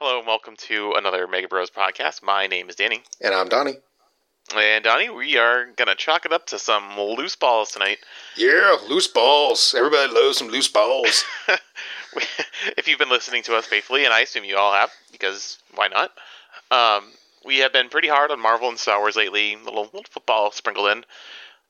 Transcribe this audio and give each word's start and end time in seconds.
Hello 0.00 0.18
and 0.18 0.28
welcome 0.28 0.54
to 0.54 0.92
another 0.96 1.26
Mega 1.26 1.48
Bros 1.48 1.70
podcast. 1.70 2.22
My 2.22 2.46
name 2.46 2.68
is 2.68 2.76
Danny. 2.76 3.02
And 3.20 3.34
I'm 3.34 3.48
Donnie. 3.48 3.78
And 4.54 4.84
Donnie, 4.84 5.10
we 5.10 5.36
are 5.38 5.72
gonna 5.74 5.96
chalk 5.96 6.24
it 6.24 6.32
up 6.32 6.46
to 6.46 6.58
some 6.60 6.96
loose 6.96 7.34
balls 7.34 7.72
tonight. 7.72 7.98
Yeah, 8.36 8.76
loose 8.88 9.08
balls. 9.08 9.74
Everybody 9.76 10.12
loves 10.12 10.38
some 10.38 10.50
loose 10.50 10.68
balls. 10.68 11.24
if 12.76 12.86
you've 12.86 13.00
been 13.00 13.08
listening 13.08 13.42
to 13.42 13.56
us 13.56 13.66
faithfully, 13.66 14.04
and 14.04 14.14
I 14.14 14.20
assume 14.20 14.44
you 14.44 14.56
all 14.56 14.72
have, 14.72 14.92
because 15.10 15.58
why 15.74 15.88
not? 15.88 16.12
Um, 16.70 17.10
we 17.44 17.58
have 17.58 17.72
been 17.72 17.88
pretty 17.88 18.06
hard 18.06 18.30
on 18.30 18.38
Marvel 18.38 18.68
and 18.68 18.78
Star 18.78 19.00
Wars 19.00 19.16
lately. 19.16 19.56
Little, 19.56 19.86
little 19.86 20.04
football 20.08 20.52
sprinkled 20.52 20.90
in. 20.92 20.98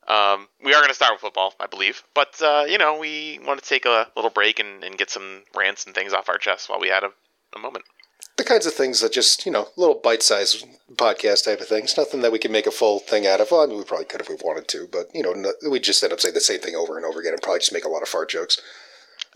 Um, 0.06 0.48
we 0.62 0.74
are 0.74 0.80
going 0.80 0.88
to 0.88 0.94
start 0.94 1.14
with 1.14 1.22
football, 1.22 1.54
I 1.58 1.66
believe. 1.66 2.02
But, 2.14 2.42
uh, 2.42 2.66
you 2.68 2.76
know, 2.76 2.98
we 2.98 3.40
want 3.46 3.62
to 3.62 3.66
take 3.66 3.86
a 3.86 4.08
little 4.16 4.30
break 4.30 4.58
and, 4.58 4.84
and 4.84 4.98
get 4.98 5.08
some 5.08 5.44
rants 5.56 5.86
and 5.86 5.94
things 5.94 6.12
off 6.12 6.28
our 6.28 6.36
chests 6.36 6.68
while 6.68 6.80
we 6.80 6.88
had 6.88 7.04
a, 7.04 7.10
a 7.56 7.58
moment. 7.58 7.86
The 8.38 8.44
kinds 8.44 8.66
of 8.66 8.72
things 8.72 9.00
that 9.00 9.12
just, 9.12 9.44
you 9.44 9.52
know, 9.52 9.68
little 9.76 10.00
bite 10.02 10.22
sized 10.22 10.64
podcast 10.94 11.44
type 11.44 11.60
of 11.60 11.68
things. 11.68 11.96
Nothing 11.96 12.22
that 12.22 12.32
we 12.32 12.38
can 12.38 12.52
make 12.52 12.66
a 12.66 12.70
full 12.70 13.00
thing 13.00 13.26
out 13.26 13.40
of. 13.40 13.50
Well, 13.50 13.60
I 13.60 13.66
mean, 13.66 13.76
we 13.76 13.84
probably 13.84 14.06
could 14.06 14.20
if 14.20 14.28
we 14.28 14.36
wanted 14.36 14.68
to, 14.68 14.88
but, 14.90 15.14
you 15.14 15.22
know, 15.22 15.32
no, 15.32 15.52
we 15.68 15.80
just 15.80 16.02
end 16.02 16.12
up 16.12 16.20
saying 16.20 16.34
the 16.34 16.40
same 16.40 16.60
thing 16.60 16.74
over 16.74 16.96
and 16.96 17.04
over 17.04 17.20
again 17.20 17.32
and 17.32 17.42
probably 17.42 17.60
just 17.60 17.72
make 17.72 17.84
a 17.84 17.88
lot 17.88 18.02
of 18.02 18.08
fart 18.08 18.30
jokes. 18.30 18.60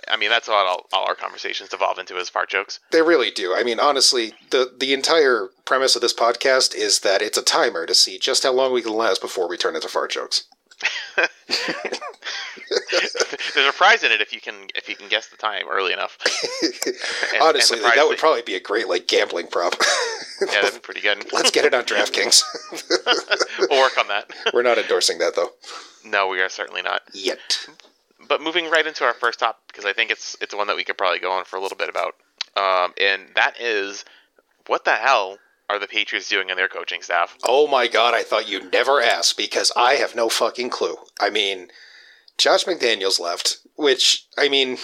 I 0.09 0.17
mean, 0.17 0.31
that's 0.31 0.49
what 0.49 0.67
all, 0.67 0.87
all 0.93 1.07
our 1.07 1.15
conversations 1.15 1.69
devolve 1.69 1.99
into 1.99 2.17
is 2.17 2.29
fart 2.29 2.51
jokes. 2.51 2.81
They 2.91 3.03
really 3.03 3.31
do. 3.31 3.55
I 3.55 3.63
mean, 3.63 3.79
honestly, 3.79 4.35
the 4.51 4.73
the 4.77 4.93
entire 4.93 5.51
premise 5.65 5.95
of 5.95 6.03
this 6.03 6.15
podcast 6.15 6.75
is 6.75 7.01
that 7.01 7.23
it's 7.23 7.39
a 7.39 7.43
timer 7.43 7.87
to 7.87 7.95
see 7.95 8.19
just 8.19 8.43
how 8.43 8.53
long 8.53 8.73
we 8.73 8.83
can 8.83 8.95
last 8.95 9.21
before 9.21 9.49
we 9.49 9.57
turn 9.57 9.77
into 9.77 9.89
fart 9.89 10.11
jokes. 10.11 10.45
There's 13.55 13.69
a 13.69 13.73
prize 13.73 14.03
in 14.03 14.13
it 14.13 14.21
if 14.21 14.33
you 14.33 14.41
can 14.41 14.55
if 14.75 14.89
you 14.89 14.97
can 14.97 15.09
guess 15.09 15.29
the 15.29 15.37
time 15.37 15.65
early 15.71 15.93
enough. 15.93 16.19
And- 17.33 17.43
honestly, 17.43 17.79
and 17.79 17.87
that 17.97 18.07
would 18.07 18.19
probably 18.19 18.43
be 18.43 18.55
a 18.55 18.61
great 18.61 18.89
like 18.89 19.07
gambling 19.09 19.47
prop. 19.47 19.75
yeah, 20.41 20.61
that'd 20.63 20.75
be 20.75 20.81
pretty 20.81 21.01
good. 21.01 21.33
Let's 21.33 21.51
get 21.51 21.65
it 21.65 21.73
on 21.75 21.85
DraftKings. 21.85 22.43
we'll 23.71 23.81
work 23.81 23.97
on 23.99 24.09
that. 24.09 24.31
We're 24.53 24.63
not 24.63 24.79
endorsing 24.79 25.19
that 25.19 25.35
though 25.35 25.51
No, 26.05 26.29
we 26.29 26.41
are 26.41 26.49
certainly 26.49 26.83
not. 26.83 27.03
yet. 27.15 27.67
But 28.29 28.41
moving 28.43 28.71
right 28.71 28.87
into 28.87 29.05
our 29.05 29.15
first 29.15 29.41
topic 29.41 29.61
because 29.69 29.85
I 29.85 29.93
think 29.93 30.11
it's 30.11 30.37
it's 30.41 30.55
one 30.55 30.67
that 30.69 30.77
we 30.77 30.85
could 30.85 30.99
probably 30.99 31.19
go 31.21 31.33
on 31.33 31.45
for 31.45 31.57
a 31.57 31.61
little 31.61 31.77
bit 31.79 31.89
about, 31.89 32.15
um, 32.57 32.93
and 33.01 33.23
that 33.35 33.61
is 33.61 34.05
what 34.67 34.85
the 34.85 34.93
hell 34.95 35.39
are 35.71 35.79
the 35.79 35.87
Patriots 35.87 36.29
doing 36.29 36.51
in 36.51 36.57
their 36.57 36.69
coaching 36.69 37.03
staff? 37.03 37.37
Oh 37.45 37.67
my 37.67 37.89
god, 37.89 38.15
I 38.15 38.23
thought 38.23 38.49
you'd 38.49 38.73
never 38.73 39.01
ask 39.01 39.37
because 39.37 39.73
I 39.77 39.95
have 39.95 40.15
no 40.15 40.29
fucking 40.29 40.71
clue. 40.71 40.97
I 41.21 41.31
mean, 41.31 41.69
Josh 42.39 42.65
McDaniels 42.65 43.19
left, 43.21 43.59
which, 43.77 44.27
I 44.37 44.49
mean, 44.49 44.79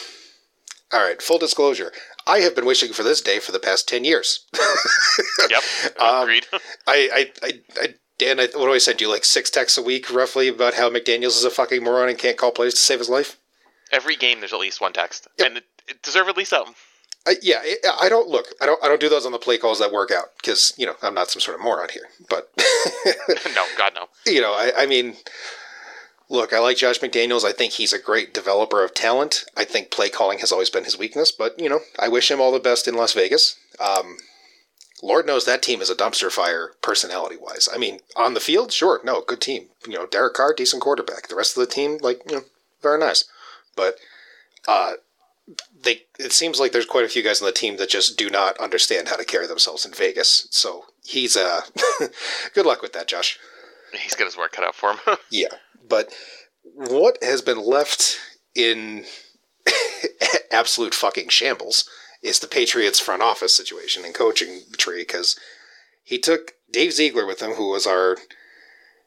all 0.93 1.01
right, 1.03 1.21
full 1.21 1.39
disclosure. 1.39 1.93
I 2.27 2.39
have 2.41 2.55
been 2.55 2.67
wishing 2.67 2.93
for 2.93 3.03
this 3.03 3.21
day 3.21 3.39
for 3.39 3.53
the 3.53 3.59
past 3.59 3.89
10 3.89 4.05
years. 4.05 4.47
Yep, 5.51 5.63
Um, 6.01 6.23
agreed. 6.25 6.47
I, 6.87 7.31
I, 7.43 7.47
I, 7.47 7.53
I 7.81 7.95
Dan, 8.19 8.39
I, 8.41 8.45
what 8.55 8.67
do 8.67 8.73
I 8.73 8.79
send 8.79 9.01
you? 9.01 9.09
Like 9.09 9.25
six 9.25 9.49
texts 9.49 9.79
a 9.79 9.83
week, 9.83 10.13
roughly, 10.13 10.49
about 10.49 10.75
how 10.75 10.91
McDaniels 10.91 11.37
is 11.39 11.45
a 11.45 11.51
fucking 11.51 11.83
moron 11.83 12.09
and 12.09 12.19
can't 12.19 12.37
call 12.37 12.51
plays 12.51 12.75
to 12.75 12.81
save 12.81 12.99
his 12.99 13.09
life? 13.09 13.39
Every 13.93 14.17
game 14.17 14.41
there's 14.41 14.53
at 14.53 14.59
least 14.59 14.81
one 14.81 14.93
text, 14.93 15.27
Yep. 15.39 15.47
and 15.49 15.57
it, 15.59 15.65
it 15.89 16.03
deservedly 16.03 16.45
so. 16.45 16.67
I, 17.29 17.35
yeah, 17.43 17.61
I, 17.63 18.07
I 18.07 18.09
don't 18.09 18.29
look. 18.29 18.47
I 18.61 18.67
don't. 18.67 18.83
I 18.83 18.89
don't 18.89 19.01
do 19.01 19.09
those 19.09 19.27
on 19.27 19.33
the 19.33 19.39
play 19.39 19.59
calls 19.59 19.79
that 19.81 19.93
work 19.93 20.11
out 20.11 20.37
because 20.37 20.73
you 20.77 20.87
know 20.87 20.95
I'm 21.03 21.15
not 21.15 21.31
some 21.31 21.41
sort 21.41 21.57
of 21.57 21.63
moron 21.63 21.89
here. 21.93 22.09
But 22.29 22.51
no, 23.55 23.67
God 23.77 23.93
no. 23.95 24.09
you 24.27 24.41
know, 24.41 24.53
I, 24.53 24.73
I 24.79 24.87
mean, 24.87 25.17
look, 26.29 26.53
I 26.53 26.59
like 26.59 26.77
Josh 26.77 27.01
McDaniels. 27.01 27.45
I 27.45 27.53
think 27.53 27.75
he's 27.75 27.93
a 27.93 27.99
great 27.99 28.35
developer 28.35 28.85
of 28.85 28.95
talent. 28.95 29.45
I 29.57 29.65
think 29.65 29.91
play 29.91 30.09
calling 30.09 30.39
has 30.39 30.53
always 30.53 30.71
been 30.71 30.85
his 30.85 30.99
weakness, 30.99 31.33
but, 31.33 31.59
you 31.59 31.69
know, 31.69 31.81
I 31.99 32.09
wish 32.09 32.31
him 32.31 32.41
all 32.41 32.53
the 32.53 32.59
best 32.59 32.89
in 32.89 32.95
Las 32.95 33.13
Vegas. 33.13 33.57
Um, 33.81 34.19
Lord 35.03 35.27
knows 35.27 35.45
that 35.45 35.63
team 35.63 35.81
is 35.81 35.91
a 35.91 35.95
dumpster 35.95 36.31
fire 36.31 36.73
personality 36.83 37.37
wise. 37.41 37.69
I 37.73 37.79
mean, 37.79 38.01
on 38.17 38.35
the 38.35 38.41
field, 38.41 38.73
sure, 38.73 39.01
no, 39.05 39.23
good 39.23 39.41
team. 39.41 39.69
You 39.87 39.95
know, 39.95 40.07
Derek 40.07 40.35
Carr, 40.35 40.55
decent 40.55 40.83
quarterback. 40.83 41.29
The 41.29 41.37
rest 41.37 41.57
of 41.57 41.67
the 41.67 41.73
team, 41.73 41.99
like, 42.01 42.21
you 42.29 42.37
know, 42.37 42.43
very 42.83 42.99
nice. 42.99 43.25
But, 43.77 43.97
uh, 44.67 44.95
they 45.83 46.03
it 46.19 46.33
seems 46.33 46.59
like 46.59 46.73
there's 46.73 46.87
quite 46.87 47.05
a 47.05 47.09
few 47.09 47.23
guys 47.23 47.41
on 47.41 47.47
the 47.47 47.53
team 47.53 47.77
that 47.77 47.91
just 47.91 48.19
do 48.19 48.31
not 48.31 48.59
understand 48.59 49.09
how 49.09 49.17
to 49.17 49.25
carry 49.25 49.47
themselves 49.47 49.85
in 49.85 49.93
Vegas. 49.93 50.49
So 50.51 50.85
he's 51.05 51.37
uh 51.37 51.63
good 52.55 52.67
luck 52.67 52.83
with 52.83 52.93
that, 52.95 53.09
Josh. 53.09 53.39
He's 53.93 54.15
got 54.15 54.27
his 54.27 54.37
work 54.37 54.53
cut 54.53 54.65
out 54.65 54.75
for 54.75 54.93
him. 54.93 54.99
Yeah, 55.31 55.49
but 55.89 56.13
what 56.75 57.19
has 57.23 57.43
been 57.43 57.65
left 57.65 58.19
in 58.55 59.05
absolute 60.53 60.95
fucking 60.95 61.29
shambles 61.29 61.89
is 62.23 62.41
the 62.41 62.47
Patriots 62.49 63.01
front 63.01 63.23
office 63.23 63.55
situation 63.55 64.05
and 64.05 64.15
coaching 64.15 64.63
tree 64.77 65.03
because 65.03 65.39
he 66.03 66.19
took 66.19 66.53
Dave 66.71 66.93
Ziegler 66.93 67.27
with 67.27 67.41
him, 67.41 67.53
who 67.53 67.71
was 67.71 67.87
our. 67.87 68.17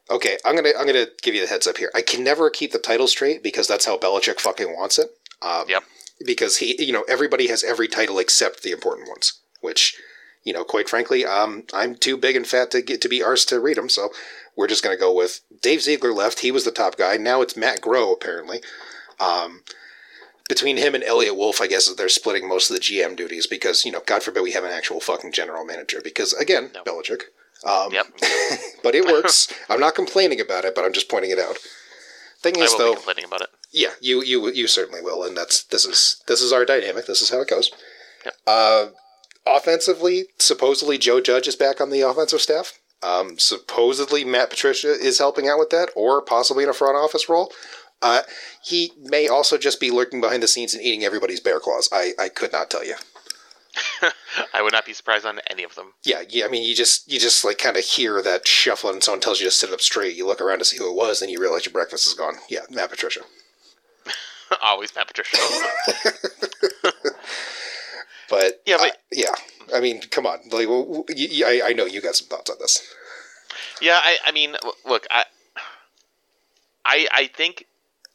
Okay, 0.10 0.38
I'm 0.46 0.56
gonna 0.56 0.72
I'm 0.78 0.86
gonna 0.86 1.08
give 1.22 1.36
you 1.36 1.42
the 1.42 1.48
heads 1.48 1.68
up 1.68 1.78
here. 1.78 1.92
I 1.96 2.02
can 2.02 2.24
never 2.24 2.50
keep 2.50 2.72
the 2.72 2.80
title 2.80 3.08
straight 3.08 3.44
because 3.44 3.68
that's 3.68 3.86
how 3.86 3.98
Belichick 3.98 4.40
fucking 4.40 4.74
wants 4.74 4.98
it. 4.98 5.10
Um, 5.42 5.66
Yep. 5.68 5.84
Because 6.26 6.58
he, 6.58 6.82
you 6.84 6.94
know, 6.94 7.04
everybody 7.08 7.48
has 7.48 7.64
every 7.64 7.88
title 7.88 8.20
except 8.20 8.64
the 8.64 8.72
important 8.72 9.08
ones, 9.08 9.40
which, 9.62 9.96
you 10.44 10.54
know, 10.54 10.64
quite 10.64 10.90
frankly, 10.90 11.26
um, 11.26 11.64
I'm 11.74 11.96
too 11.96 12.18
big 12.18 12.36
and 12.36 12.46
fat 12.46 12.72
to 12.72 12.82
get 12.82 13.02
to 13.02 13.10
be 13.10 13.20
arsed 13.20 13.48
to 13.50 13.60
read 13.60 13.78
them. 13.78 13.90
So 13.90 14.10
we're 14.56 14.68
just 14.68 14.84
going 14.84 14.96
to 14.96 15.00
go 15.00 15.14
with 15.14 15.42
Dave 15.62 15.82
Ziegler 15.82 16.14
left. 16.14 16.40
He 16.40 16.52
was 16.52 16.66
the 16.66 16.72
top 16.72 16.98
guy. 16.98 17.18
Now 17.18 17.42
it's 17.42 17.58
Matt 17.58 17.82
Groh, 17.82 18.14
apparently. 18.14 18.62
Um, 19.20 19.62
between 20.50 20.78
him 20.78 20.94
and 20.94 21.04
Eliot 21.04 21.38
Wolf, 21.38 21.62
I 21.62 21.68
guess 21.68 21.94
they're 21.94 22.10
splitting 22.10 22.48
most 22.48 22.70
of 22.70 22.76
the 22.76 22.82
GM 22.82 23.16
duties 23.16 23.48
because, 23.48 23.86
you 23.86 23.92
know, 23.92 24.02
God 24.06 24.22
forbid 24.22 24.44
we 24.44 24.52
have 24.52 24.66
an 24.66 24.72
actual 24.72 25.00
fucking 25.00 25.32
general 25.32 25.64
manager 25.64 26.02
because, 26.04 26.34
again, 26.34 26.72
No. 26.74 26.84
Belichick. 26.84 27.22
Um, 27.64 27.94
yep, 27.94 28.08
But 28.84 28.96
it 28.96 29.06
works. 29.06 29.48
I'm 29.70 29.80
not 29.80 29.96
complaining 29.96 30.42
about 30.42 30.66
it, 30.66 30.74
but 30.76 30.84
I'm 30.84 30.94
just 30.94 31.10
pointing 31.10 31.32
it 31.32 31.40
out. 31.40 31.58
Thing 32.40 32.58
is, 32.58 32.76
though, 32.76 32.96
complaining 32.96 33.26
about 33.26 33.42
it. 33.42 33.50
Yeah, 33.72 33.92
you 34.02 34.24
you 34.24 34.52
you 34.52 34.68
certainly 34.68 35.02
will, 35.02 35.24
and 35.24 35.36
that's 35.36 35.64
this 35.64 35.86
is 35.86 36.22
this 36.28 36.42
is 36.42 36.52
our 36.52 36.66
dynamic. 36.66 37.06
This 37.06 37.22
is 37.22 37.30
how 37.30 37.42
it 37.42 37.50
goes. 37.50 37.72
Yep. 38.26 38.34
Uh, 38.46 38.86
offensively, 39.48 40.26
supposedly 40.40 40.98
Joe 40.98 41.22
Judge 41.22 41.48
is 41.48 41.56
back 41.56 41.80
on 41.82 41.90
the 41.90 42.02
offensive 42.02 42.42
staff. 42.42 42.80
Um, 43.04 43.40
supposedly 43.40 44.24
Matt 44.24 44.52
Patricia 44.52 44.92
is 44.92 45.18
helping 45.18 45.48
out 45.48 45.58
with 45.58 45.72
that, 45.72 45.90
or 45.96 46.22
possibly 46.22 46.64
in 46.64 46.70
a 46.70 46.74
front 46.74 46.96
office 46.96 47.30
role. 47.30 47.52
Uh, 48.02 48.22
he 48.64 48.92
may 49.00 49.28
also 49.28 49.58
just 49.58 49.80
be 49.80 49.92
lurking 49.92 50.22
behind 50.22 50.42
the 50.42 50.48
scenes 50.48 50.74
and 50.74 50.84
eating 50.84 51.04
everybody's 51.04 51.40
bear 51.40 51.60
claws. 51.60 51.88
I, 51.92 52.14
I 52.20 52.30
could 52.30 52.52
not 52.52 52.70
tell 52.70 52.84
you. 52.84 52.96
I 54.54 54.62
would 54.62 54.74
not 54.74 54.86
be 54.86 54.94
surprised 54.94 55.26
on 55.26 55.40
any 55.50 55.64
of 55.64 55.76
them. 55.76 55.94
Yeah, 56.04 56.24
yeah. 56.28 56.46
I 56.46 56.48
mean, 56.50 56.68
you 56.68 56.76
just 56.76 57.10
you 57.12 57.20
just 57.20 57.46
like 57.46 57.58
kind 57.58 57.78
of 57.78 57.84
hear 57.84 58.22
that 58.22 58.48
shuffling, 58.48 58.96
and 58.96 59.04
someone 59.04 59.22
tells 59.22 59.40
you 59.40 59.48
to 59.48 59.52
sit 59.52 59.72
up 59.72 59.82
straight. 59.82 60.16
You 60.16 60.28
look 60.28 60.42
around 60.42 60.60
to 60.60 60.66
see 60.66 60.78
who 60.78 60.90
it 60.90 60.96
was, 60.96 61.22
and 61.22 61.32
you 61.32 61.40
realize 61.40 61.66
your 61.66 61.74
breakfast 61.74 62.08
is 62.08 62.14
gone. 62.14 62.36
Yeah, 62.50 62.62
Matt 62.70 62.90
Patricia. 62.90 63.22
Always 64.64 64.94
Matt 64.96 65.08
Patricia. 65.08 65.38
But 68.30 68.62
Yeah, 68.66 68.78
but- 68.78 68.92
uh, 68.92 68.96
yeah, 69.12 69.36
I 69.76 69.82
mean, 69.82 70.00
come 70.10 70.26
on, 70.26 70.40
like, 70.52 70.66
w- 70.66 70.86
w- 70.86 71.04
y- 71.10 71.28
y- 71.44 71.62
I, 71.66 71.70
I 71.70 71.74
know 71.74 71.86
you 71.86 72.00
got 72.00 72.16
some 72.16 72.28
thoughts 72.30 72.50
on 72.50 72.56
this. 72.62 72.82
Yeah, 73.82 74.00
I, 74.02 74.18
I 74.26 74.32
mean, 74.32 74.56
look, 74.86 75.06
I, 75.12 75.26
I, 76.86 77.08
I 77.14 77.28
think 77.28 77.66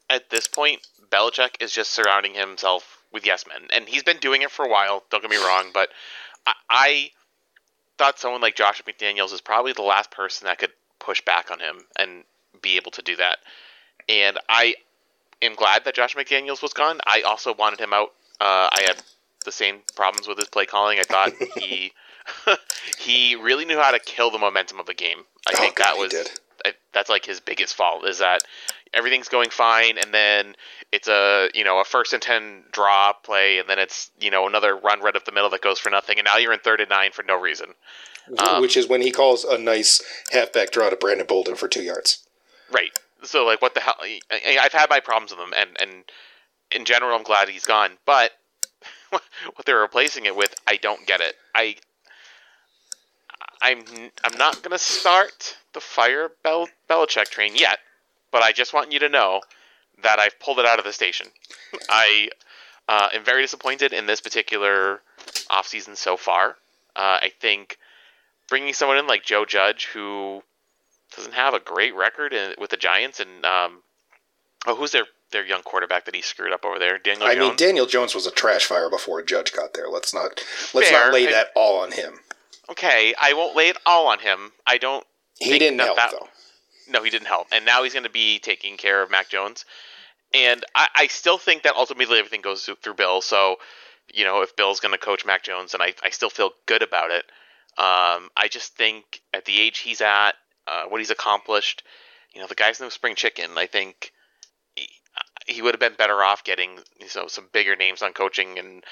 at 0.08 0.30
this 0.30 0.46
point, 0.48 0.86
Belichick 1.10 1.56
is 1.60 1.70
just 1.70 1.92
surrounding 1.92 2.32
himself 2.32 3.02
with 3.12 3.26
yes 3.26 3.44
men, 3.46 3.68
and 3.74 3.86
he's 3.86 4.02
been 4.04 4.16
doing 4.16 4.40
it 4.40 4.50
for 4.50 4.64
a 4.64 4.68
while. 4.70 5.02
Don't 5.10 5.20
get 5.20 5.30
me 5.30 5.36
wrong, 5.36 5.66
but 5.74 5.90
I, 6.46 6.52
I 6.70 7.10
thought 7.98 8.18
someone 8.18 8.40
like 8.40 8.56
Josh 8.56 8.82
McDaniels 8.84 9.34
is 9.34 9.42
probably 9.42 9.74
the 9.74 9.82
last 9.82 10.10
person 10.10 10.46
that 10.46 10.58
could 10.58 10.72
push 10.98 11.20
back 11.20 11.50
on 11.50 11.60
him 11.60 11.80
and 11.98 12.24
be 12.62 12.76
able 12.78 12.90
to 12.92 13.02
do 13.02 13.16
that. 13.16 13.38
And 14.08 14.38
I 14.48 14.76
am 15.46 15.54
glad 15.54 15.84
that 15.84 15.94
Josh 15.94 16.14
McDaniels 16.14 16.62
was 16.62 16.72
gone. 16.72 17.00
I 17.06 17.22
also 17.22 17.54
wanted 17.54 17.80
him 17.80 17.92
out. 17.92 18.08
Uh, 18.40 18.68
I 18.72 18.82
had 18.86 18.96
the 19.44 19.52
same 19.52 19.78
problems 19.94 20.28
with 20.28 20.38
his 20.38 20.48
play 20.48 20.66
calling. 20.66 20.98
I 20.98 21.02
thought 21.04 21.32
he 21.56 21.92
he 22.98 23.36
really 23.36 23.64
knew 23.64 23.78
how 23.78 23.92
to 23.92 23.98
kill 23.98 24.30
the 24.30 24.38
momentum 24.38 24.80
of 24.80 24.88
a 24.88 24.94
game. 24.94 25.18
I 25.46 25.52
Oh, 25.54 25.60
think 25.60 25.76
God, 25.76 25.84
that 25.86 25.98
was. 25.98 26.14
I, 26.64 26.72
that's 26.92 27.08
like 27.08 27.24
his 27.24 27.38
biggest 27.40 27.74
fault 27.74 28.06
is 28.06 28.18
that 28.18 28.40
everything's 28.94 29.28
going 29.28 29.50
fine 29.50 29.98
and 29.98 30.12
then 30.12 30.54
it's 30.90 31.06
a 31.06 31.48
you 31.54 31.62
know 31.64 31.80
a 31.80 31.84
first 31.84 32.12
and 32.12 32.22
ten 32.22 32.64
draw 32.72 33.12
play 33.12 33.58
and 33.58 33.68
then 33.68 33.78
it's 33.78 34.10
you 34.18 34.30
know 34.30 34.46
another 34.48 34.74
run 34.76 35.00
right 35.00 35.14
up 35.14 35.24
the 35.26 35.32
middle 35.32 35.50
that 35.50 35.60
goes 35.60 35.78
for 35.78 35.90
nothing 35.90 36.18
and 36.18 36.24
now 36.24 36.38
you're 36.38 36.52
in 36.52 36.58
third 36.60 36.80
and 36.80 36.88
nine 36.90 37.12
for 37.12 37.22
no 37.22 37.38
reason. 37.38 37.74
Um, 38.38 38.60
Which 38.60 38.76
is 38.76 38.88
when 38.88 39.02
he 39.02 39.12
calls 39.12 39.44
a 39.44 39.58
nice 39.58 40.02
halfback 40.32 40.70
draw 40.72 40.90
to 40.90 40.96
Brandon 40.96 41.26
Bolden 41.26 41.54
for 41.54 41.68
two 41.68 41.82
yards. 41.82 42.26
Right. 42.72 42.98
So 43.22 43.44
like, 43.44 43.62
what 43.62 43.74
the 43.74 43.80
hell? 43.80 43.96
I've 44.30 44.72
had 44.72 44.90
my 44.90 45.00
problems 45.00 45.30
with 45.32 45.40
him, 45.40 45.54
and 45.56 45.76
and 45.80 46.04
in 46.70 46.84
general, 46.84 47.16
I'm 47.16 47.22
glad 47.22 47.48
he's 47.48 47.64
gone. 47.64 47.92
But 48.04 48.32
what 49.10 49.64
they're 49.64 49.80
replacing 49.80 50.26
it 50.26 50.36
with, 50.36 50.54
I 50.66 50.76
don't 50.76 51.06
get 51.06 51.20
it. 51.20 51.34
I 51.54 51.76
I'm 53.62 53.82
I'm 54.24 54.38
not 54.38 54.62
gonna 54.62 54.78
start 54.78 55.56
the 55.72 55.80
fire 55.80 56.30
Bel- 56.42 56.68
Belichick 56.88 57.28
train 57.28 57.56
yet, 57.56 57.78
but 58.30 58.42
I 58.42 58.52
just 58.52 58.74
want 58.74 58.92
you 58.92 58.98
to 59.00 59.08
know 59.08 59.40
that 60.02 60.18
I've 60.18 60.38
pulled 60.40 60.58
it 60.58 60.66
out 60.66 60.78
of 60.78 60.84
the 60.84 60.92
station. 60.92 61.28
I 61.88 62.28
uh, 62.88 63.08
am 63.14 63.24
very 63.24 63.42
disappointed 63.42 63.92
in 63.92 64.06
this 64.06 64.20
particular 64.20 65.00
offseason 65.50 65.96
so 65.96 66.16
far. 66.16 66.56
Uh, 66.94 67.20
I 67.22 67.30
think 67.40 67.78
bringing 68.48 68.74
someone 68.74 68.98
in 68.98 69.06
like 69.06 69.24
Joe 69.24 69.44
Judge, 69.44 69.86
who 69.86 70.42
doesn't 71.14 71.34
have 71.34 71.54
a 71.54 71.60
great 71.60 71.94
record 71.94 72.32
in, 72.32 72.54
with 72.58 72.70
the 72.70 72.76
Giants, 72.76 73.20
and 73.20 73.44
um, 73.44 73.82
oh, 74.66 74.74
who's 74.74 74.92
their 74.92 75.04
their 75.32 75.44
young 75.44 75.62
quarterback 75.62 76.04
that 76.06 76.14
he 76.14 76.22
screwed 76.22 76.52
up 76.52 76.64
over 76.64 76.78
there? 76.78 76.98
Daniel. 76.98 77.26
I 77.26 77.34
Jones? 77.34 77.46
mean, 77.48 77.56
Daniel 77.56 77.86
Jones 77.86 78.14
was 78.14 78.26
a 78.26 78.30
trash 78.30 78.64
fire 78.64 78.88
before 78.90 79.22
Judge 79.22 79.52
got 79.52 79.74
there. 79.74 79.88
Let's 79.88 80.12
not 80.14 80.42
let's 80.74 80.88
Fair. 80.90 81.04
not 81.06 81.12
lay 81.12 81.28
I- 81.28 81.32
that 81.32 81.48
all 81.54 81.78
on 81.80 81.92
him. 81.92 82.14
okay, 82.70 83.14
I 83.20 83.32
won't 83.34 83.56
lay 83.56 83.68
it 83.68 83.76
all 83.86 84.06
on 84.08 84.18
him. 84.20 84.52
I 84.66 84.78
don't. 84.78 85.04
He 85.38 85.58
didn't 85.58 85.78
help 85.80 85.96
that- 85.96 86.12
though. 86.12 86.28
No, 86.88 87.02
he 87.02 87.10
didn't 87.10 87.26
help, 87.26 87.48
and 87.50 87.64
now 87.66 87.82
he's 87.82 87.92
going 87.92 88.04
to 88.04 88.10
be 88.10 88.38
taking 88.38 88.76
care 88.76 89.02
of 89.02 89.10
Mac 89.10 89.28
Jones. 89.28 89.64
And 90.32 90.64
I, 90.74 90.86
I 90.94 91.06
still 91.08 91.36
think 91.38 91.62
that 91.64 91.74
ultimately 91.74 92.18
everything 92.18 92.42
goes 92.42 92.62
through, 92.64 92.76
through 92.82 92.94
Bill. 92.94 93.20
So, 93.20 93.56
you 94.12 94.24
know, 94.24 94.42
if 94.42 94.54
Bill's 94.54 94.78
going 94.80 94.92
to 94.92 94.98
coach 94.98 95.24
Mac 95.26 95.42
Jones, 95.42 95.74
and 95.74 95.82
I, 95.82 95.94
I 96.04 96.10
still 96.10 96.30
feel 96.30 96.50
good 96.66 96.82
about 96.82 97.10
it. 97.10 97.24
Um, 97.78 98.30
I 98.36 98.46
just 98.48 98.76
think 98.76 99.20
at 99.34 99.44
the 99.46 99.60
age 99.60 99.78
he's 99.78 100.00
at, 100.00 100.32
uh, 100.66 100.84
what 100.88 101.00
he's 101.00 101.10
accomplished, 101.10 101.82
you 102.34 102.40
know, 102.40 102.46
the 102.46 102.54
guy's 102.54 102.80
no 102.80 102.88
spring 102.88 103.14
chicken. 103.14 103.50
I 103.56 103.66
think 103.66 104.12
he, 104.74 104.88
he 105.46 105.62
would 105.62 105.74
have 105.74 105.80
been 105.80 105.94
better 105.94 106.22
off 106.22 106.44
getting 106.44 106.78
you 107.00 107.06
know 107.14 107.28
some 107.28 107.48
bigger 107.52 107.76
names 107.76 108.02
on 108.02 108.12
coaching 108.12 108.58
and 108.58 108.84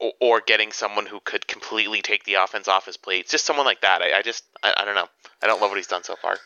or, 0.00 0.12
or 0.20 0.40
getting 0.40 0.72
someone 0.72 1.06
who 1.06 1.20
could 1.20 1.46
completely 1.46 2.02
take 2.02 2.24
the 2.24 2.34
offense 2.34 2.68
off 2.68 2.86
his 2.86 2.96
plate. 2.96 3.28
Just 3.28 3.46
someone 3.46 3.66
like 3.66 3.80
that. 3.80 4.02
I, 4.02 4.18
I 4.18 4.22
just 4.22 4.44
I, 4.62 4.74
I 4.76 4.84
don't 4.84 4.94
know. 4.94 5.08
I 5.42 5.46
don't 5.46 5.60
love 5.60 5.70
what 5.70 5.76
he's 5.76 5.86
done 5.86 6.04
so 6.04 6.16
far. 6.16 6.36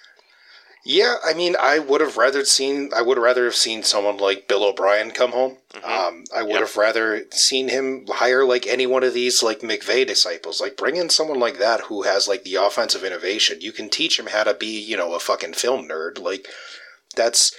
Yeah, 0.85 1.17
I 1.25 1.33
mean, 1.33 1.55
I 1.61 1.79
would 1.79 2.01
have 2.01 2.17
rather 2.17 2.45
seen. 2.45 2.91
I 2.95 3.03
would 3.03 3.19
rather 3.19 3.45
have 3.45 3.55
seen 3.55 3.85
someone 3.85 4.17
like 4.17 4.49
Bill 4.49 4.65
O'Brien 4.65 5.13
come 5.13 5.31
home. 5.31 5.59
Mhm. 5.75 5.85
Um, 5.89 6.25
I 6.35 6.43
would 6.43 6.51
Yep. 6.53 6.61
have 6.61 6.77
rather 6.77 7.27
seen 7.33 7.69
him 7.69 8.05
hire 8.09 8.45
like 8.45 8.67
any 8.67 8.87
one 8.87 9.05
of 9.05 9.15
these 9.15 9.43
like 9.45 9.61
McVay 9.61 10.05
disciples. 10.05 10.61
Like 10.61 10.77
bring 10.77 10.97
in 10.97 11.09
someone 11.09 11.39
like 11.39 11.59
that 11.59 11.83
who 11.83 12.03
has 12.03 12.27
like 12.27 12.43
the 12.43 12.57
offensive 12.57 13.05
innovation. 13.05 13.61
You 13.61 13.71
can 13.73 13.91
teach 13.91 14.19
him 14.19 14.27
how 14.27 14.43
to 14.43 14.55
be, 14.55 14.77
you 14.79 14.97
know, 14.97 15.15
a 15.15 15.21
fucking 15.21 15.55
film 15.55 15.89
nerd. 15.89 16.19
Like 16.19 16.49
that's, 17.15 17.53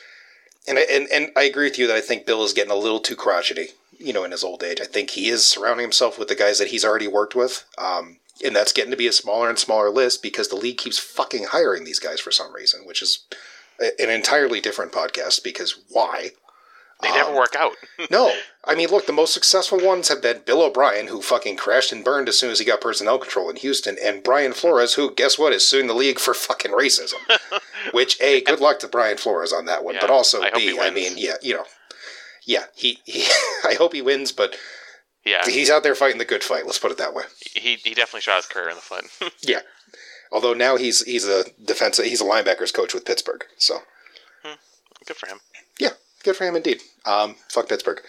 and 0.68 0.78
I- 0.78 0.82
and 0.90 1.08
and 1.10 1.32
I 1.36 1.44
agree 1.44 1.70
with 1.70 1.80
you 1.80 1.88
that 1.88 1.96
I 1.96 2.02
think 2.02 2.26
Bill 2.26 2.44
is 2.44 2.52
getting 2.54 2.72
a 2.72 2.76
little 2.76 3.00
too 3.00 3.16
crotchety. 3.16 3.72
You 4.00 4.12
know, 4.12 4.26
in 4.26 4.32
his 4.32 4.44
old 4.44 4.64
age, 4.64 4.82
I 4.82 4.86
think 4.86 5.12
he 5.12 5.30
is 5.30 5.48
surrounding 5.48 5.86
himself 5.86 6.20
with 6.20 6.28
the 6.28 6.36
guys 6.36 6.60
that 6.60 6.70
he's 6.70 6.84
already 6.84 7.08
worked 7.08 7.36
with. 7.36 7.64
Um, 7.78 8.20
and 8.44 8.56
that's 8.56 8.72
getting 8.74 8.92
to 8.92 8.98
be 8.98 9.08
a 9.08 9.12
smaller 9.12 9.50
and 9.50 9.60
smaller 9.60 9.90
list 9.90 10.24
because 10.24 10.48
the 10.48 10.56
league 10.56 10.78
keeps 10.78 10.98
fucking 11.00 11.46
hiring 11.52 11.84
these 11.84 12.00
guys 12.00 12.20
for 12.20 12.32
some 12.32 12.54
reason, 12.54 12.82
which 12.86 13.02
is 13.02 13.26
an 13.80 14.10
entirely 14.10 14.62
different 14.62 14.92
podcast. 14.92 15.44
Because 15.44 15.76
why? 15.90 16.32
They 17.02 17.10
never 17.12 17.32
Um, 17.32 17.36
work 17.36 17.56
out. 17.56 17.74
no, 18.12 18.34
I 18.64 18.76
mean, 18.76 18.90
look, 18.90 19.08
the 19.08 19.12
most 19.14 19.34
successful 19.34 19.78
ones 19.78 20.08
have 20.08 20.22
been 20.22 20.42
Bill 20.46 20.62
O'Brien, 20.62 21.08
who 21.08 21.22
fucking 21.22 21.58
crashed 21.58 21.92
and 21.92 22.04
burned 22.04 22.30
as 22.30 22.40
soon 22.40 22.50
as 22.50 22.60
he 22.60 22.66
got 22.66 22.80
personnel 22.80 23.18
control 23.20 23.50
in 23.50 23.58
Houston, 23.58 23.98
and 24.02 24.24
Brian 24.24 24.54
Flores, 24.54 24.94
who, 24.94 25.14
guess 25.14 25.38
what, 25.38 25.52
is 25.52 25.68
suing 25.68 25.88
the 25.88 25.94
league 25.94 26.18
for 26.18 26.34
fucking 26.34 26.72
racism. 26.72 27.16
Which, 27.92 28.22
A, 28.22 28.40
good 28.42 28.62
luck 28.62 28.80
to 28.80 28.88
Brian 28.88 29.18
Flores 29.18 29.52
on 29.52 29.66
that 29.66 29.84
one, 29.84 29.96
but 30.00 30.10
also, 30.10 30.42
I 30.42 30.52
B, 30.52 30.80
I 30.80 30.92
mean, 30.92 31.14
yeah, 31.18 31.34
you 31.42 31.56
know, 31.56 31.66
yeah, 32.46 32.66
he, 32.74 33.00
he 33.04 33.26
I 33.66 33.74
hope 33.74 33.94
he 33.94 34.02
wins, 34.02 34.32
but 34.32 34.56
yeah, 35.26 35.42
he's 35.46 35.70
out 35.70 35.84
there 35.84 35.96
fighting 35.96 36.18
the 36.20 36.26
good 36.26 36.44
fight, 36.44 36.66
let's 36.66 36.80
put 36.80 36.92
it 36.92 36.98
that 36.98 37.14
way. 37.14 37.24
he 37.56 37.76
he 37.76 37.94
definitely 37.94 38.22
shot 38.22 38.38
his 38.38 38.46
career 38.46 38.70
in 38.70 38.76
the 38.76 38.82
foot. 38.82 39.06
Yeah. 39.42 39.62
Although 40.32 40.54
now 40.54 40.78
he's 40.78 41.04
he's 41.04 41.28
a 41.28 41.46
defensive 41.64 42.06
he's 42.06 42.22
a 42.22 42.26
linebackers 42.26 42.74
coach 42.74 42.94
with 42.94 43.06
Pittsburgh. 43.06 43.44
So 43.58 43.80
Good 45.06 45.18
for 45.18 45.28
him. 45.28 45.40
yeah, 45.80 45.90
good 46.24 46.36
for 46.36 46.46
him 46.46 46.56
indeed. 46.56 46.82
Um, 47.06 47.36
fuck 47.50 47.68
Pittsburgh. 47.68 48.00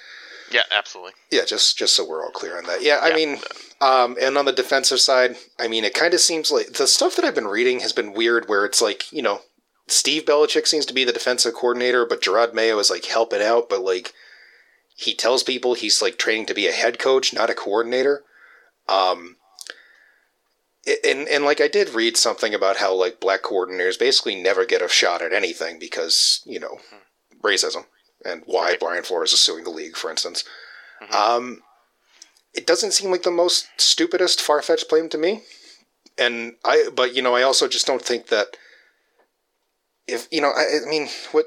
Yeah, 0.53 0.63
absolutely. 0.71 1.13
Yeah, 1.33 1.45
just 1.45 1.77
just 1.77 1.97
so 1.97 2.07
we're 2.09 2.23
all 2.25 2.31
clear 2.31 2.57
on 2.57 2.65
that. 2.65 2.83
Yeah, 2.83 2.99
I 3.03 3.09
Yeah. 3.09 3.15
mean, 3.17 3.39
um, 3.81 4.17
and 4.21 4.39
on 4.39 4.45
the 4.45 4.53
defensive 4.53 5.01
side, 5.01 5.37
I 5.59 5.67
mean, 5.69 5.85
it 5.85 5.95
kind 5.95 6.15
of 6.15 6.21
seems 6.21 6.51
like 6.53 6.75
the 6.75 6.87
stuff 6.87 7.17
that 7.17 7.25
I've 7.25 7.35
been 7.35 7.49
reading 7.49 7.81
has 7.81 7.93
been 7.93 8.13
weird. 8.13 8.49
Where 8.49 8.65
it's 8.65 8.81
like, 8.81 9.13
you 9.13 9.23
know, 9.23 9.41
Steve 9.89 10.25
Belichick 10.25 10.67
seems 10.69 10.87
to 10.87 10.95
be 10.95 11.03
the 11.05 11.13
defensive 11.13 11.55
coordinator, 11.55 12.07
but 12.07 12.23
Jerod 12.23 12.55
Mayo 12.55 12.79
is 12.79 12.91
like 12.91 13.07
helping 13.07 13.43
out, 13.43 13.69
but 13.69 13.81
like 13.83 14.13
he 14.95 15.15
tells 15.15 15.43
people 15.43 15.75
he's 15.75 16.01
like 16.01 16.19
training 16.19 16.47
to 16.47 16.55
be 16.55 16.67
a 16.67 16.73
head 16.73 16.99
coach, 16.99 17.35
not 17.35 17.51
a 17.51 17.55
coordinator. 17.55 18.23
Um, 18.89 19.37
and 21.05 21.27
and 21.29 21.45
like 21.45 21.61
I 21.61 21.69
did 21.69 21.91
read 21.91 22.17
something 22.17 22.55
about 22.55 22.77
how 22.77 22.95
like 22.95 23.21
black 23.21 23.43
coordinators 23.43 23.99
basically 23.99 24.35
never 24.35 24.65
get 24.65 24.83
a 24.83 24.89
shot 24.89 25.23
at 25.23 25.33
anything 25.33 25.79
because 25.79 26.43
you 26.45 26.61
know 26.61 26.79
racism 27.43 27.87
and 28.25 28.43
why 28.47 28.71
Right. 28.71 28.81
Brian 28.81 29.03
Flores 29.05 29.33
is 29.33 29.41
suing 29.41 29.65
the 29.65 29.71
league, 29.71 29.97
for 29.97 30.11
instance. 30.11 30.45
Mhm. 31.03 31.15
Um, 31.15 31.63
it 32.53 32.67
doesn't 32.67 32.93
seem 32.93 33.11
like 33.11 33.23
the 33.23 33.31
most 33.31 33.67
stupidest 33.79 34.41
far 34.41 34.63
fetched 34.63 34.89
claim 34.89 35.09
to 35.09 35.19
me, 35.19 35.43
and 36.17 36.57
I 36.65 36.91
but 36.95 37.15
you 37.15 37.23
know 37.23 37.35
I 37.35 37.43
also 37.43 37.67
just 37.67 37.87
don't 37.87 38.03
think 38.03 38.29
that 38.29 38.57
if 40.07 40.29
you 40.31 40.41
know 40.41 40.51
I, 40.51 40.81
I 40.85 40.89
mean 40.89 41.09
what 41.33 41.47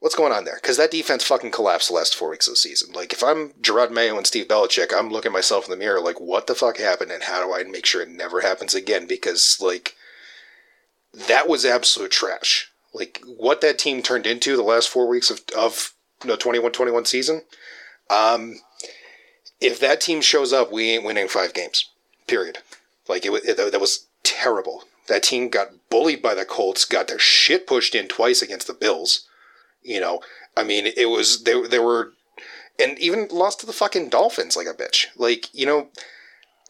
what's 0.00 0.14
going 0.14 0.32
on 0.32 0.44
there 0.44 0.58
because 0.60 0.76
that 0.76 0.90
defense 0.90 1.24
fucking 1.24 1.50
collapsed 1.50 1.88
the 1.88 1.94
last 1.94 2.14
four 2.14 2.30
weeks 2.30 2.46
of 2.46 2.52
the 2.52 2.56
season. 2.56 2.92
Like 2.92 3.12
if 3.12 3.22
I'm 3.22 3.50
Jerod 3.60 3.90
Mayo 3.90 4.16
and 4.16 4.26
Steve 4.26 4.48
Belichick, 4.48 4.92
I'm 4.96 5.10
looking 5.10 5.32
myself 5.32 5.64
in 5.64 5.70
the 5.70 5.76
mirror 5.76 6.00
like 6.00 6.20
what 6.20 6.46
the 6.46 6.54
fuck 6.54 6.78
happened 6.78 7.10
and 7.10 7.24
how 7.24 7.44
do 7.44 7.54
I 7.54 7.64
make 7.64 7.86
sure 7.86 8.02
it 8.02 8.08
never 8.08 8.40
happens 8.40 8.74
again 8.74 9.06
because 9.06 9.58
like 9.60 9.94
that 11.28 11.48
was 11.48 11.64
absolute 11.64 12.10
trash. 12.10 12.70
Like 12.92 13.22
what 13.26 13.60
that 13.60 13.78
team 13.78 14.02
turned 14.02 14.26
into 14.26 14.56
the 14.56 14.62
last 14.62 14.88
four 14.88 15.08
weeks 15.08 15.30
of 15.30 15.42
of 15.56 15.92
the 16.20 16.36
21-21 16.36 17.06
season. 17.06 17.42
Um, 18.08 18.56
if 19.60 19.80
that 19.80 20.00
team 20.00 20.20
shows 20.20 20.52
up, 20.52 20.72
we 20.72 20.90
ain't 20.90 21.04
winning 21.04 21.28
five 21.28 21.52
games. 21.52 21.90
Period. 22.26 22.58
Like 23.08 23.24
it, 23.24 23.30
it 23.44 23.56
that 23.56 23.80
was 23.80 24.06
terrible. 24.22 24.84
That 25.08 25.22
team 25.22 25.48
got 25.48 25.88
bullied 25.88 26.22
by 26.22 26.34
the 26.34 26.44
Colts, 26.44 26.84
got 26.84 27.08
their 27.08 27.18
shit 27.18 27.66
pushed 27.66 27.94
in 27.94 28.08
twice 28.08 28.42
against 28.42 28.66
the 28.66 28.74
Bills. 28.74 29.26
You 29.86 30.00
know, 30.00 30.20
I 30.56 30.64
mean, 30.64 30.86
it 30.96 31.06
was 31.06 31.44
they 31.44 31.60
they 31.66 31.78
were, 31.78 32.12
and 32.78 32.98
even 32.98 33.28
lost 33.30 33.60
to 33.60 33.66
the 33.66 33.72
fucking 33.72 34.08
Dolphins 34.08 34.56
like 34.56 34.66
a 34.66 34.74
bitch. 34.74 35.06
Like 35.16 35.48
you 35.54 35.66
know, 35.66 35.88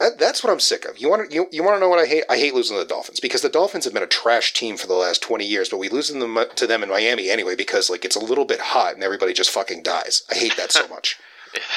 that, 0.01 0.19
that's 0.19 0.45
what 0.45 0.53
I'm 0.53 0.61
sick 0.61 0.85
of. 0.85 0.99
You 0.99 1.09
want 1.09 1.31
to 1.31 1.35
you, 1.35 1.47
you 1.51 1.63
want 1.63 1.77
to 1.77 1.81
know 1.81 1.89
what 1.89 1.99
I 1.99 2.07
hate? 2.07 2.25
I 2.29 2.37
hate 2.37 2.55
losing 2.55 2.77
to 2.77 2.83
the 2.83 2.89
Dolphins 2.89 3.21
because 3.21 3.43
the 3.43 3.49
Dolphins 3.49 3.85
have 3.85 3.95
been 3.95 4.03
a 4.03 4.09
trash 4.09 4.53
team 4.53 4.77
for 4.77 4.87
the 4.87 4.95
last 4.95 5.23
20 5.23 5.45
years, 5.45 5.69
but 5.69 5.79
we 5.79 5.89
lose 5.89 6.09
them 6.09 6.39
to 6.55 6.67
them 6.67 6.83
in 6.83 6.89
Miami 6.89 7.31
anyway 7.31 7.57
because 7.57 7.89
like 7.89 8.05
it's 8.05 8.17
a 8.17 8.25
little 8.25 8.45
bit 8.45 8.61
hot 8.61 8.95
and 8.95 9.03
everybody 9.03 9.33
just 9.33 9.51
fucking 9.51 9.83
dies. 9.83 10.23
I 10.31 10.35
hate 10.35 10.57
that 10.57 10.73
so 10.73 10.87
much. 10.91 11.17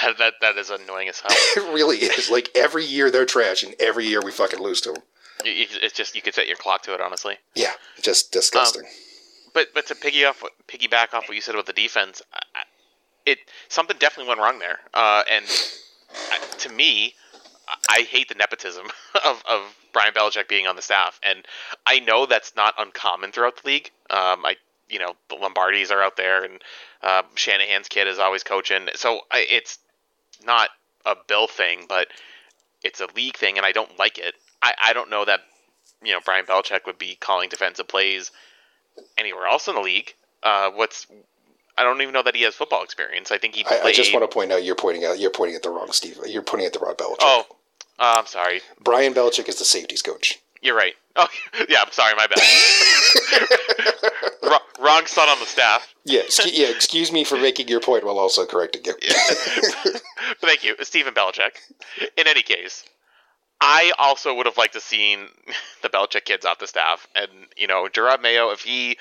That, 0.03 0.17
that 0.17 0.33
that 0.41 0.57
is 0.57 0.69
annoying 0.69 1.07
as 1.07 1.21
hell. 1.21 1.31
it 1.55 1.73
really 1.73 1.97
is. 1.97 2.29
Like 2.29 2.49
every 2.55 2.85
year 2.85 3.09
they're 3.09 3.25
trash 3.25 3.63
and 3.63 3.75
every 3.79 4.05
year 4.05 4.19
we 4.21 4.31
fucking 4.31 4.59
lose 4.59 4.81
to 4.81 4.93
them. 4.93 5.03
It's 5.45 5.93
just 5.93 6.15
you 6.15 6.21
could 6.21 6.33
set 6.33 6.47
your 6.47 6.57
clock 6.57 6.81
to 6.83 6.93
it, 6.93 6.99
honestly. 6.99 7.37
Yeah, 7.55 7.71
just 8.01 8.33
disgusting. 8.33 8.83
Um, 8.83 8.89
But 9.53 9.67
but 9.73 9.87
to 9.87 9.95
piggy 9.95 10.25
off 10.25 10.43
piggyback 10.67 11.13
off 11.13 11.27
what 11.27 11.35
you 11.35 11.41
said 11.41 11.55
about 11.55 11.65
the 11.65 11.73
defense, 11.73 12.21
I, 12.33 12.61
it 13.25 13.39
something 13.67 13.97
definitely 13.99 14.29
went 14.29 14.39
wrong 14.39 14.59
there. 14.59 14.79
Uh, 14.93 15.23
and 15.31 15.45
to 16.59 16.69
me, 16.69 17.15
I 17.89 18.01
hate 18.01 18.29
the 18.29 18.35
nepotism 18.35 18.87
of, 19.25 19.43
of 19.47 19.75
Brian 19.93 20.13
Belichick 20.13 20.47
being 20.47 20.67
on 20.67 20.75
the 20.75 20.81
staff, 20.81 21.19
and 21.23 21.45
I 21.85 21.99
know 21.99 22.25
that's 22.25 22.55
not 22.55 22.73
uncommon 22.77 23.31
throughout 23.31 23.61
the 23.61 23.67
league. 23.67 23.91
Um, 24.09 24.45
I 24.45 24.55
you 24.89 24.99
know 24.99 25.13
the 25.29 25.35
Lombardis 25.35 25.91
are 25.91 26.01
out 26.01 26.17
there, 26.17 26.43
and 26.43 26.61
uh, 27.01 27.23
Shanahan's 27.35 27.87
kid 27.87 28.07
is 28.07 28.19
always 28.19 28.43
coaching, 28.43 28.87
so 28.95 29.21
I, 29.31 29.45
it's 29.49 29.79
not 30.45 30.69
a 31.05 31.15
Bill 31.27 31.47
thing, 31.47 31.85
but 31.87 32.07
it's 32.83 33.01
a 33.01 33.07
league 33.15 33.37
thing, 33.37 33.57
and 33.57 33.65
I 33.65 33.71
don't 33.71 33.97
like 33.99 34.17
it. 34.17 34.35
I, 34.61 34.73
I 34.87 34.93
don't 34.93 35.09
know 35.09 35.25
that 35.25 35.41
you 36.03 36.13
know 36.13 36.19
Brian 36.23 36.45
Belichick 36.45 36.85
would 36.85 36.97
be 36.97 37.15
calling 37.15 37.49
defensive 37.49 37.87
plays 37.87 38.31
anywhere 39.17 39.47
else 39.47 39.67
in 39.67 39.75
the 39.75 39.81
league. 39.81 40.13
Uh, 40.43 40.71
what's 40.71 41.07
I 41.77 41.83
don't 41.83 42.01
even 42.01 42.13
know 42.13 42.23
that 42.23 42.35
he 42.35 42.43
has 42.43 42.55
football 42.55 42.83
experience. 42.83 43.31
I 43.31 43.37
think 43.37 43.55
he 43.55 43.63
played. 43.63 43.81
I, 43.81 43.87
I 43.87 43.93
just 43.93 44.13
want 44.13 44.29
to 44.29 44.33
point 44.33 44.51
out 44.51 44.63
you're 44.63 44.75
pointing 44.75 45.05
out 45.05 45.17
you're 45.19 45.31
pointing 45.31 45.55
at 45.55 45.63
the 45.63 45.69
wrong 45.69 45.91
Steve. 45.91 46.19
You're 46.27 46.41
pointing 46.41 46.67
at 46.67 46.73
the 46.73 46.79
wrong 46.79 46.95
Belichick. 46.95 47.17
Oh, 47.21 47.45
uh, 47.99 48.15
I'm 48.17 48.25
sorry. 48.25 48.61
Brian 48.81 49.13
Belichick 49.13 49.47
is 49.47 49.59
the 49.59 49.65
safeties 49.65 50.01
coach. 50.01 50.39
You're 50.61 50.75
right. 50.75 50.93
Oh, 51.15 51.27
yeah. 51.69 51.81
I'm 51.81 51.91
sorry. 51.91 52.15
My 52.15 52.27
bad. 52.27 52.39
Wrong- 54.49 54.59
wrong 54.79 55.05
son 55.05 55.29
on 55.29 55.39
the 55.39 55.45
staff. 55.45 55.93
Yeah, 56.05 56.21
excu- 56.21 56.51
yeah. 56.53 56.67
Excuse 56.67 57.11
me 57.11 57.23
for 57.23 57.37
making 57.37 57.67
your 57.67 57.79
point 57.79 58.03
while 58.03 58.17
also 58.17 58.45
correcting 58.45 58.83
you. 58.85 58.93
thank 60.41 60.63
you, 60.63 60.75
Stephen 60.81 61.13
Belichick. 61.13 61.51
In 62.17 62.27
any 62.27 62.41
case, 62.41 62.85
I 63.61 63.91
also 63.97 64.33
would 64.33 64.45
have 64.45 64.57
liked 64.57 64.73
to 64.73 64.81
seen 64.81 65.27
the 65.81 65.89
Belichick 65.89 66.25
kids 66.25 66.45
off 66.45 66.59
the 66.59 66.67
staff, 66.67 67.07
and 67.15 67.29
you 67.57 67.67
know, 67.67 67.87
Jerod 67.87 68.21
Mayo, 68.21 68.51
if 68.51 68.61
he 68.61 68.97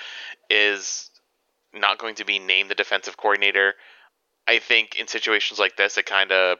is 0.50 1.10
not 1.72 1.98
going 1.98 2.16
to 2.16 2.24
be 2.24 2.38
named 2.38 2.70
the 2.70 2.74
defensive 2.74 3.16
coordinator, 3.16 3.74
I 4.46 4.58
think 4.58 4.98
in 4.98 5.06
situations 5.06 5.58
like 5.58 5.76
this, 5.76 5.98
it 5.98 6.06
kind 6.06 6.32
of 6.32 6.58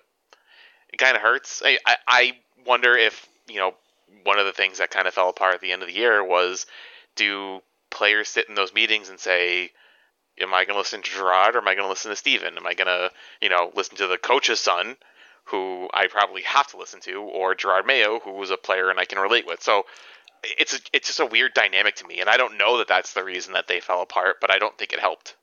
it 0.92 0.98
kind 0.98 1.16
of 1.16 1.22
hurts. 1.22 1.62
I, 1.64 1.78
I 1.86 1.96
I 2.06 2.32
wonder 2.66 2.96
if 2.96 3.26
you 3.48 3.56
know 3.56 3.74
one 4.24 4.38
of 4.38 4.46
the 4.46 4.52
things 4.52 4.78
that 4.78 4.90
kind 4.90 5.08
of 5.08 5.14
fell 5.14 5.28
apart 5.28 5.54
at 5.54 5.60
the 5.60 5.72
end 5.72 5.82
of 5.82 5.88
the 5.88 5.94
year 5.94 6.22
was 6.24 6.66
do 7.16 7.60
players 7.90 8.28
sit 8.28 8.48
in 8.48 8.54
those 8.54 8.74
meetings 8.74 9.08
and 9.08 9.18
say 9.18 9.70
am 10.40 10.54
I 10.54 10.64
going 10.64 10.74
to 10.74 10.78
listen 10.78 11.02
to 11.02 11.10
Jerod 11.10 11.54
or 11.54 11.58
am 11.58 11.68
I 11.68 11.74
going 11.74 11.86
to 11.86 11.90
listen 11.90 12.10
to 12.10 12.16
Steven? 12.16 12.56
Am 12.56 12.66
I 12.66 12.74
going 12.74 12.86
to, 12.86 13.10
you 13.40 13.48
know, 13.48 13.72
listen 13.74 13.96
to 13.96 14.06
the 14.06 14.18
coach's 14.18 14.60
son 14.60 14.96
who 15.50 15.88
I 15.94 16.06
probably 16.08 16.42
have 16.42 16.66
to 16.68 16.76
listen 16.76 17.00
to, 17.00 17.20
or 17.20 17.54
Jerod 17.54 17.86
Mayo, 17.86 18.20
who 18.20 18.32
was 18.32 18.50
a 18.50 18.56
player 18.56 18.90
and 18.90 19.00
I 19.00 19.04
can 19.04 19.18
relate 19.18 19.46
with. 19.46 19.62
So 19.62 19.84
it's 20.42 20.74
a, 20.74 20.78
it's 20.92 21.08
just 21.08 21.20
a 21.20 21.26
weird 21.26 21.54
dynamic 21.54 21.96
to 21.96 22.06
me, 22.06 22.20
and 22.20 22.28
I 22.28 22.36
don't 22.36 22.58
know 22.58 22.78
that 22.78 22.88
that's 22.88 23.14
the 23.14 23.24
reason 23.24 23.54
that 23.54 23.68
they 23.68 23.80
fell 23.80 24.02
apart, 24.02 24.36
but 24.40 24.50
I 24.50 24.58
don't 24.58 24.76
think 24.78 24.92
it 24.92 25.00
helped. 25.00 25.34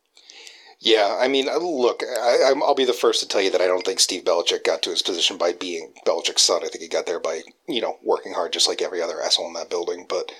Yeah, 0.80 1.18
I 1.20 1.28
mean, 1.28 1.48
uh, 1.48 1.58
look, 1.58 2.04
I, 2.04 2.54
will 2.54 2.76
be 2.76 2.86
the 2.86 2.94
first 2.94 3.22
to 3.22 3.28
tell 3.28 3.42
you 3.42 3.50
that 3.52 3.62
I 3.62 3.68
don't 3.68 3.86
think 3.86 4.00
Steve 4.00 4.24
Belichick 4.24 4.66
got 4.66 4.84
to 4.84 4.90
his 4.90 5.02
position 5.02 5.38
by 5.38 5.54
being 5.54 5.94
Belichick's 6.06 6.42
son. 6.42 6.62
I 6.64 6.68
think 6.68 6.82
he 6.82 6.88
got 6.88 7.06
there 7.06 7.20
by 7.20 7.42
you 7.68 7.82
know 7.82 7.98
working 8.04 8.34
hard, 8.34 8.54
just 8.54 8.68
like 8.68 8.82
every 8.82 9.02
other 9.02 9.22
asshole 9.22 9.48
in 9.48 9.54
that 9.54 9.70
building. 9.70 10.06
But 10.08 10.32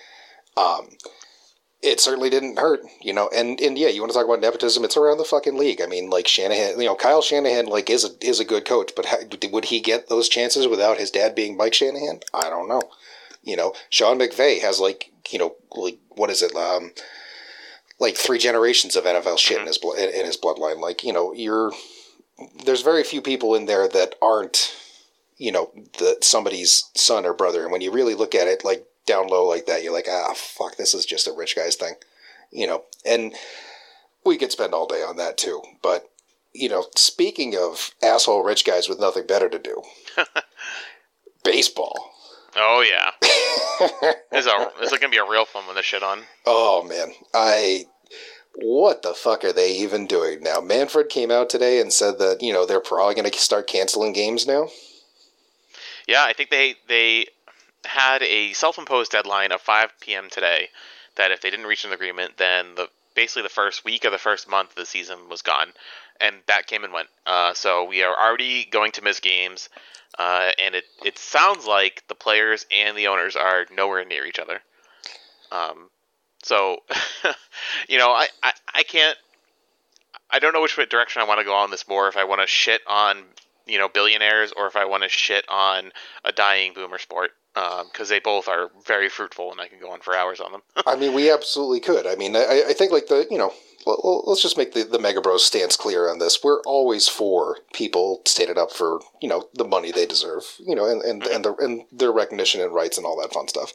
um, 0.58 0.90
it 1.86 2.00
certainly 2.00 2.30
didn't 2.30 2.58
hurt, 2.58 2.82
you 3.02 3.14
know. 3.14 3.30
And 3.34 3.60
and 3.62 3.78
yeah, 3.78 3.88
you 3.90 4.02
want 4.02 4.12
to 4.12 4.18
talk 4.18 4.26
about 4.26 4.42
nepotism? 4.42 4.84
It's 4.84 4.98
around 4.98 5.18
the 5.18 5.24
fucking 5.24 5.58
league. 5.58 5.82
I 5.82 5.86
mean, 5.86 6.10
like 6.10 6.28
Shanahan, 6.28 6.80
you 6.80 6.88
know, 6.88 6.96
Kyle 6.96 7.22
Shanahan, 7.22 7.68
like 7.68 7.90
is 7.90 8.04
a 8.04 8.10
is 8.28 8.40
a 8.40 8.46
good 8.46 8.66
coach, 8.66 8.92
but 8.96 9.06
how, 9.06 9.18
would 9.52 9.66
he 9.66 9.80
get 9.80 10.10
those 10.10 10.28
chances 10.28 10.68
without 10.68 10.98
his 10.98 11.12
dad 11.12 11.36
being 11.36 11.56
Mike 11.56 11.74
Shanahan? 11.74 12.22
I 12.34 12.50
don't 12.50 12.68
know. 12.68 12.82
You 13.44 13.56
know, 13.56 13.74
Sean 13.90 14.20
McVay 14.20 14.60
has 14.62 14.80
like 14.80 15.12
you 15.30 15.38
know 15.40 15.56
like 15.76 16.00
what 16.10 16.32
is 16.32 16.42
it? 16.42 16.56
Um, 16.56 16.92
like 18.00 18.16
three 18.16 18.40
generations 18.40 18.96
of 18.96 19.06
NFL 19.06 19.38
shit 19.38 19.62
in 19.62 19.68
his 19.68 19.78
blood 19.78 20.00
in 20.00 20.26
his 20.26 20.38
bloodline. 20.38 20.80
Like 20.80 21.04
you 21.04 21.14
know, 21.14 21.34
you're 21.34 21.72
there's 22.66 22.82
very 22.82 23.04
few 23.04 23.22
people 23.22 23.56
in 23.56 23.68
there 23.68 23.88
that 23.88 24.16
aren't 24.22 24.76
you 25.38 25.52
know 25.52 25.72
the 26.00 26.18
somebody's 26.22 26.90
son 26.96 27.26
or 27.26 27.34
brother. 27.34 27.64
And 27.64 27.72
when 27.72 27.82
you 27.82 27.92
really 27.92 28.16
look 28.16 28.34
at 28.34 28.48
it, 28.48 28.66
like 28.66 28.86
down 29.06 29.28
low 29.28 29.46
like 29.48 29.66
that, 29.66 29.84
you're 29.84 29.94
like, 29.94 30.08
ah, 30.10 30.34
fuck, 30.36 30.78
this 30.78 30.94
is 30.94 31.06
just 31.06 31.28
a 31.28 31.34
rich 31.34 31.56
guy's 31.56 31.76
thing, 31.76 31.96
you 32.52 32.68
know. 32.68 32.84
And 33.06 33.34
we 34.26 34.38
could 34.38 34.52
spend 34.52 34.74
all 34.74 34.88
day 34.88 35.04
on 35.04 35.18
that 35.18 35.38
too. 35.38 35.62
But 35.82 36.10
you 36.54 36.70
know, 36.70 36.86
speaking 36.96 37.56
of 37.56 37.92
asshole 38.02 38.44
rich 38.44 38.66
guys 38.66 38.88
with 38.88 39.00
nothing 39.00 39.28
better 39.28 39.50
to 39.50 39.60
do, 39.60 39.82
baseball. 41.44 42.12
Oh 42.56 42.82
yeah, 42.82 43.12
this 44.32 44.46
is 44.94 45.00
gonna 45.00 45.10
be 45.10 45.18
a 45.18 45.30
real 45.30 45.46
fun 45.46 45.68
with 45.68 45.76
this 45.76 45.86
shit 45.86 46.04
on. 46.04 46.22
Oh 46.46 46.84
man, 46.84 47.12
I 47.34 47.86
what 48.58 49.02
the 49.02 49.14
fuck 49.14 49.44
are 49.44 49.52
they 49.52 49.74
even 49.74 50.08
doing 50.08 50.42
now? 50.42 50.62
Manfred 50.62 51.10
came 51.10 51.32
out 51.32 51.50
today 51.50 51.82
and 51.82 51.92
said 51.92 52.20
that 52.20 52.42
you 52.42 52.54
know 52.54 52.66
they're 52.66 52.80
probably 52.80 53.16
going 53.16 53.30
to 53.30 53.38
start 53.38 53.68
canceling 53.68 54.14
games 54.14 54.48
now. 54.48 54.70
Yeah, 56.08 56.24
I 56.24 56.34
think 56.34 56.50
they 56.50 56.76
they 56.88 57.28
had 57.86 58.22
a 58.24 58.54
self-imposed 58.54 59.12
deadline 59.12 59.52
of 59.52 59.62
5 59.62 59.94
p.m. 60.00 60.30
today. 60.30 60.70
That 61.16 61.32
if 61.32 61.42
they 61.42 61.50
didn't 61.50 61.68
reach 61.68 61.86
an 61.86 61.94
agreement, 61.94 62.38
then 62.38 62.76
the 62.76 62.90
basically 63.16 63.44
the 63.44 63.50
first 63.50 63.86
week 63.86 64.04
or 64.04 64.10
the 64.10 64.18
first 64.18 64.50
month 64.50 64.72
of 64.72 64.76
the 64.76 64.86
season 64.86 65.30
was 65.30 65.42
gone, 65.42 65.72
and 66.20 66.36
that 66.48 66.68
came 66.68 66.84
and 66.84 66.94
went. 66.94 67.08
Uh, 67.26 67.54
so 67.54 67.86
we 67.86 68.04
are 68.04 68.16
already 68.16 68.66
going 68.66 68.92
to 68.92 69.02
miss 69.02 69.22
games, 69.22 69.70
uh, 70.20 70.52
and 70.60 70.76
it 70.76 70.84
it 71.04 71.18
sounds 71.18 71.66
like 71.66 72.04
the 72.10 72.16
players 72.16 72.66
and 72.72 72.98
the 72.98 73.08
owners 73.08 73.36
are 73.36 73.66
nowhere 73.72 74.04
near 74.04 74.26
each 74.26 74.40
other. 74.40 74.62
Um, 75.52 75.90
so, 76.44 76.80
you 77.90 77.98
know, 77.98 78.10
I, 78.10 78.28
I, 78.44 78.52
I 78.74 78.84
can't. 78.84 79.18
I 80.30 80.40
don't 80.40 80.54
know 80.54 80.62
which 80.62 80.76
direction 80.90 81.22
I 81.22 81.26
want 81.26 81.40
to 81.40 81.46
go 81.46 81.56
on 81.56 81.72
this 81.72 81.88
more. 81.88 82.08
If 82.08 82.18
I 82.18 82.26
want 82.26 82.42
to 82.42 82.48
shit 82.48 82.82
on 82.88 83.24
you 83.66 83.78
know 83.78 83.88
billionaires 83.88 84.52
or 84.56 84.68
if 84.68 84.76
I 84.76 84.86
want 84.86 85.04
to 85.04 85.10
shit 85.10 85.46
on 85.50 85.92
a 86.24 86.32
dying 86.32 86.74
boomer 86.74 87.00
sport 87.00 87.32
because 87.56 87.82
um, 88.02 88.08
they 88.10 88.20
both 88.20 88.48
are 88.50 88.70
very 88.86 89.08
fruitful 89.08 89.50
and 89.52 89.62
I 89.62 89.68
can 89.68 89.80
go 89.80 89.92
on 89.92 90.02
for 90.02 90.14
hours 90.16 90.42
on 90.42 90.52
them. 90.52 90.62
I 90.86 90.96
mean, 90.96 91.14
we 91.14 91.32
absolutely 91.32 91.80
could. 91.80 92.06
I 92.06 92.16
mean, 92.16 92.36
I, 92.36 92.64
I 92.70 92.74
think 92.74 92.92
like 92.92 93.08
the 93.08 93.26
you 93.32 93.38
know 93.38 93.54
let's 93.86 94.42
just 94.42 94.58
make 94.58 94.74
the, 94.74 94.84
the 94.84 95.00
Mega 95.00 95.22
Bros 95.22 95.46
stance 95.46 95.78
clear 95.78 96.10
on 96.10 96.20
this. 96.20 96.44
We're 96.44 96.62
always 96.62 97.08
for 97.08 97.60
people 97.74 98.22
standing 98.26 98.58
up 98.58 98.72
for 98.72 99.00
you 99.22 99.30
know 99.30 99.48
the 99.54 99.64
money 99.64 99.92
they 99.92 100.06
deserve, 100.06 100.44
you 100.60 100.76
know, 100.76 100.86
and 100.86 101.02
and 101.02 101.24
mm-hmm. 101.24 101.34
and, 101.34 101.46
the, 101.46 101.56
and 101.56 101.82
their 101.92 102.12
recognition 102.12 102.62
and 102.62 102.74
rights 102.74 102.98
and 102.98 103.06
all 103.06 103.20
that 103.22 103.34
fun 103.34 103.48
stuff. 103.48 103.74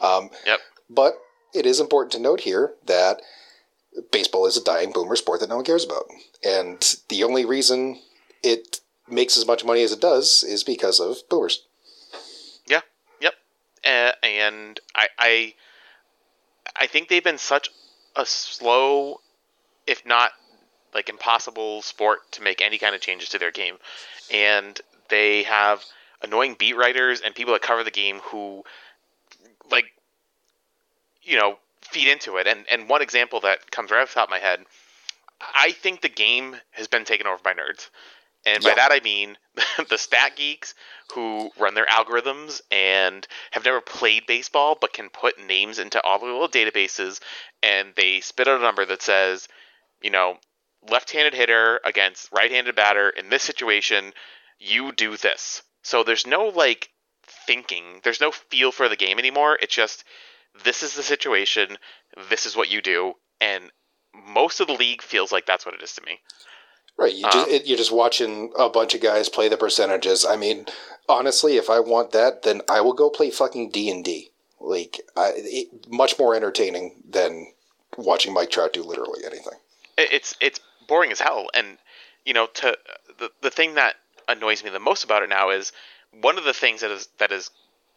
Um, 0.00 0.30
yep. 0.46 0.60
But 0.90 1.14
it 1.54 1.66
is 1.66 1.80
important 1.80 2.12
to 2.12 2.18
note 2.18 2.40
here 2.40 2.74
that 2.86 3.22
baseball 4.10 4.46
is 4.46 4.56
a 4.56 4.64
dying 4.64 4.92
boomer 4.92 5.16
sport 5.16 5.40
that 5.40 5.48
no 5.48 5.56
one 5.56 5.64
cares 5.64 5.84
about, 5.84 6.06
and 6.44 6.96
the 7.08 7.24
only 7.24 7.44
reason 7.44 8.00
it 8.42 8.80
makes 9.08 9.36
as 9.36 9.46
much 9.46 9.64
money 9.64 9.82
as 9.82 9.92
it 9.92 10.00
does 10.00 10.42
is 10.42 10.64
because 10.64 10.98
of 10.98 11.18
boomers. 11.28 11.64
Uh, 13.84 14.12
and 14.22 14.78
I, 14.94 15.08
I, 15.18 15.54
I 16.76 16.86
think 16.86 17.08
they've 17.08 17.24
been 17.24 17.38
such 17.38 17.70
a 18.16 18.24
slow, 18.24 19.20
if 19.86 20.06
not 20.06 20.30
like 20.94 21.08
impossible 21.08 21.82
sport 21.82 22.20
to 22.32 22.42
make 22.42 22.60
any 22.60 22.78
kind 22.78 22.94
of 22.94 23.00
changes 23.00 23.30
to 23.30 23.38
their 23.38 23.50
game, 23.50 23.76
and 24.32 24.80
they 25.08 25.42
have 25.44 25.84
annoying 26.22 26.54
beat 26.58 26.76
writers 26.76 27.20
and 27.20 27.34
people 27.34 27.52
that 27.52 27.62
cover 27.62 27.82
the 27.82 27.90
game 27.90 28.18
who, 28.20 28.62
like, 29.70 29.86
you 31.22 31.38
know, 31.38 31.58
feed 31.80 32.08
into 32.08 32.36
it. 32.36 32.46
And 32.46 32.64
and 32.70 32.88
one 32.88 33.02
example 33.02 33.40
that 33.40 33.70
comes 33.70 33.90
right 33.90 34.02
off 34.02 34.08
the 34.08 34.14
top 34.14 34.28
of 34.28 34.30
my 34.30 34.38
head, 34.38 34.60
I 35.40 35.72
think 35.72 36.00
the 36.00 36.08
game 36.08 36.56
has 36.72 36.88
been 36.88 37.04
taken 37.04 37.26
over 37.26 37.38
by 37.42 37.54
nerds. 37.54 37.88
And 38.44 38.62
by 38.62 38.70
yeah. 38.70 38.76
that 38.76 38.92
I 38.92 39.00
mean 39.00 39.36
the 39.88 39.98
stat 39.98 40.36
geeks 40.36 40.74
who 41.14 41.50
run 41.58 41.74
their 41.74 41.86
algorithms 41.86 42.60
and 42.70 43.26
have 43.52 43.64
never 43.64 43.80
played 43.80 44.26
baseball 44.26 44.76
but 44.80 44.92
can 44.92 45.08
put 45.10 45.44
names 45.44 45.78
into 45.78 46.02
all 46.02 46.18
the 46.18 46.26
little 46.26 46.48
databases 46.48 47.20
and 47.62 47.92
they 47.96 48.20
spit 48.20 48.48
out 48.48 48.60
a 48.60 48.62
number 48.62 48.84
that 48.84 49.02
says, 49.02 49.48
you 50.00 50.10
know, 50.10 50.38
left-handed 50.90 51.34
hitter 51.34 51.80
against 51.84 52.32
right-handed 52.32 52.74
batter 52.74 53.10
in 53.10 53.28
this 53.28 53.42
situation, 53.42 54.12
you 54.58 54.92
do 54.92 55.16
this. 55.16 55.62
So 55.82 56.02
there's 56.02 56.26
no 56.26 56.46
like 56.46 56.90
thinking, 57.46 58.00
there's 58.02 58.20
no 58.20 58.32
feel 58.32 58.72
for 58.72 58.88
the 58.88 58.96
game 58.96 59.18
anymore. 59.18 59.58
It's 59.60 59.74
just 59.74 60.04
this 60.64 60.82
is 60.82 60.94
the 60.94 61.02
situation, 61.02 61.78
this 62.28 62.46
is 62.46 62.56
what 62.56 62.70
you 62.70 62.82
do, 62.82 63.14
and 63.40 63.70
most 64.14 64.60
of 64.60 64.66
the 64.66 64.74
league 64.74 65.02
feels 65.02 65.32
like 65.32 65.46
that's 65.46 65.64
what 65.64 65.74
it 65.74 65.82
is 65.82 65.94
to 65.94 66.02
me. 66.02 66.20
Right, 66.98 67.14
you 67.14 67.22
just, 67.24 67.48
um, 67.48 67.54
it, 67.54 67.66
you're 67.66 67.78
just 67.78 67.92
watching 67.92 68.52
a 68.58 68.68
bunch 68.68 68.94
of 68.94 69.00
guys 69.00 69.28
play 69.28 69.48
the 69.48 69.56
percentages. 69.56 70.24
I 70.24 70.36
mean, 70.36 70.66
honestly, 71.08 71.56
if 71.56 71.68
I 71.68 71.80
want 71.80 72.12
that, 72.12 72.42
then 72.42 72.60
I 72.68 72.80
will 72.80 72.92
go 72.92 73.10
play 73.10 73.30
fucking 73.30 73.70
D 73.70 73.90
and 73.90 74.04
D. 74.04 74.30
Like, 74.60 75.00
I, 75.16 75.32
it, 75.34 75.90
much 75.90 76.18
more 76.18 76.34
entertaining 76.34 77.02
than 77.08 77.52
watching 77.96 78.32
Mike 78.32 78.50
Trout 78.50 78.72
do 78.72 78.82
literally 78.82 79.24
anything. 79.24 79.58
It's 79.98 80.36
it's 80.40 80.60
boring 80.86 81.12
as 81.12 81.20
hell, 81.20 81.48
and 81.54 81.78
you 82.24 82.34
know, 82.34 82.46
to 82.46 82.76
the 83.18 83.30
the 83.40 83.50
thing 83.50 83.74
that 83.74 83.96
annoys 84.28 84.62
me 84.62 84.70
the 84.70 84.78
most 84.78 85.04
about 85.04 85.22
it 85.22 85.28
now 85.28 85.50
is 85.50 85.72
one 86.20 86.38
of 86.38 86.44
the 86.44 86.54
things 86.54 86.80
that 86.82 86.90
is 86.90 87.08
that 87.18 87.32
is 87.32 87.50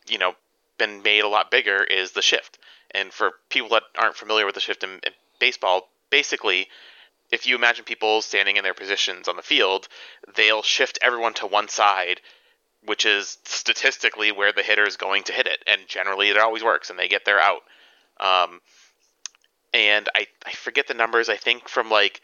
you 0.07 0.17
know 0.17 0.35
been 0.77 1.01
made 1.03 1.23
a 1.23 1.27
lot 1.27 1.51
bigger 1.51 1.83
is 1.83 2.11
the 2.11 2.21
shift. 2.21 2.57
And 2.91 3.11
for 3.11 3.33
people 3.49 3.69
that 3.69 3.83
aren't 3.97 4.15
familiar 4.15 4.45
with 4.45 4.55
the 4.55 4.61
shift 4.61 4.83
in, 4.83 4.91
in 5.03 5.13
baseball, 5.39 5.89
basically 6.09 6.67
if 7.35 7.45
you 7.45 7.55
imagine 7.55 7.83
people 7.83 8.21
standing 8.21 8.55
in 8.55 8.63
their 8.63 8.73
positions 8.73 9.27
on 9.27 9.35
the 9.35 9.41
field, 9.41 9.89
they'll 10.35 10.63
shift 10.63 10.97
everyone 11.01 11.33
to 11.33 11.45
one 11.45 11.67
side, 11.67 12.21
which 12.85 13.05
is 13.05 13.37
statistically 13.43 14.31
where 14.31 14.53
the 14.53 14.63
hitter 14.63 14.87
is 14.87 14.95
going 14.95 15.23
to 15.23 15.33
hit 15.33 15.45
it, 15.45 15.61
and 15.67 15.81
generally 15.85 16.29
it 16.29 16.37
always 16.37 16.63
works, 16.63 16.89
and 16.89 16.97
they 16.97 17.09
get 17.09 17.25
their 17.25 17.39
out. 17.39 17.61
Um, 18.21 18.61
and 19.73 20.07
I 20.15 20.27
I 20.45 20.53
forget 20.53 20.87
the 20.87 20.93
numbers. 20.93 21.27
I 21.27 21.35
think 21.35 21.67
from 21.67 21.89
like 21.89 22.21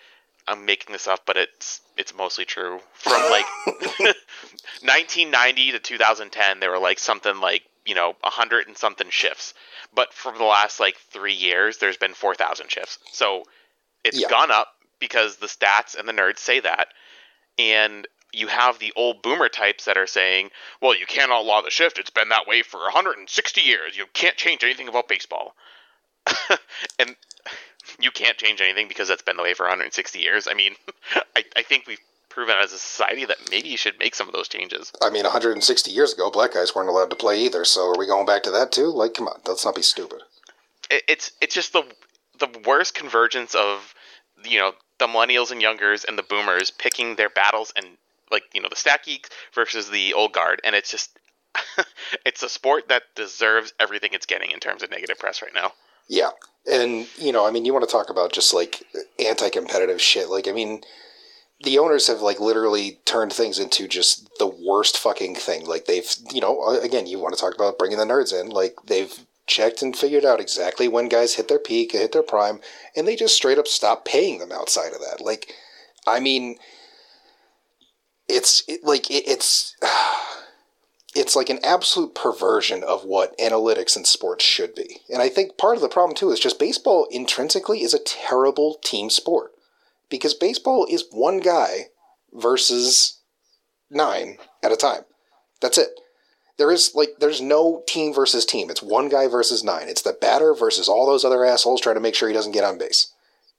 I'm 0.48 0.65
making 0.65 0.94
this 0.94 1.08
up, 1.08 1.25
but 1.25 1.36
it's 1.36 1.82
it's 1.98 2.15
mostly 2.15 2.46
true. 2.46 2.80
From 2.94 3.22
like 3.30 3.46
1990 3.65 5.74
to 5.74 5.80
2010, 5.80 6.62
there 6.62 6.72
were 6.72 6.80
like 6.80 7.00
something 7.00 7.41
like 7.41 7.63
you 7.86 7.96
know 7.96 8.15
a 8.24 8.30
hundred 8.30 8.68
and 8.68 8.77
something 8.77 9.10
shifts, 9.10 9.53
but 9.94 10.13
for 10.13 10.32
the 10.32 10.46
last 10.46 10.80
like 10.80 10.96
three 11.12 11.34
years, 11.34 11.80
there's 11.80 11.98
been 11.98 12.13
4,000 12.13 12.72
shifts. 12.72 12.98
So 13.12 13.44
it's 14.06 14.22
yeah. 14.22 14.30
gone 14.30 14.51
up 14.51 14.70
because 15.01 15.36
the 15.38 15.48
stats 15.48 16.00
and 16.00 16.08
the 16.08 16.13
nerds 16.13 16.38
say 16.38 16.62
that. 16.62 16.88
And 17.60 18.08
you 18.31 18.48
have 18.48 18.79
the 18.79 18.93
old 18.96 19.22
boomer 19.22 19.50
types 19.50 19.84
that 19.86 19.98
are 19.98 20.08
saying, 20.08 20.51
well, 20.81 20.98
you 20.98 21.05
can't 21.05 21.31
outlaw 21.31 21.62
the 21.62 21.70
shift. 21.70 22.00
It's 22.00 22.10
been 22.10 22.29
that 22.29 22.48
way 22.48 22.62
for 22.62 22.79
160 22.79 23.62
years. 23.62 23.98
You 23.98 24.05
can't 24.13 24.38
change 24.38 24.63
anything 24.63 24.88
about 24.88 25.10
baseball. 25.10 25.55
and 27.00 27.15
you 28.00 28.12
can't 28.12 28.38
change 28.38 28.62
anything 28.62 28.88
because 28.88 29.10
that's 29.10 29.22
been 29.22 29.36
the 29.36 29.43
way 29.43 29.53
for 29.53 29.63
160 29.63 30.20
years. 30.20 30.48
I 30.48 30.53
mean, 30.53 30.75
I, 31.36 31.43
I 31.58 31.63
think 31.63 31.88
we've 31.88 32.00
proven 32.29 32.55
as 32.58 32.72
a 32.72 32.77
society 32.77 33.25
that 33.25 33.38
maybe 33.51 33.67
you 33.67 33.77
should 33.77 34.00
make 34.00 34.15
some 34.15 34.27
of 34.27 34.34
those 34.34 34.48
changes. 34.48 34.91
I 35.01 35.10
mean, 35.10 35.24
160 35.24 35.91
years 35.91 36.13
ago, 36.13 36.31
black 36.31 36.53
guys 36.53 36.74
weren't 36.74 36.89
allowed 36.89 37.10
to 37.10 37.15
play 37.15 37.39
either. 37.41 37.65
So 37.65 37.89
are 37.89 37.98
we 37.98 38.08
going 38.08 38.25
back 38.25 38.43
to 38.43 38.51
that 38.51 38.72
too? 38.72 38.88
Like, 38.88 39.13
come 39.13 39.27
on, 39.27 39.41
let's 39.46 39.65
not 39.65 39.75
be 39.75 39.81
stupid. 39.81 40.22
It, 40.89 41.03
it's 41.08 41.31
it's 41.41 41.53
just 41.53 41.74
the 41.74 41.84
the 42.39 42.48
worst 42.65 42.96
convergence 42.96 43.53
of 43.53 43.93
you 44.46 44.60
know 44.60 44.72
the 45.01 45.08
millennials 45.08 45.51
and 45.51 45.63
youngers 45.63 46.03
and 46.03 46.15
the 46.15 46.24
boomers 46.24 46.70
picking 46.70 47.15
their 47.15 47.29
battles 47.29 47.74
and 47.75 47.88
like 48.31 48.43
you 48.53 48.62
know 48.62 48.70
the 48.70 48.75
stat 48.75 49.01
geeks 49.03 49.29
versus 49.53 49.89
the 49.89 50.13
old 50.13 50.31
guard 50.31 50.62
and 50.63 50.75
it's 50.75 50.91
just 50.91 51.17
it's 52.25 52.43
a 52.43 52.48
sport 52.48 52.88
that 52.88 53.01
deserves 53.15 53.74
everything 53.79 54.12
it's 54.13 54.27
getting 54.27 54.51
in 54.51 54.60
terms 54.60 54.84
of 54.84 54.91
negative 54.91 55.17
press 55.17 55.41
right 55.41 55.55
now 55.55 55.72
yeah 56.08 56.29
and 56.72 57.08
you 57.17 57.31
know 57.31 57.48
i 57.48 57.50
mean 57.50 57.65
you 57.65 57.74
want 57.74 57.84
to 57.84 57.91
talk 57.91 58.12
about 58.12 58.31
just 58.31 58.53
like 58.53 58.84
anti-competitive 59.17 60.00
shit 60.00 60.29
like 60.29 60.48
i 60.48 60.51
mean 60.51 60.81
the 61.63 61.79
owners 61.79 62.08
have 62.08 62.22
like 62.22 62.39
literally 62.39 63.00
turned 63.05 63.34
things 63.34 63.58
into 63.58 63.88
just 63.88 64.29
the 64.39 64.48
worst 64.48 64.98
fucking 64.98 65.36
thing. 65.36 65.63
Like 65.63 65.86
they've, 65.86 66.12
you 66.34 66.41
know, 66.41 66.79
again, 66.81 67.05
you 67.05 67.20
want 67.20 67.36
to 67.36 67.39
talk 67.39 67.53
about 67.53 67.77
bringing 67.77 68.00
the 68.00 68.03
nerds 68.03 68.34
in. 68.34 68.50
Like 68.50 68.77
they've 68.88 69.13
checked 69.48 69.81
and 69.81 69.95
figured 69.95 70.25
out 70.25 70.39
exactly 70.39 70.88
when 70.88 71.10
guys 71.10 71.36
hit 71.36 71.48
their 71.48 71.60
peak, 71.60 71.91
hit 71.91 72.12
their 72.12 72.24
prime, 72.24 72.60
and 72.95 73.07
they 73.07 73.15
just 73.15 73.36
straight 73.36 73.57
up 73.57 73.67
stop 73.67 74.05
paying 74.05 74.39
them 74.39 74.51
outside 74.51 74.93
of 74.93 75.00
that. 75.00 75.21
Like, 75.21 75.53
I 76.07 76.19
mean, 76.19 76.57
it's 78.27 78.63
it, 78.67 78.83
like 78.83 79.10
it, 79.10 79.24
it's. 79.27 79.75
it's 81.13 81.36
like 81.36 81.50
an 81.50 81.60
absolute 81.62 82.15
perversion 82.15 82.86
of 82.86 83.03
what 83.03 83.38
analytics 83.38 83.98
in 83.98 84.05
sports 84.05 84.45
should 84.45 84.74
be. 84.74 85.01
And 85.10 85.21
I 85.21 85.27
think 85.27 85.57
part 85.57 85.75
of 85.75 85.81
the 85.81 85.89
problem 85.89 86.15
too 86.15 86.31
is 86.31 86.39
just 86.39 86.57
baseball 86.57 87.05
intrinsically 87.12 87.83
is 87.83 87.93
a 87.93 88.00
terrible 88.00 88.77
team 88.81 89.10
sport 89.10 89.51
because 90.10 90.33
baseball 90.33 90.88
is 90.89 91.03
one 91.12 91.39
guy 91.39 91.88
versus 92.31 93.19
nine 93.89 94.38
at 94.63 94.71
a 94.71 94.77
time. 94.77 95.01
That's 95.60 95.77
it. 95.77 95.89
There 96.58 96.72
is 96.72 96.93
like 96.96 97.15
there's 97.20 97.41
no 97.41 97.84
team 97.88 98.13
versus 98.13 98.46
team. 98.46 98.70
It's 98.70 98.84
one 98.84 99.10
guy 99.10 99.27
versus 99.27 99.63
nine. 99.63 99.88
It's 99.88 100.01
the 100.01 100.13
batter 100.13 100.53
versus 100.53 100.88
all 100.88 101.05
those 101.05 101.25
other 101.25 101.46
assholes 101.46 101.81
trying 101.81 101.96
to 101.96 102.01
make 102.01 102.15
sure 102.15 102.27
he 102.27 102.34
doesn't 102.34 102.51
get 102.51 102.63
on 102.63 102.77
base. 102.77 103.12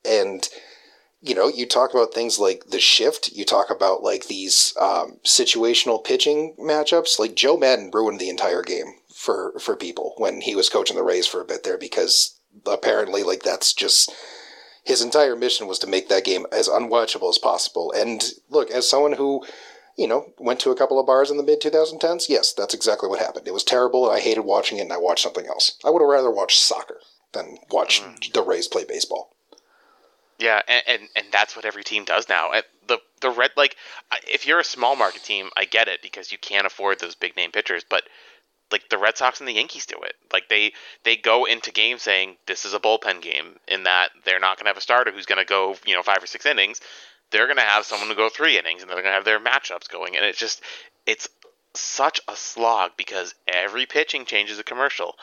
And 0.05 0.49
you 1.21 1.37
know, 1.37 1.47
you 1.47 1.67
talk 1.67 1.93
about 1.95 2.13
things 2.13 2.39
like 2.39 2.67
the 2.67 2.81
shift. 2.81 3.31
You 3.33 3.45
talk 3.45 3.71
about 3.71 4.03
like 4.03 4.27
these 4.27 4.75
um, 4.81 5.19
situational 5.25 6.03
pitching 6.03 6.55
matchups. 6.59 7.19
Like 7.19 7.37
Joe 7.37 7.57
Maddon 7.57 7.91
ruined 7.93 8.19
the 8.19 8.29
entire 8.29 8.63
game 8.63 8.95
for 9.15 9.59
for 9.61 9.77
people 9.77 10.15
when 10.19 10.41
he 10.41 10.57
was 10.57 10.69
coaching 10.69 10.97
the 10.97 11.05
Rays 11.05 11.27
for 11.27 11.41
a 11.41 11.45
bit 11.45 11.63
there 11.63 11.79
because 11.79 12.39
apparently 12.67 13.23
like 13.23 13.43
that's 13.43 13.73
just 13.73 14.13
his 14.85 15.01
entire 15.01 15.37
mission 15.37 15.69
was 15.69 15.79
to 15.79 15.87
make 15.87 16.09
that 16.09 16.25
game 16.25 16.45
as 16.51 16.69
unwatchable 16.69 17.31
as 17.31 17.39
possible. 17.39 17.93
And 17.97 18.33
look, 18.51 18.71
as 18.71 18.89
someone 18.89 19.13
who 19.13 19.45
you 19.97 20.07
know, 20.07 20.33
went 20.39 20.61
to 20.61 20.71
a 20.71 20.77
couple 20.77 20.99
of 20.99 21.07
bars 21.07 21.31
in 21.31 21.37
the 21.37 21.43
mid 21.43 21.61
2010s. 21.61 22.29
Yes, 22.29 22.53
that's 22.53 22.75
exactly 22.75 23.09
what 23.09 23.21
happened. 23.21 23.47
It 23.47 23.55
was 23.55 23.65
terrible. 23.65 24.09
And 24.09 24.17
I 24.17 24.21
hated 24.21 24.43
watching 24.43 24.79
it, 24.79 24.83
and 24.83 24.93
I 24.93 24.99
watched 24.99 25.23
something 25.23 25.47
else. 25.47 25.79
I 25.85 25.91
would 25.91 26.03
have 26.03 26.09
rather 26.09 26.31
watched 26.31 26.61
soccer 26.61 27.01
than 27.33 27.59
watch 27.71 28.03
mm. 28.03 28.33
the 28.33 28.43
Rays 28.43 28.69
play 28.69 28.85
baseball. 28.85 29.35
Yeah, 30.39 30.61
and, 30.67 30.83
and, 30.89 31.03
and 31.15 31.27
that's 31.31 31.55
what 31.55 31.65
every 31.65 31.85
team 31.85 32.05
does 32.05 32.29
now. 32.29 32.51
The 32.89 32.99
the 33.21 33.31
red 33.31 33.53
like 33.57 33.77
if 34.29 34.47
you're 34.47 34.59
a 34.59 34.65
small 34.65 34.97
market 34.97 35.23
team, 35.23 35.51
I 35.57 35.67
get 35.67 35.87
it 35.87 36.03
because 36.03 36.33
you 36.33 36.39
can't 36.39 36.67
afford 36.67 36.99
those 36.99 37.15
big 37.15 37.37
name 37.37 37.53
pitchers, 37.53 37.85
but 37.89 38.03
like 38.73 38.89
the 38.89 38.99
Red 38.99 39.17
Sox 39.17 39.39
and 39.39 39.49
the 39.49 39.53
Yankees 39.53 39.87
do 39.87 39.97
it. 40.03 40.15
Like 40.33 40.49
they 40.49 40.73
they 41.05 41.17
go 41.17 41.45
into 41.45 41.71
games 41.71 42.03
saying 42.03 42.37
this 42.47 42.65
is 42.65 42.75
a 42.75 42.81
bullpen 42.81 43.23
game 43.23 43.57
in 43.69 43.85
that 43.85 44.11
they're 44.25 44.41
not 44.41 44.57
going 44.57 44.65
to 44.65 44.71
have 44.71 44.77
a 44.77 44.81
starter 44.81 45.13
who's 45.13 45.27
going 45.27 45.39
to 45.39 45.49
go, 45.49 45.77
you 45.85 45.95
know, 45.95 46.03
5 46.03 46.23
or 46.23 46.27
6 46.27 46.47
innings. 46.47 46.81
They're 47.33 47.47
going 47.47 47.57
to 47.57 47.63
have 47.63 47.85
someone 47.85 48.09
to 48.09 48.15
go 48.15 48.29
3 48.29 48.59
innings 48.59 48.83
and 48.83 48.91
they're 48.91 48.97
going 48.97 49.07
to 49.07 49.13
have 49.13 49.25
their 49.25 49.41
matchups 49.41 49.89
going 49.89 50.17
and 50.17 50.25
it's 50.25 50.39
just 50.39 50.63
it's 51.07 51.29
such 51.75 52.21
a 52.29 52.37
slog 52.37 52.93
because 52.97 53.35
every 53.49 53.87
pitching 53.87 54.25
changes 54.25 54.59
a 54.59 54.65
commercial 54.65 55.17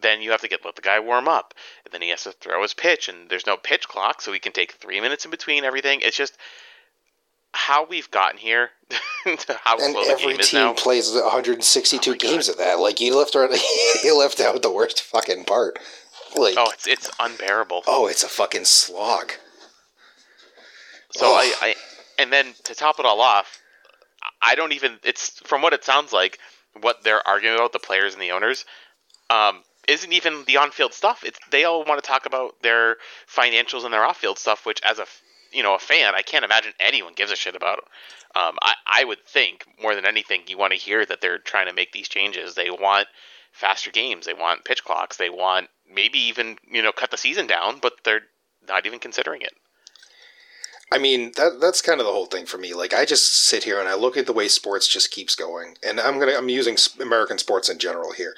then 0.00 0.22
you 0.22 0.30
have 0.30 0.40
to 0.40 0.48
get 0.48 0.64
let 0.64 0.76
the 0.76 0.82
guy 0.82 1.00
warm 1.00 1.28
up, 1.28 1.54
and 1.84 1.92
then 1.92 2.02
he 2.02 2.08
has 2.08 2.24
to 2.24 2.32
throw 2.32 2.62
his 2.62 2.74
pitch, 2.74 3.08
and 3.08 3.28
there's 3.28 3.46
no 3.46 3.56
pitch 3.56 3.88
clock, 3.88 4.22
so 4.22 4.32
he 4.32 4.38
can 4.38 4.52
take 4.52 4.72
three 4.72 5.00
minutes 5.00 5.24
in 5.24 5.30
between 5.30 5.64
everything. 5.64 6.00
It's 6.02 6.16
just 6.16 6.36
how 7.52 7.84
we've 7.84 8.10
gotten 8.10 8.38
here 8.38 8.70
to 9.24 9.60
how 9.62 9.78
and 9.78 9.92
slow 9.92 10.04
the 10.04 10.16
game 10.20 10.40
is 10.40 10.52
now. 10.52 10.72
plays 10.72 11.12
162 11.12 12.10
oh 12.10 12.14
games 12.14 12.48
God. 12.48 12.52
of 12.52 12.58
that. 12.58 12.78
Like 12.78 13.00
you 13.00 13.16
left 13.16 13.36
out, 13.36 13.50
you 14.04 14.18
left 14.18 14.40
out 14.40 14.60
the 14.62 14.72
worst 14.72 15.02
fucking 15.02 15.44
part. 15.44 15.78
Like 16.34 16.54
oh, 16.56 16.70
it's 16.72 16.86
it's 16.86 17.10
unbearable. 17.20 17.82
Oh, 17.86 18.06
it's 18.06 18.22
a 18.22 18.28
fucking 18.28 18.64
slog. 18.64 19.32
So 21.12 21.26
oh. 21.26 21.34
I, 21.34 21.52
I, 21.60 21.74
and 22.18 22.32
then 22.32 22.54
to 22.64 22.74
top 22.74 22.98
it 22.98 23.06
all 23.06 23.20
off, 23.20 23.60
I 24.40 24.54
don't 24.54 24.72
even. 24.72 24.98
It's 25.04 25.40
from 25.40 25.62
what 25.62 25.72
it 25.72 25.84
sounds 25.84 26.12
like, 26.12 26.38
what 26.80 27.02
they're 27.04 27.26
arguing 27.26 27.56
about 27.56 27.72
the 27.72 27.78
players 27.78 28.14
and 28.14 28.22
the 28.22 28.32
owners. 28.32 28.64
Um, 29.30 29.62
isn't 29.88 30.12
even 30.12 30.44
the 30.46 30.58
on-field 30.58 30.94
stuff. 30.94 31.24
It's 31.24 31.38
they 31.50 31.64
all 31.64 31.84
want 31.84 32.02
to 32.02 32.06
talk 32.06 32.26
about 32.26 32.62
their 32.62 32.96
financials 33.28 33.84
and 33.84 33.92
their 33.92 34.04
off-field 34.04 34.38
stuff, 34.38 34.64
which 34.64 34.80
as 34.82 34.98
a 34.98 35.06
you 35.52 35.62
know 35.62 35.74
a 35.74 35.78
fan, 35.78 36.14
I 36.14 36.22
can't 36.22 36.44
imagine 36.44 36.72
anyone 36.80 37.14
gives 37.14 37.32
a 37.32 37.36
shit 37.36 37.56
about. 37.56 37.80
Um, 38.34 38.56
I 38.62 38.74
I 38.86 39.04
would 39.04 39.24
think 39.26 39.64
more 39.80 39.94
than 39.94 40.06
anything, 40.06 40.42
you 40.46 40.58
want 40.58 40.72
to 40.72 40.78
hear 40.78 41.04
that 41.04 41.20
they're 41.20 41.38
trying 41.38 41.66
to 41.68 41.74
make 41.74 41.92
these 41.92 42.08
changes. 42.08 42.54
They 42.54 42.70
want 42.70 43.08
faster 43.52 43.90
games. 43.90 44.26
They 44.26 44.34
want 44.34 44.64
pitch 44.64 44.84
clocks. 44.84 45.16
They 45.16 45.30
want 45.30 45.68
maybe 45.92 46.18
even 46.18 46.58
you 46.70 46.82
know 46.82 46.92
cut 46.92 47.10
the 47.10 47.16
season 47.18 47.46
down, 47.46 47.78
but 47.80 47.94
they're 48.04 48.22
not 48.66 48.86
even 48.86 48.98
considering 48.98 49.42
it. 49.42 49.52
I 50.92 50.98
mean 50.98 51.32
that 51.36 51.60
that's 51.60 51.82
kind 51.82 52.00
of 52.00 52.06
the 52.06 52.12
whole 52.12 52.26
thing 52.26 52.46
for 52.46 52.58
me. 52.58 52.74
Like 52.74 52.94
I 52.94 53.04
just 53.04 53.46
sit 53.46 53.64
here 53.64 53.80
and 53.80 53.88
I 53.88 53.94
look 53.94 54.16
at 54.16 54.26
the 54.26 54.32
way 54.32 54.48
sports 54.48 54.86
just 54.86 55.10
keeps 55.10 55.34
going, 55.34 55.76
and 55.82 55.98
I'm 55.98 56.18
gonna 56.18 56.36
I'm 56.36 56.48
using 56.48 56.76
American 57.00 57.38
sports 57.38 57.68
in 57.68 57.78
general 57.78 58.12
here. 58.12 58.34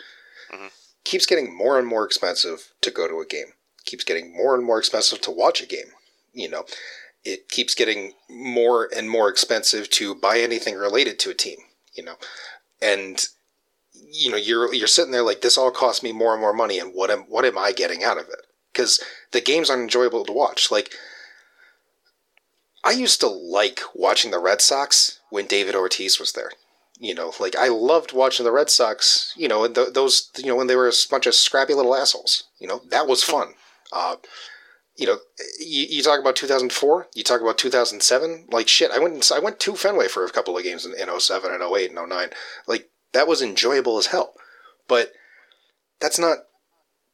Mm-hmm 0.52 0.68
keeps 1.04 1.26
getting 1.26 1.54
more 1.56 1.78
and 1.78 1.86
more 1.86 2.04
expensive 2.04 2.72
to 2.80 2.90
go 2.90 3.06
to 3.06 3.20
a 3.20 3.26
game. 3.26 3.52
Keeps 3.84 4.04
getting 4.04 4.34
more 4.34 4.54
and 4.54 4.64
more 4.64 4.78
expensive 4.78 5.20
to 5.22 5.30
watch 5.30 5.62
a 5.62 5.66
game. 5.66 5.92
You 6.32 6.48
know, 6.48 6.64
it 7.22 7.48
keeps 7.48 7.74
getting 7.74 8.14
more 8.28 8.88
and 8.94 9.08
more 9.08 9.28
expensive 9.28 9.90
to 9.90 10.14
buy 10.14 10.40
anything 10.40 10.74
related 10.74 11.18
to 11.20 11.30
a 11.30 11.34
team. 11.34 11.58
You 11.92 12.04
know, 12.04 12.14
and 12.82 13.24
you 13.92 14.30
know 14.30 14.36
you're 14.36 14.74
you're 14.74 14.88
sitting 14.88 15.12
there 15.12 15.22
like 15.22 15.42
this 15.42 15.56
all 15.56 15.70
costs 15.70 16.02
me 16.02 16.12
more 16.12 16.32
and 16.32 16.40
more 16.40 16.54
money, 16.54 16.78
and 16.78 16.92
what 16.92 17.10
am 17.10 17.20
what 17.28 17.44
am 17.44 17.58
I 17.58 17.72
getting 17.72 18.02
out 18.02 18.18
of 18.18 18.24
it? 18.24 18.46
Because 18.72 19.00
the 19.32 19.40
games 19.40 19.70
aren't 19.70 19.82
enjoyable 19.82 20.24
to 20.24 20.32
watch. 20.32 20.70
Like 20.70 20.90
I 22.84 22.92
used 22.92 23.20
to 23.20 23.28
like 23.28 23.80
watching 23.94 24.30
the 24.30 24.38
Red 24.38 24.60
Sox 24.60 25.20
when 25.30 25.46
David 25.46 25.74
Ortiz 25.74 26.20
was 26.20 26.32
there 26.32 26.50
you 26.98 27.14
know, 27.14 27.32
like 27.40 27.56
I 27.56 27.68
loved 27.68 28.12
watching 28.12 28.44
the 28.44 28.52
Red 28.52 28.70
Sox. 28.70 29.32
You 29.36 29.48
know, 29.48 29.66
th- 29.66 29.92
those 29.92 30.30
you 30.38 30.46
know 30.46 30.56
when 30.56 30.68
they 30.68 30.76
were 30.76 30.88
a 30.88 30.92
bunch 31.10 31.26
of 31.26 31.34
scrappy 31.34 31.74
little 31.74 31.94
assholes. 31.94 32.44
You 32.58 32.68
know, 32.68 32.82
that 32.90 33.06
was 33.06 33.22
fun. 33.22 33.54
Uh, 33.92 34.16
you 34.96 35.06
know, 35.06 35.18
you, 35.58 35.86
you, 35.90 36.02
talk 36.02 36.20
about 36.20 36.36
2004, 36.36 37.08
you 37.14 37.24
talk 37.24 37.40
about 37.40 37.58
2007. 37.58 38.46
Like 38.50 38.68
shit, 38.68 38.92
I 38.92 38.98
went 39.00 39.30
I 39.32 39.40
went 39.40 39.58
to 39.60 39.74
Fenway 39.74 40.08
for 40.08 40.24
a 40.24 40.30
couple 40.30 40.56
of 40.56 40.62
games 40.62 40.86
in, 40.86 40.92
in 40.92 41.20
07 41.20 41.52
and 41.52 41.62
08 41.62 41.90
and 41.90 42.08
09. 42.08 42.28
Like 42.66 42.90
that 43.12 43.26
was 43.26 43.42
enjoyable 43.42 43.98
as 43.98 44.06
hell. 44.06 44.34
But 44.86 45.12
that's 46.00 46.18
not 46.18 46.38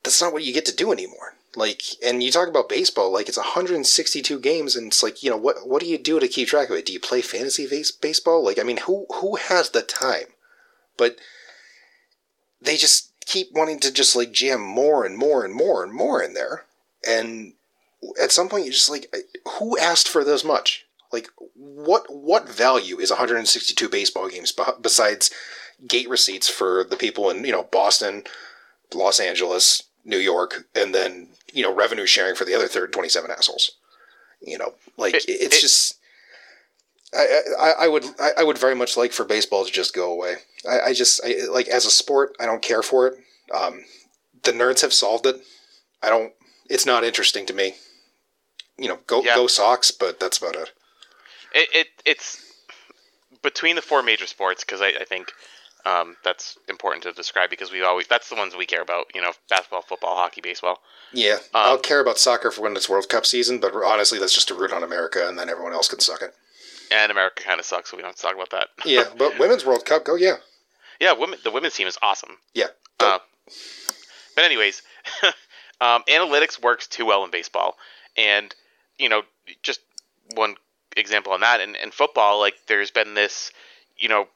that's 0.05 0.21
not 0.21 0.33
what 0.33 0.45
you 0.45 0.53
get 0.53 0.67
to 0.67 0.77
do 0.77 0.93
anymore. 0.93 1.37
Like, 1.57 1.83
and 2.05 2.23
you 2.23 2.31
talk 2.31 2.49
about 2.49 2.69
baseball, 2.69 3.13
like 3.13 3.29
it's 3.29 3.37
162 3.37 4.39
games, 4.39 4.77
and 4.77 4.87
it's 4.87 5.03
like, 5.03 5.23
you 5.23 5.31
know, 5.31 5.37
what 5.37 5.67
what 5.67 5.81
do 5.81 5.89
you 5.89 5.99
do 5.99 6.21
to 6.21 6.29
keep 6.29 6.49
track 6.49 6.71
of 6.71 6.77
it? 6.77 6.87
Do 6.87 6.93
you 6.93 7.01
play 7.01 7.23
fantasy 7.23 7.67
base- 7.67 7.91
baseball? 7.91 8.45
Like, 8.45 8.59
I 8.59 8.63
mean, 8.63 8.79
who 8.79 9.07
who 9.21 9.37
has 9.37 9.71
the 9.71 9.83
time? 9.83 10.27
But 10.97 11.17
they 12.63 12.77
just 12.77 13.11
keep 13.27 13.53
wanting 13.53 13.81
to 13.81 13.93
just 13.93 14.15
like 14.15 14.31
jam 14.31 14.61
more 14.61 15.05
and 15.05 15.17
more 15.17 15.45
and 15.45 15.53
more 15.53 15.83
and 15.83 15.93
more 15.93 16.23
in 16.23 16.35
there, 16.35 16.67
and 17.07 17.55
at 18.23 18.31
some 18.31 18.49
point 18.49 18.65
you're 18.65 18.73
just 18.73 18.91
like, 18.91 19.13
who 19.59 19.77
asked 19.79 20.09
for 20.09 20.23
this 20.23 20.45
much? 20.45 20.87
Like, 21.13 21.29
what 21.55 22.05
what 22.09 22.49
value 22.49 23.01
is 23.01 23.11
162 23.11 23.89
baseball 23.89 24.29
games 24.29 24.55
besides 24.81 25.33
gate 25.87 26.09
receipts 26.09 26.49
for 26.49 26.85
the 26.85 26.97
people 26.97 27.29
in 27.31 27.45
you 27.45 27.51
know 27.51 27.65
Boston, 27.65 28.23
Los 28.95 29.19
Angeles, 29.19 29.83
New 30.05 30.19
York, 30.19 30.67
and 30.75 30.95
then 30.95 31.29
you 31.53 31.63
know 31.63 31.75
revenue 31.75 32.07
sharing 32.07 32.35
for 32.35 32.45
the 32.45 32.55
other 32.55 32.69
third 32.69 32.93
27 32.93 33.31
assholes. 33.31 33.73
You 34.41 34.59
know, 34.59 34.75
like 34.97 35.15
it, 35.15 35.25
it's 35.29 35.57
it, 35.57 35.61
just. 35.61 35.97
I, 37.13 37.43
I, 37.59 37.73
I 37.81 37.89
would 37.89 38.05
I 38.39 38.45
would 38.45 38.57
very 38.57 38.77
much 38.77 38.97
like 38.97 39.13
for 39.13 39.25
baseball 39.25 39.65
to 39.65 39.73
just 39.73 39.95
go 39.95 40.13
away. 40.13 40.37
I, 40.69 40.81
I 40.81 40.93
just 40.93 41.21
I, 41.25 41.47
like 41.51 41.67
as 41.67 41.85
a 41.85 41.91
sport 41.91 42.37
I 42.39 42.47
don't 42.47 42.63
care 42.63 42.83
for 42.83 43.09
it. 43.09 43.15
Um, 43.53 43.85
the 44.45 44.53
nerds 44.53 44.83
have 44.83 44.93
solved 44.93 45.27
it. 45.27 45.41
I 46.03 46.09
don't. 46.09 46.33
It's 46.69 46.87
not 46.87 47.03
interesting 47.03 47.47
to 47.47 47.53
me. 47.53 47.75
You 48.79 48.89
know, 48.89 48.99
go 49.09 49.23
yeah. 49.23 49.35
go 49.35 49.49
Sox, 49.49 49.91
but 49.91 50.21
that's 50.21 50.39
about 50.39 50.55
it. 50.55 50.71
It, 51.53 51.69
it 51.73 51.87
it's 52.05 52.41
between 53.43 53.77
the 53.77 53.83
four 53.83 54.03
major 54.03 54.27
sports 54.27 54.65
because 54.65 54.81
I, 54.81 54.89
I 54.89 55.05
think 55.05 55.33
um, 55.85 56.17
that's 56.25 56.59
important 56.69 57.03
to 57.05 57.13
describe 57.13 57.51
because 57.51 57.73
we 57.73 57.83
always 57.83 58.07
that's 58.07 58.29
the 58.29 58.37
ones 58.37 58.55
we 58.57 58.67
care 58.67 58.83
about. 58.83 59.07
You 59.15 59.21
know, 59.21 59.33
basketball, 59.49 59.83
football, 59.83 60.17
hockey, 60.17 60.41
baseball. 60.41 60.79
Yeah, 61.13 61.35
um, 61.35 61.41
I'll 61.55 61.79
care 61.79 62.01
about 62.01 62.19
soccer 62.19 62.51
for 62.51 62.63
when 62.63 62.77
it's 62.77 62.89
World 62.89 63.09
Cup 63.09 63.27
season, 63.27 63.61
but 63.61 63.75
honestly, 63.75 64.19
that's 64.19 64.35
just 64.35 64.49
to 64.49 64.55
root 64.55 64.73
on 64.73 64.83
America, 64.83 65.27
and 65.29 65.39
then 65.39 65.49
everyone 65.49 65.73
else 65.73 65.89
can 65.89 66.01
suck 66.01 66.23
it. 66.23 66.35
And 66.93 67.13
America 67.13 67.43
kind 67.45 67.61
of 67.61 67.67
sucks, 67.67 67.91
so 67.91 67.97
we 67.97 68.03
don't 68.03 68.11
have 68.11 68.17
to 68.17 68.23
talk 68.23 68.35
about 68.35 68.51
that. 68.51 68.69
yeah, 68.85 69.05
but 69.19 69.39
women's 69.39 69.65
World 69.65 69.85
Cup, 69.85 70.05
go 70.05 70.17
yeah. 70.17 70.37
Yeah, 71.01 71.13
women. 71.13 71.39
The 71.43 71.51
women's 71.51 71.75
team 71.75 71.87
is 71.87 71.99
awesome. 72.03 72.37
Yeah. 72.55 72.67
Uh, 72.99 73.19
but 74.37 74.45
anyways, 74.45 74.83
um, 75.81 76.03
analytics 76.09 76.63
works 76.63 76.87
too 76.87 77.07
well 77.07 77.25
in 77.25 77.31
baseball, 77.31 77.77
and 78.17 78.55
you 78.99 79.09
know, 79.09 79.23
just 79.63 79.81
one 80.35 80.57
example 80.97 81.33
on 81.33 81.41
that. 81.41 81.61
And 81.61 81.77
in 81.77 81.91
football, 81.91 82.39
like 82.39 82.55
there's 82.69 82.91
been 82.91 83.15
this, 83.15 83.51
you 83.97 84.09
know, 84.09 84.29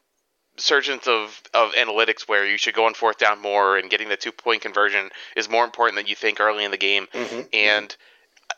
surgence 0.56 1.06
of, 1.06 1.42
of 1.52 1.72
analytics 1.72 2.28
where 2.28 2.46
you 2.46 2.56
should 2.56 2.74
go 2.74 2.86
on 2.86 2.94
fourth 2.94 3.18
down 3.18 3.40
more 3.40 3.76
and 3.76 3.90
getting 3.90 4.08
the 4.08 4.16
two 4.16 4.32
point 4.32 4.62
conversion 4.62 5.10
is 5.36 5.48
more 5.48 5.64
important 5.64 5.96
than 5.96 6.06
you 6.06 6.14
think 6.14 6.40
early 6.40 6.64
in 6.64 6.70
the 6.70 6.76
game. 6.76 7.06
Mm-hmm, 7.12 7.40
and 7.52 7.88
mm-hmm. 7.88 8.56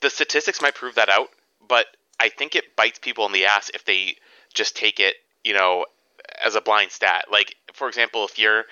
the 0.00 0.10
statistics 0.10 0.62
might 0.62 0.74
prove 0.74 0.94
that 0.94 1.08
out, 1.08 1.28
but 1.66 1.86
I 2.18 2.28
think 2.28 2.54
it 2.54 2.76
bites 2.76 2.98
people 2.98 3.26
in 3.26 3.32
the 3.32 3.46
ass 3.46 3.70
if 3.74 3.84
they 3.84 4.16
just 4.54 4.76
take 4.76 5.00
it 5.00 5.16
you 5.44 5.54
know, 5.54 5.86
as 6.44 6.54
a 6.54 6.60
blind 6.60 6.90
stat. 6.90 7.26
Like 7.30 7.54
for 7.72 7.88
example, 7.88 8.24
if 8.24 8.38
you're 8.38 8.64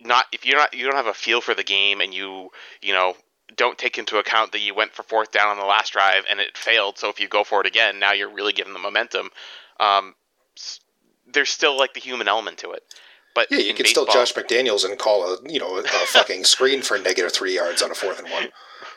not 0.00 0.26
if 0.32 0.44
you're 0.44 0.58
not 0.58 0.74
you 0.74 0.84
don't 0.84 0.96
have 0.96 1.06
a 1.06 1.14
feel 1.14 1.40
for 1.40 1.54
the 1.54 1.64
game 1.64 2.00
and 2.00 2.12
you 2.12 2.50
you 2.82 2.92
know 2.92 3.14
don't 3.56 3.78
take 3.78 3.98
into 3.98 4.18
account 4.18 4.52
that 4.52 4.60
you 4.60 4.74
went 4.74 4.92
for 4.92 5.02
fourth 5.02 5.30
down 5.30 5.48
on 5.48 5.58
the 5.58 5.64
last 5.64 5.92
drive 5.92 6.24
and 6.30 6.40
it 6.40 6.56
failed. 6.56 6.98
So 6.98 7.08
if 7.08 7.20
you 7.20 7.28
go 7.28 7.44
for 7.44 7.60
it 7.60 7.66
again, 7.66 7.98
now 7.98 8.12
you're 8.12 8.32
really 8.32 8.52
giving 8.52 8.72
the 8.72 8.78
momentum. 8.78 9.30
Um, 9.78 10.14
there's 11.34 11.50
still 11.50 11.76
like 11.76 11.94
the 11.94 12.00
human 12.00 12.28
element 12.28 12.58
to 12.58 12.72
it. 12.72 12.82
But 13.34 13.48
yeah, 13.50 13.58
you 13.58 13.74
can 13.74 13.84
baseball, 13.84 14.06
still 14.06 14.14
Josh 14.14 14.32
McDaniels 14.32 14.88
and 14.88 14.98
call 14.98 15.34
a 15.34 15.38
you 15.46 15.58
know 15.58 15.78
a 15.78 15.82
fucking 16.06 16.44
screen 16.44 16.82
for 16.82 16.98
negative 16.98 17.32
three 17.32 17.54
yards 17.54 17.82
on 17.82 17.90
a 17.90 17.94
fourth 17.94 18.18
and 18.18 18.30
one. 18.30 18.48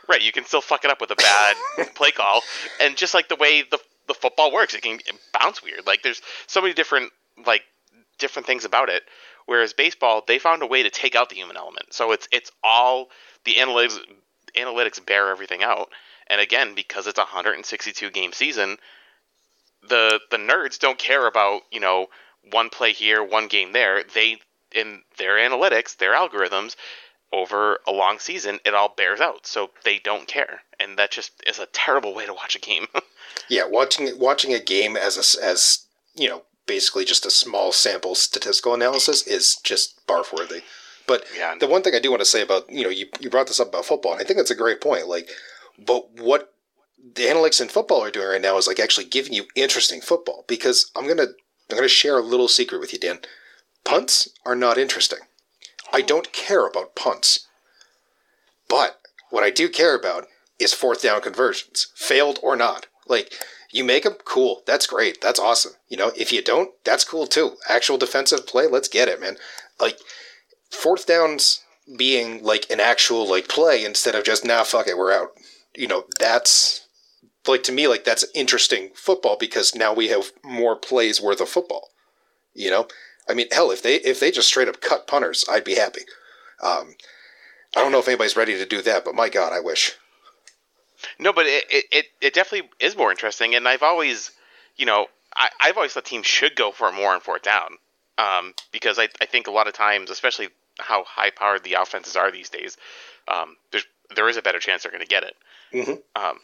Right, 0.07 0.21
you 0.21 0.31
can 0.31 0.45
still 0.45 0.61
fuck 0.61 0.85
it 0.85 0.91
up 0.91 1.01
with 1.01 1.11
a 1.11 1.15
bad 1.15 1.55
play 1.95 2.11
call, 2.11 2.41
and 2.79 2.95
just 2.95 3.13
like 3.13 3.27
the 3.27 3.35
way 3.35 3.63
the 3.69 3.79
the 4.07 4.13
football 4.13 4.53
works, 4.53 4.73
it 4.73 4.81
can 4.81 4.99
bounce 5.33 5.61
weird. 5.61 5.85
Like 5.85 6.03
there's 6.03 6.21
so 6.45 6.61
many 6.61 6.73
different 6.73 7.11
like 7.45 7.63
different 8.17 8.45
things 8.45 8.63
about 8.63 8.89
it. 8.89 9.03
Whereas 9.47 9.73
baseball, 9.73 10.23
they 10.27 10.39
found 10.39 10.61
a 10.61 10.67
way 10.67 10.83
to 10.83 10.89
take 10.89 11.15
out 11.15 11.29
the 11.29 11.35
human 11.35 11.57
element. 11.57 11.93
So 11.93 12.11
it's 12.11 12.27
it's 12.31 12.51
all 12.63 13.09
the 13.45 13.55
analytics 13.55 13.97
analytics 14.55 15.03
bear 15.03 15.29
everything 15.29 15.63
out. 15.63 15.89
And 16.27 16.41
again, 16.41 16.75
because 16.75 17.07
it's 17.07 17.17
a 17.17 17.21
162 17.21 18.09
game 18.11 18.33
season, 18.33 18.77
the 19.87 20.19
the 20.31 20.37
nerds 20.37 20.79
don't 20.79 20.99
care 20.99 21.27
about 21.27 21.61
you 21.71 21.79
know 21.79 22.07
one 22.51 22.69
play 22.69 22.93
here, 22.93 23.23
one 23.23 23.47
game 23.47 23.73
there. 23.73 24.03
They 24.03 24.39
in 24.73 25.01
their 25.17 25.37
analytics, 25.37 25.97
their 25.97 26.13
algorithms 26.13 26.75
over 27.33 27.79
a 27.87 27.91
long 27.91 28.19
season, 28.19 28.59
it 28.65 28.73
all 28.73 28.93
bears 28.95 29.19
out. 29.19 29.45
So 29.45 29.71
they 29.83 29.99
don't 29.99 30.27
care, 30.27 30.61
and 30.79 30.97
that 30.97 31.11
just 31.11 31.31
is 31.45 31.59
a 31.59 31.65
terrible 31.67 32.13
way 32.13 32.25
to 32.25 32.33
watch 32.33 32.55
a 32.55 32.59
game. 32.59 32.87
yeah, 33.49 33.65
watching 33.65 34.17
watching 34.19 34.53
a 34.53 34.59
game 34.59 34.95
as 34.95 35.17
a, 35.17 35.45
as 35.45 35.85
you 36.15 36.29
know 36.29 36.43
basically 36.65 37.05
just 37.05 37.25
a 37.25 37.31
small 37.31 37.71
sample 37.71 38.15
statistical 38.15 38.73
analysis 38.73 39.25
is 39.25 39.57
just 39.63 40.05
barf 40.07 40.33
worthy. 40.33 40.61
But 41.07 41.23
yeah. 41.37 41.55
the 41.57 41.67
one 41.67 41.81
thing 41.81 41.95
I 41.95 41.99
do 41.99 42.09
want 42.09 42.21
to 42.21 42.25
say 42.25 42.41
about 42.41 42.69
you 42.69 42.83
know 42.83 42.89
you, 42.89 43.07
you 43.19 43.29
brought 43.29 43.47
this 43.47 43.59
up 43.59 43.69
about 43.69 43.85
football, 43.85 44.13
and 44.13 44.21
I 44.21 44.23
think 44.23 44.37
that's 44.37 44.51
a 44.51 44.55
great 44.55 44.81
point. 44.81 45.07
Like, 45.07 45.29
but 45.77 46.09
what 46.19 46.53
the 47.15 47.23
analytics 47.23 47.61
in 47.61 47.69
football 47.69 48.03
are 48.03 48.11
doing 48.11 48.27
right 48.27 48.41
now 48.41 48.57
is 48.57 48.67
like 48.67 48.79
actually 48.79 49.05
giving 49.05 49.33
you 49.33 49.45
interesting 49.55 50.01
football 50.01 50.43
because 50.47 50.91
I'm 50.95 51.07
gonna 51.07 51.27
I'm 51.69 51.77
gonna 51.77 51.87
share 51.87 52.17
a 52.17 52.21
little 52.21 52.47
secret 52.47 52.79
with 52.79 52.93
you, 52.93 52.99
Dan. 52.99 53.19
Punts 53.83 54.29
are 54.45 54.55
not 54.55 54.77
interesting. 54.77 55.19
I 55.91 56.01
don't 56.01 56.33
care 56.33 56.67
about 56.67 56.95
punts, 56.95 57.47
but 58.67 58.99
what 59.29 59.43
I 59.43 59.49
do 59.49 59.69
care 59.69 59.95
about 59.95 60.27
is 60.59 60.73
fourth 60.73 61.01
down 61.01 61.21
conversions, 61.21 61.87
failed 61.95 62.39
or 62.41 62.55
not. 62.55 62.87
Like 63.07 63.33
you 63.71 63.83
make 63.83 64.03
them, 64.03 64.15
cool. 64.25 64.63
That's 64.65 64.87
great. 64.87 65.21
That's 65.21 65.39
awesome. 65.39 65.73
You 65.87 65.97
know, 65.97 66.11
if 66.15 66.31
you 66.31 66.41
don't, 66.41 66.71
that's 66.83 67.03
cool 67.03 67.27
too. 67.27 67.57
Actual 67.69 67.97
defensive 67.97 68.47
play, 68.47 68.67
let's 68.67 68.87
get 68.87 69.07
it, 69.07 69.21
man. 69.21 69.37
Like 69.79 69.99
fourth 70.69 71.05
downs 71.05 71.63
being 71.95 72.43
like 72.43 72.69
an 72.69 72.79
actual 72.79 73.27
like 73.29 73.47
play 73.47 73.85
instead 73.85 74.15
of 74.15 74.23
just 74.23 74.43
nah 74.43 74.63
fuck 74.63 74.87
it 74.87 74.97
we're 74.97 75.13
out 75.13 75.29
you 75.75 75.87
know 75.87 76.03
that's 76.19 76.86
like 77.47 77.63
to 77.63 77.71
me 77.71 77.87
like 77.87 78.03
that's 78.03 78.25
interesting 78.33 78.89
football 78.93 79.37
because 79.39 79.75
now 79.75 79.93
we 79.93 80.07
have 80.07 80.31
more 80.43 80.75
plays 80.75 81.21
worth 81.21 81.41
of 81.41 81.49
football 81.49 81.89
you 82.53 82.69
know 82.69 82.87
i 83.29 83.33
mean 83.33 83.47
hell 83.51 83.71
if 83.71 83.81
they 83.81 83.95
if 83.95 84.19
they 84.19 84.31
just 84.31 84.47
straight 84.47 84.67
up 84.67 84.81
cut 84.81 85.07
punters 85.07 85.45
i'd 85.49 85.63
be 85.63 85.75
happy 85.75 86.01
um, 86.61 86.95
i 87.75 87.81
don't 87.81 87.91
know 87.91 87.99
if 87.99 88.07
anybody's 88.07 88.37
ready 88.37 88.57
to 88.57 88.65
do 88.65 88.81
that 88.81 89.05
but 89.05 89.15
my 89.15 89.29
god 89.29 89.53
i 89.53 89.59
wish 89.59 89.95
no 91.19 91.31
but 91.31 91.45
it 91.45 91.65
it, 91.69 92.05
it 92.21 92.33
definitely 92.33 92.69
is 92.79 92.97
more 92.97 93.11
interesting 93.11 93.55
and 93.55 93.67
i've 93.67 93.83
always 93.83 94.31
you 94.75 94.85
know 94.85 95.07
I, 95.35 95.49
i've 95.61 95.77
always 95.77 95.93
thought 95.93 96.05
teams 96.05 96.25
should 96.25 96.55
go 96.55 96.71
for 96.71 96.91
more 96.91 97.13
on 97.13 97.19
fourth 97.19 97.43
down 97.43 97.77
um, 98.17 98.53
because 98.71 98.97
I, 98.99 99.09
I 99.21 99.25
think 99.25 99.47
a 99.47 99.51
lot 99.51 99.67
of 99.67 99.73
times, 99.73 100.09
especially 100.09 100.49
how 100.79 101.03
high 101.03 101.29
powered 101.29 101.63
the 101.63 101.73
offenses 101.73 102.15
are 102.15 102.31
these 102.31 102.49
days, 102.49 102.77
um, 103.27 103.55
there's 103.71 103.85
there 104.15 104.29
is 104.29 104.37
a 104.37 104.41
better 104.41 104.59
chance 104.59 104.83
they're 104.83 104.91
going 104.91 105.03
to 105.03 105.07
get 105.07 105.23
it. 105.23 105.35
Mm-hmm. 105.73 106.21
Um, 106.21 106.39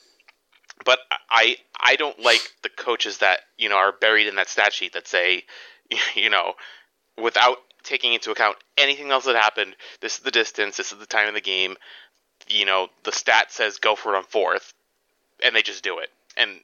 but 0.85 0.99
I 1.29 1.57
I 1.79 1.95
don't 1.95 2.19
like 2.19 2.41
the 2.61 2.69
coaches 2.69 3.19
that 3.19 3.39
you 3.57 3.69
know 3.69 3.75
are 3.77 3.91
buried 3.91 4.27
in 4.27 4.35
that 4.35 4.49
stat 4.49 4.73
sheet 4.73 4.93
that 4.93 5.07
say, 5.07 5.43
you 6.15 6.29
know, 6.29 6.53
without 7.21 7.57
taking 7.83 8.13
into 8.13 8.31
account 8.31 8.57
anything 8.77 9.11
else 9.11 9.25
that 9.25 9.35
happened. 9.35 9.75
This 9.99 10.17
is 10.17 10.23
the 10.23 10.31
distance. 10.31 10.77
This 10.77 10.91
is 10.91 10.99
the 10.99 11.05
time 11.05 11.27
of 11.27 11.33
the 11.33 11.41
game. 11.41 11.75
You 12.47 12.65
know, 12.65 12.87
the 13.03 13.11
stat 13.11 13.51
says 13.51 13.77
go 13.77 13.95
for 13.95 14.13
it 14.13 14.17
on 14.17 14.23
fourth, 14.23 14.73
and 15.43 15.55
they 15.55 15.61
just 15.61 15.83
do 15.83 15.99
it. 15.99 16.09
And 16.37 16.59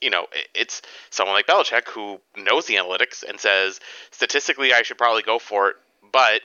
you 0.00 0.10
know, 0.10 0.26
it's 0.54 0.82
someone 1.10 1.34
like 1.34 1.46
Belichick 1.46 1.88
who 1.88 2.20
knows 2.36 2.66
the 2.66 2.76
analytics 2.76 3.24
and 3.28 3.40
says 3.40 3.80
statistically 4.10 4.72
I 4.72 4.82
should 4.82 4.98
probably 4.98 5.22
go 5.22 5.38
for 5.38 5.70
it, 5.70 5.76
but 6.12 6.42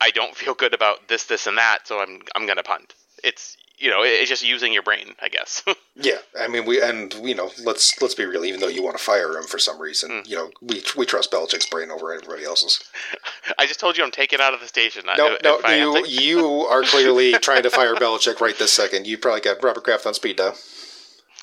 I 0.00 0.10
don't 0.10 0.34
feel 0.34 0.54
good 0.54 0.74
about 0.74 1.08
this, 1.08 1.24
this, 1.24 1.46
and 1.46 1.58
that, 1.58 1.86
so 1.86 2.00
I'm 2.00 2.22
I'm 2.34 2.46
gonna 2.46 2.62
punt. 2.62 2.94
It's 3.22 3.56
you 3.78 3.90
know, 3.90 4.02
it's 4.02 4.28
just 4.28 4.46
using 4.46 4.72
your 4.72 4.82
brain, 4.82 5.14
I 5.20 5.28
guess. 5.28 5.62
yeah, 5.96 6.18
I 6.38 6.48
mean, 6.48 6.64
we 6.64 6.80
and 6.80 7.12
you 7.14 7.34
know, 7.34 7.50
let's 7.64 8.00
let's 8.00 8.14
be 8.14 8.24
real. 8.24 8.44
Even 8.44 8.60
though 8.60 8.68
you 8.68 8.82
want 8.82 8.96
to 8.96 9.02
fire 9.02 9.36
him 9.36 9.44
for 9.44 9.58
some 9.58 9.80
reason, 9.80 10.10
mm. 10.10 10.28
you 10.28 10.36
know, 10.36 10.50
we 10.62 10.82
we 10.96 11.06
trust 11.06 11.32
Belichick's 11.32 11.66
brain 11.66 11.90
over 11.90 12.12
everybody 12.12 12.44
else's. 12.44 12.82
I 13.58 13.66
just 13.66 13.80
told 13.80 13.96
you 13.96 14.04
I'm 14.04 14.10
taking 14.10 14.40
out 14.40 14.54
of 14.54 14.60
the 14.60 14.68
station. 14.68 15.04
No, 15.16 15.36
no, 15.42 15.60
you 15.68 16.06
you 16.06 16.46
are 16.66 16.82
clearly 16.82 17.32
trying 17.42 17.64
to 17.64 17.70
fire 17.70 17.94
Belichick 17.94 18.40
right 18.40 18.56
this 18.58 18.72
second. 18.72 19.06
You 19.06 19.18
probably 19.18 19.40
got 19.40 19.62
Robert 19.62 19.84
Kraft 19.84 20.06
on 20.06 20.14
speed 20.14 20.36
dial. 20.36 20.56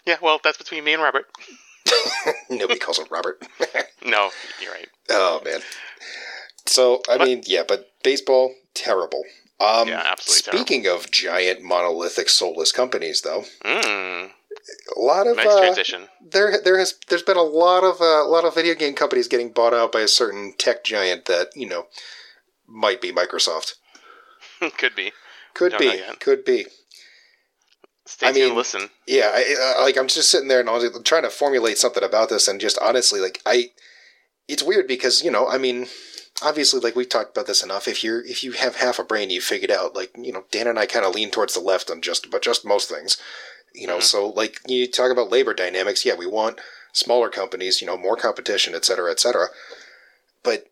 Yeah, 0.05 0.17
well, 0.21 0.39
that's 0.43 0.57
between 0.57 0.83
me 0.83 0.93
and 0.93 1.03
Robert. 1.03 1.25
Nobody 2.49 2.79
calls 2.79 2.97
him 2.97 3.07
Robert. 3.09 3.45
no, 4.05 4.29
you're 4.61 4.71
right. 4.71 4.87
Oh 5.09 5.41
man. 5.43 5.59
So 6.65 7.01
I 7.09 7.17
but, 7.17 7.27
mean, 7.27 7.43
yeah, 7.45 7.63
but 7.67 7.91
baseball 8.03 8.53
terrible. 8.73 9.23
Um, 9.61 9.87
yeah, 9.87 10.03
absolutely. 10.05 10.59
Speaking 10.59 10.83
terrible. 10.83 11.03
of 11.03 11.11
giant 11.11 11.61
monolithic 11.61 12.29
soulless 12.29 12.71
companies, 12.71 13.21
though, 13.21 13.43
mm. 13.63 14.29
a 14.95 14.99
lot 14.99 15.27
of 15.27 15.37
nice 15.37 15.47
uh, 15.47 15.59
transition. 15.59 16.07
There, 16.19 16.59
there 16.63 16.79
has 16.79 16.95
there's 17.09 17.21
been 17.21 17.37
a 17.37 17.43
lot 17.43 17.83
of 17.83 18.01
uh, 18.01 18.25
a 18.25 18.29
lot 18.29 18.43
of 18.43 18.55
video 18.55 18.73
game 18.73 18.95
companies 18.95 19.27
getting 19.27 19.51
bought 19.51 19.73
out 19.73 19.91
by 19.91 20.01
a 20.01 20.07
certain 20.07 20.53
tech 20.57 20.83
giant 20.83 21.25
that 21.25 21.49
you 21.55 21.67
know 21.67 21.85
might 22.67 23.01
be 23.01 23.11
Microsoft. 23.11 23.75
Could 24.77 24.95
be. 24.95 25.11
Could 25.53 25.77
be. 25.77 26.01
Could 26.19 26.43
be. 26.43 26.65
Stay 28.05 28.27
I 28.27 28.31
mean, 28.31 28.55
listen. 28.55 28.89
Yeah, 29.07 29.31
I, 29.33 29.75
uh, 29.77 29.83
like 29.83 29.97
I'm 29.97 30.07
just 30.07 30.31
sitting 30.31 30.47
there 30.47 30.59
and 30.59 30.69
I 30.69 30.73
was 30.73 30.99
trying 31.03 31.23
to 31.23 31.29
formulate 31.29 31.77
something 31.77 32.03
about 32.03 32.29
this, 32.29 32.47
and 32.47 32.59
just 32.59 32.79
honestly, 32.81 33.19
like 33.19 33.41
I, 33.45 33.69
it's 34.47 34.63
weird 34.63 34.87
because 34.87 35.23
you 35.23 35.29
know, 35.29 35.47
I 35.47 35.57
mean, 35.57 35.87
obviously, 36.41 36.79
like 36.79 36.95
we've 36.95 37.09
talked 37.09 37.35
about 37.35 37.47
this 37.47 37.63
enough. 37.63 37.87
If 37.87 38.03
you're 38.03 38.23
if 38.25 38.43
you 38.43 38.53
have 38.53 38.77
half 38.77 38.99
a 38.99 39.03
brain, 39.03 39.29
you 39.29 39.41
figured 39.41 39.71
out. 39.71 39.95
Like 39.95 40.11
you 40.17 40.31
know, 40.31 40.45
Dan 40.51 40.67
and 40.67 40.79
I 40.79 40.85
kind 40.85 41.05
of 41.05 41.15
lean 41.15 41.31
towards 41.31 41.53
the 41.53 41.59
left 41.59 41.89
on 41.89 42.01
just 42.01 42.29
but 42.29 42.43
just 42.43 42.65
most 42.65 42.89
things. 42.89 43.17
You 43.73 43.87
know, 43.87 43.97
mm-hmm. 43.97 44.03
so 44.03 44.29
like 44.29 44.59
you 44.67 44.87
talk 44.87 45.11
about 45.11 45.31
labor 45.31 45.53
dynamics. 45.53 46.05
Yeah, 46.05 46.15
we 46.15 46.27
want 46.27 46.59
smaller 46.93 47.29
companies. 47.29 47.81
You 47.81 47.87
know, 47.87 47.97
more 47.97 48.15
competition, 48.15 48.75
et 48.75 48.85
cetera, 48.85 49.11
et 49.11 49.19
cetera. 49.19 49.47
But 50.43 50.67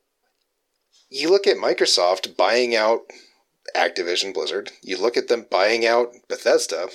you 1.10 1.30
look 1.30 1.48
at 1.48 1.58
Microsoft 1.58 2.38
buying 2.38 2.76
out 2.76 3.02
Activision 3.76 4.34
Blizzard. 4.34 4.72
You 4.82 4.98
look 4.98 5.18
at 5.18 5.28
them 5.28 5.46
buying 5.50 5.86
out 5.86 6.10
Bethesda 6.28 6.90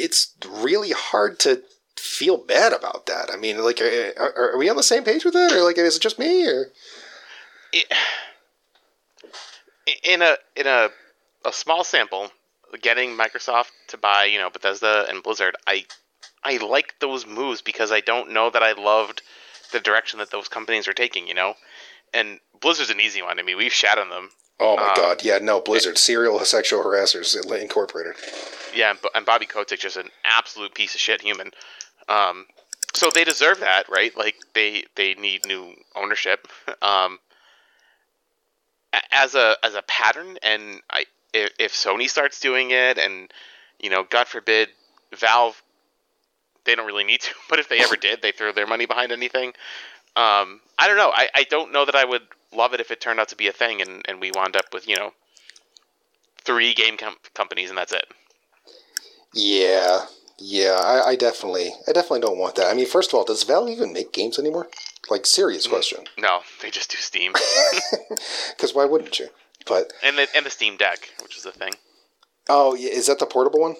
it's 0.00 0.34
really 0.48 0.90
hard 0.90 1.38
to 1.40 1.62
feel 1.96 2.38
bad 2.38 2.72
about 2.72 3.06
that. 3.06 3.30
I 3.32 3.36
mean, 3.36 3.62
like, 3.62 3.80
are, 3.80 4.52
are, 4.52 4.58
we 4.58 4.68
on 4.68 4.76
the 4.76 4.82
same 4.82 5.04
page 5.04 5.24
with 5.24 5.34
that, 5.34 5.52
or 5.52 5.62
like, 5.62 5.78
is 5.78 5.96
it 5.96 6.02
just 6.02 6.18
me, 6.18 6.46
or? 6.46 6.66
in 10.04 10.22
a 10.22 10.36
in 10.56 10.66
a 10.66 10.88
a 11.44 11.52
small 11.52 11.84
sample, 11.84 12.30
getting 12.82 13.16
Microsoft 13.16 13.70
to 13.88 13.96
buy 13.96 14.24
you 14.24 14.38
know 14.38 14.50
Bethesda 14.50 15.06
and 15.08 15.22
Blizzard, 15.22 15.56
I 15.66 15.84
I 16.42 16.58
like 16.58 16.94
those 17.00 17.26
moves 17.26 17.62
because 17.62 17.92
I 17.92 18.00
don't 18.00 18.32
know 18.32 18.50
that 18.50 18.62
I 18.62 18.72
loved 18.72 19.22
the 19.72 19.80
direction 19.80 20.18
that 20.18 20.30
those 20.30 20.48
companies 20.48 20.88
are 20.88 20.92
taking. 20.92 21.26
You 21.26 21.34
know, 21.34 21.54
and 22.12 22.40
Blizzard's 22.60 22.90
an 22.90 23.00
easy 23.00 23.22
one. 23.22 23.38
I 23.38 23.42
mean, 23.42 23.56
we've 23.56 23.72
shat 23.72 23.98
on 23.98 24.10
them. 24.10 24.30
Oh 24.58 24.76
my 24.76 24.88
um, 24.88 24.94
god, 24.94 25.24
yeah, 25.24 25.38
no, 25.38 25.60
Blizzard, 25.60 25.96
serial 25.96 26.38
sexual 26.40 26.82
harassers 26.82 27.34
incorporated. 27.60 28.14
Yeah, 28.74 28.94
and 29.14 29.24
Bobby 29.24 29.46
Kotick 29.46 29.80
just 29.80 29.96
an 29.96 30.10
absolute 30.24 30.74
piece 30.74 30.94
of 30.94 31.00
shit 31.00 31.22
human. 31.22 31.52
Um, 32.08 32.46
so 32.94 33.10
they 33.12 33.24
deserve 33.24 33.60
that, 33.60 33.88
right? 33.88 34.16
Like 34.16 34.36
they 34.54 34.84
they 34.96 35.14
need 35.14 35.46
new 35.46 35.74
ownership. 35.96 36.46
Um, 36.82 37.18
as 39.12 39.34
a 39.34 39.56
as 39.62 39.74
a 39.74 39.82
pattern, 39.82 40.38
and 40.42 40.80
I 40.90 41.04
if, 41.32 41.50
if 41.58 41.72
Sony 41.72 42.08
starts 42.08 42.40
doing 42.40 42.70
it, 42.70 42.98
and 42.98 43.32
you 43.78 43.90
know, 43.90 44.04
God 44.08 44.26
forbid, 44.28 44.68
Valve, 45.16 45.60
they 46.64 46.74
don't 46.74 46.86
really 46.86 47.04
need 47.04 47.20
to, 47.22 47.34
but 47.48 47.58
if 47.58 47.68
they 47.68 47.80
ever 47.80 47.96
did, 47.96 48.22
they 48.22 48.32
throw 48.32 48.52
their 48.52 48.66
money 48.66 48.86
behind 48.86 49.12
anything. 49.12 49.48
Um, 50.16 50.60
I 50.78 50.88
don't 50.88 50.96
know. 50.96 51.12
I, 51.14 51.28
I 51.34 51.44
don't 51.44 51.72
know 51.72 51.84
that 51.84 51.94
I 51.94 52.04
would 52.04 52.22
love 52.52 52.74
it 52.74 52.80
if 52.80 52.90
it 52.90 53.00
turned 53.00 53.20
out 53.20 53.28
to 53.28 53.36
be 53.36 53.46
a 53.46 53.52
thing, 53.52 53.80
and, 53.80 54.04
and 54.08 54.20
we 54.20 54.32
wound 54.34 54.56
up 54.56 54.66
with 54.72 54.88
you 54.88 54.96
know 54.96 55.12
three 56.42 56.74
game 56.74 56.96
com- 56.96 57.16
companies, 57.34 57.68
and 57.68 57.78
that's 57.78 57.92
it. 57.92 58.06
Yeah, 59.32 60.06
yeah, 60.38 60.80
I, 60.82 61.10
I, 61.10 61.16
definitely, 61.16 61.70
I 61.86 61.92
definitely 61.92 62.20
don't 62.20 62.38
want 62.38 62.56
that. 62.56 62.66
I 62.66 62.74
mean, 62.74 62.86
first 62.86 63.10
of 63.10 63.14
all, 63.14 63.24
does 63.24 63.44
Valve 63.44 63.68
even 63.68 63.92
make 63.92 64.12
games 64.12 64.40
anymore? 64.40 64.68
Like 65.10 65.26
serious 65.26 65.66
mm. 65.66 65.70
question. 65.70 66.04
No, 66.18 66.40
they 66.62 66.70
just 66.70 66.90
do 66.90 66.96
Steam 66.98 67.32
Because 68.50 68.74
why 68.74 68.84
wouldn't 68.84 69.18
you? 69.18 69.28
But 69.66 69.92
and 70.02 70.16
the 70.16 70.28
and 70.34 70.46
the 70.46 70.50
Steam 70.50 70.76
Deck, 70.76 71.10
which 71.22 71.36
is 71.36 71.42
the 71.42 71.52
thing. 71.52 71.74
oh, 72.48 72.74
yeah, 72.74 72.90
is 72.90 73.06
that 73.06 73.18
the 73.18 73.26
portable 73.26 73.60
one? 73.60 73.76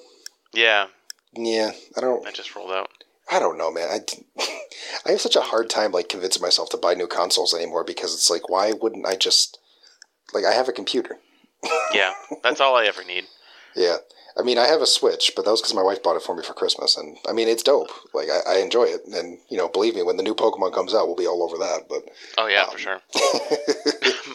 Yeah, 0.53 0.89
Yeah, 1.35 1.73
I 1.97 2.01
don't. 2.01 2.25
that 2.25 2.35
just 2.35 2.55
rolled 2.55 2.73
out. 2.73 2.91
I 3.31 3.39
don't 3.39 3.57
know, 3.57 3.71
man. 3.71 3.89
I, 3.89 4.01
I 5.07 5.13
have 5.13 5.21
such 5.21 5.37
a 5.37 5.41
hard 5.41 5.71
time 5.71 5.93
like 5.93 6.09
convincing 6.09 6.43
myself 6.43 6.69
to 6.71 6.77
buy 6.77 6.95
new 6.95 7.07
consoles 7.07 7.55
anymore 7.55 7.85
because 7.85 8.13
it's 8.13 8.29
like, 8.29 8.49
why 8.49 8.73
wouldn't 8.73 9.07
I 9.07 9.15
just 9.15 9.59
like 10.35 10.45
I 10.45 10.53
have 10.53 10.69
a 10.69 10.73
computer? 10.73 11.19
Yeah, 11.95 12.13
that's 12.43 12.61
all 12.61 12.77
I 12.77 12.87
ever 12.87 13.05
need. 13.05 13.25
Yeah, 13.77 13.99
I 14.39 14.43
mean, 14.43 14.59
I 14.59 14.67
have 14.67 14.81
a 14.81 14.87
Switch, 14.87 15.33
but 15.35 15.45
that 15.45 15.51
was 15.51 15.61
because 15.61 15.75
my 15.75 15.83
wife 15.83 16.03
bought 16.03 16.17
it 16.17 16.23
for 16.23 16.35
me 16.35 16.43
for 16.43 16.55
Christmas, 16.55 16.97
and 16.97 17.17
I 17.29 17.33
mean, 17.33 17.49
it's 17.49 17.63
dope. 17.63 17.91
Like 18.15 18.29
I, 18.29 18.57
I 18.57 18.59
enjoy 18.59 18.85
it, 18.85 19.03
and 19.07 19.39
you 19.49 19.57
know, 19.57 19.69
believe 19.69 19.95
me, 19.95 20.03
when 20.03 20.17
the 20.17 20.23
new 20.23 20.35
Pokemon 20.35 20.73
comes 20.73 20.95
out, 20.95 21.07
we'll 21.07 21.17
be 21.17 21.27
all 21.27 21.43
over 21.43 21.59
that. 21.59 21.89
But 21.89 22.03
Oh 22.39 22.47
yeah, 22.47 22.65
Um, 22.65 22.71
for 22.71 22.79
sure. 22.79 23.01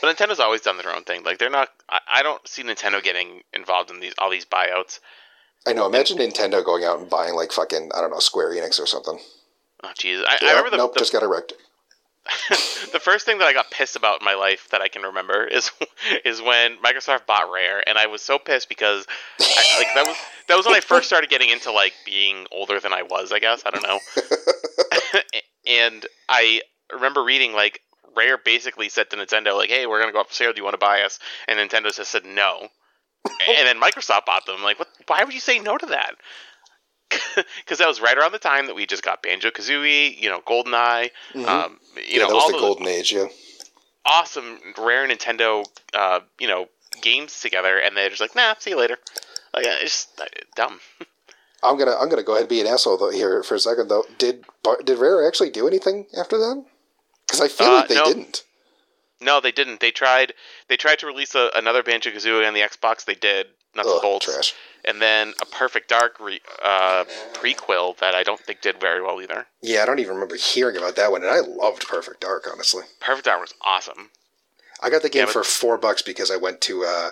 But 0.00 0.16
Nintendo's 0.16 0.40
always 0.40 0.60
done 0.60 0.76
their 0.76 0.94
own 0.94 1.04
thing. 1.04 1.24
Like 1.24 1.38
they're 1.38 1.50
not. 1.50 1.70
I, 1.88 2.00
I 2.08 2.22
don't 2.22 2.46
see 2.46 2.62
Nintendo 2.62 3.02
getting 3.02 3.42
involved 3.52 3.90
in 3.90 4.00
these 4.00 4.14
all 4.18 4.30
these 4.30 4.44
buyouts. 4.44 5.00
I 5.66 5.72
know. 5.72 5.86
Imagine 5.86 6.18
Nintendo 6.18 6.64
going 6.64 6.84
out 6.84 7.00
and 7.00 7.10
buying 7.10 7.34
like 7.34 7.52
fucking 7.52 7.90
I 7.94 8.00
don't 8.00 8.10
know 8.10 8.18
Square 8.18 8.54
Enix 8.54 8.80
or 8.80 8.86
something. 8.86 9.18
Oh 9.82 9.92
jeez, 9.98 10.22
I, 10.26 10.38
Yeah, 10.42 10.48
I 10.48 10.50
remember 10.50 10.70
the, 10.70 10.76
nope, 10.78 10.94
the, 10.94 11.00
just 11.00 11.12
got 11.12 11.22
erect. 11.22 11.52
the 12.92 13.00
first 13.00 13.24
thing 13.24 13.38
that 13.38 13.46
I 13.46 13.52
got 13.52 13.70
pissed 13.70 13.96
about 13.96 14.20
in 14.20 14.24
my 14.24 14.34
life 14.34 14.68
that 14.70 14.80
I 14.80 14.88
can 14.88 15.02
remember 15.02 15.44
is 15.44 15.70
is 16.24 16.42
when 16.42 16.76
Microsoft 16.78 17.26
bought 17.26 17.50
Rare, 17.50 17.86
and 17.86 17.96
I 17.98 18.06
was 18.06 18.22
so 18.22 18.38
pissed 18.38 18.68
because 18.68 19.06
I, 19.40 19.78
like 19.78 19.88
that 19.94 20.06
was 20.06 20.16
that 20.48 20.56
was 20.56 20.66
when 20.66 20.74
I 20.74 20.80
first 20.80 21.06
started 21.06 21.30
getting 21.30 21.50
into 21.50 21.72
like 21.72 21.94
being 22.04 22.46
older 22.52 22.80
than 22.80 22.92
I 22.92 23.02
was. 23.02 23.32
I 23.32 23.38
guess 23.38 23.62
I 23.64 23.70
don't 23.70 23.82
know. 23.82 24.00
and 25.66 26.06
I 26.28 26.62
remember 26.92 27.22
reading 27.22 27.52
like 27.52 27.80
Rare 28.16 28.38
basically 28.38 28.88
said 28.88 29.10
to 29.10 29.16
Nintendo 29.16 29.56
like, 29.56 29.70
"Hey, 29.70 29.86
we're 29.86 30.00
gonna 30.00 30.12
go 30.12 30.20
up 30.20 30.28
for 30.28 30.34
sale. 30.34 30.52
Do 30.52 30.58
you 30.58 30.64
want 30.64 30.74
to 30.74 30.78
buy 30.78 31.02
us?" 31.02 31.18
And 31.46 31.58
Nintendo 31.58 31.94
just 31.94 32.10
said 32.10 32.24
no. 32.24 32.68
and 33.24 33.66
then 33.66 33.80
Microsoft 33.80 34.26
bought 34.26 34.46
them. 34.46 34.62
Like, 34.62 34.78
what? 34.78 34.88
Why 35.06 35.24
would 35.24 35.34
you 35.34 35.40
say 35.40 35.58
no 35.58 35.76
to 35.78 35.86
that? 35.86 36.14
Because 37.58 37.78
that 37.78 37.86
was 37.88 38.00
right 38.00 38.16
around 38.18 38.32
the 38.32 38.38
time 38.38 38.66
that 38.66 38.74
we 38.74 38.84
just 38.86 39.02
got 39.02 39.22
Banjo 39.22 39.50
Kazooie, 39.50 40.18
you 40.20 40.28
know, 40.28 40.40
GoldenEye, 40.40 41.10
Mhm. 41.34 41.46
um, 41.46 41.78
you 41.96 42.02
yeah, 42.08 42.18
know, 42.22 42.28
that 42.28 42.34
was 42.34 42.44
all 42.44 42.52
the 42.52 42.58
golden 42.58 42.86
age. 42.88 43.12
Yeah. 43.12 43.26
awesome 44.04 44.58
rare 44.78 45.06
Nintendo, 45.06 45.64
uh, 45.94 46.20
you 46.38 46.48
know, 46.48 46.66
games 47.02 47.40
together, 47.40 47.78
and 47.78 47.96
they're 47.96 48.08
just 48.08 48.20
like, 48.20 48.34
nah, 48.34 48.54
see 48.58 48.70
you 48.70 48.76
later. 48.78 48.98
Like, 49.54 49.66
uh, 49.66 49.76
it's 49.80 50.06
just 50.06 50.20
uh, 50.20 50.24
dumb. 50.56 50.80
I'm 51.62 51.76
gonna 51.76 51.96
I'm 51.98 52.08
gonna 52.08 52.22
go 52.22 52.32
ahead 52.32 52.42
and 52.42 52.48
be 52.48 52.60
an 52.60 52.66
asshole 52.68 52.96
though, 52.98 53.10
here 53.10 53.42
for 53.42 53.56
a 53.56 53.58
second 53.58 53.88
though. 53.88 54.04
Did 54.18 54.44
did 54.84 54.98
Rare 54.98 55.26
actually 55.26 55.50
do 55.50 55.66
anything 55.66 56.06
after 56.16 56.38
that? 56.38 56.64
Because 57.26 57.40
I 57.40 57.48
feel 57.48 57.66
Uh, 57.68 57.72
like 57.80 57.88
they 57.88 57.94
no. 57.96 58.04
didn't. 58.04 58.44
No, 59.20 59.40
they 59.40 59.50
didn't. 59.50 59.80
They 59.80 59.90
tried. 59.90 60.34
They 60.68 60.76
tried 60.76 61.00
to 61.00 61.06
release 61.06 61.34
a, 61.34 61.50
another 61.56 61.82
Banjo 61.82 62.10
Kazooie 62.10 62.46
on 62.46 62.54
the 62.54 62.60
Xbox. 62.60 63.04
They 63.04 63.16
did 63.16 63.48
nuts 63.76 63.88
and 63.88 63.96
Ugh, 63.96 64.02
bolts, 64.02 64.26
trash. 64.26 64.54
and 64.84 65.00
then 65.02 65.34
a 65.40 65.46
Perfect 65.46 65.88
Dark 65.88 66.18
re, 66.20 66.40
uh, 66.62 67.04
prequel 67.34 67.96
that 67.98 68.14
I 68.14 68.22
don't 68.22 68.40
think 68.40 68.60
did 68.60 68.80
very 68.80 69.02
well 69.02 69.20
either. 69.20 69.46
Yeah, 69.62 69.82
I 69.82 69.86
don't 69.86 69.98
even 69.98 70.14
remember 70.14 70.36
hearing 70.36 70.76
about 70.76 70.96
that 70.96 71.10
one, 71.12 71.22
and 71.22 71.30
I 71.30 71.40
loved 71.40 71.86
Perfect 71.88 72.20
Dark. 72.20 72.48
Honestly, 72.52 72.84
Perfect 73.00 73.26
Dark 73.26 73.40
was 73.40 73.54
awesome. 73.62 74.10
I 74.82 74.90
got 74.90 75.02
the 75.02 75.08
game 75.08 75.26
Yeah, 75.26 75.32
for 75.32 75.42
four 75.44 75.76
bucks 75.78 76.02
because 76.02 76.30
I 76.30 76.36
went 76.36 76.60
to 76.62 76.84
uh, 76.84 77.10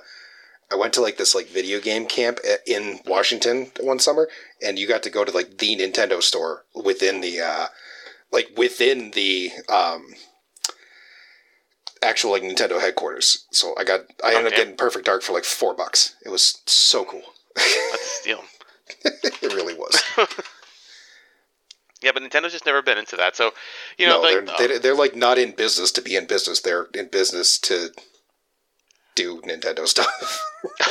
I 0.70 0.76
went 0.76 0.92
to 0.94 1.00
like 1.00 1.16
this 1.16 1.34
like 1.34 1.48
video 1.48 1.80
game 1.80 2.06
camp 2.06 2.38
in 2.66 3.00
Washington 3.06 3.70
one 3.80 3.98
summer, 3.98 4.28
and 4.62 4.78
you 4.78 4.86
got 4.88 5.02
to 5.04 5.10
go 5.10 5.24
to 5.24 5.32
like 5.32 5.58
the 5.58 5.76
Nintendo 5.76 6.22
store 6.22 6.64
within 6.74 7.20
the 7.20 7.40
uh, 7.40 7.66
like 8.32 8.50
within 8.56 9.10
the 9.12 9.50
um, 9.68 10.14
actual 12.02 12.32
like 12.32 12.42
Nintendo 12.42 12.80
headquarters. 12.80 13.46
So 13.50 13.74
I 13.78 13.84
got 13.84 14.00
I 14.24 14.34
ended 14.34 14.52
up 14.52 14.56
getting 14.56 14.76
Perfect 14.76 15.06
Dark 15.06 15.22
for 15.22 15.32
like 15.32 15.44
four 15.44 15.74
bucks. 15.74 16.16
It 16.24 16.30
was 16.30 16.62
so 16.66 17.04
cool. 17.04 17.22
That's 17.54 17.94
a 17.94 18.20
steal. 18.20 18.44
it 19.04 19.54
really 19.54 19.74
was. 19.74 20.02
Yeah, 22.02 22.12
but 22.12 22.22
Nintendo's 22.22 22.52
just 22.52 22.66
never 22.66 22.82
been 22.82 22.98
into 22.98 23.16
that. 23.16 23.36
So, 23.36 23.52
you 23.96 24.06
know, 24.06 24.20
no, 24.20 24.20
like, 24.20 24.46
they're, 24.46 24.54
uh, 24.54 24.58
they're 24.58 24.78
they're 24.78 24.94
like 24.94 25.16
not 25.16 25.38
in 25.38 25.52
business 25.52 25.90
to 25.92 26.02
be 26.02 26.14
in 26.14 26.26
business. 26.26 26.60
They're 26.60 26.86
in 26.94 27.08
business 27.08 27.58
to 27.60 27.90
do 29.14 29.40
Nintendo 29.40 29.86
stuff. 29.88 30.06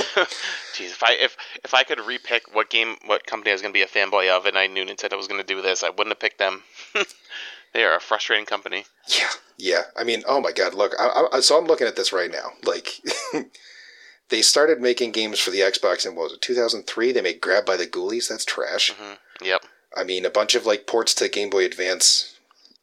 Jeez, 0.73 0.91
if 0.91 1.03
I 1.03 1.13
if 1.13 1.37
if 1.63 1.73
I 1.73 1.83
could 1.83 1.99
repick 1.99 2.53
what 2.53 2.69
game, 2.69 2.97
what 3.05 3.25
company 3.25 3.51
I 3.51 3.53
was 3.53 3.61
going 3.61 3.73
to 3.73 3.77
be 3.77 3.83
a 3.83 3.87
fanboy 3.87 4.29
of, 4.29 4.45
and 4.45 4.57
I 4.57 4.67
knew 4.67 4.83
Nintendo 4.83 5.15
was 5.15 5.27
going 5.27 5.39
to 5.39 5.47
do 5.47 5.61
this, 5.61 5.83
I 5.83 5.89
wouldn't 5.89 6.09
have 6.09 6.19
picked 6.19 6.39
them. 6.39 6.63
They 7.75 7.83
are 7.83 7.97
a 7.97 7.99
frustrating 7.99 8.45
company. 8.45 8.85
Yeah, 9.19 9.27
yeah. 9.57 9.81
I 9.97 10.05
mean, 10.05 10.23
oh 10.25 10.39
my 10.39 10.53
god, 10.53 10.73
look. 10.73 10.93
I, 10.97 11.25
I, 11.33 11.39
so 11.41 11.57
I'm 11.57 11.65
looking 11.65 11.87
at 11.87 11.97
this 11.97 12.13
right 12.13 12.31
now. 12.31 12.51
Like, 12.63 13.01
they 14.29 14.41
started 14.41 14.79
making 14.79 15.11
games 15.11 15.39
for 15.41 15.51
the 15.51 15.59
Xbox 15.59 16.05
in 16.07 16.15
what 16.15 16.23
was 16.23 16.33
it, 16.33 16.41
2003? 16.41 17.11
They 17.11 17.21
made 17.21 17.41
Grab 17.41 17.65
by 17.65 17.75
the 17.75 17.85
Ghoulies. 17.85 18.29
That's 18.29 18.45
trash. 18.45 18.91
hmm 18.97 19.15
Yep. 19.43 19.65
I 19.97 20.05
mean, 20.05 20.23
a 20.25 20.29
bunch 20.29 20.55
of 20.55 20.65
like 20.65 20.87
ports 20.87 21.13
to 21.15 21.27
Game 21.27 21.49
Boy 21.49 21.65
Advance. 21.65 22.37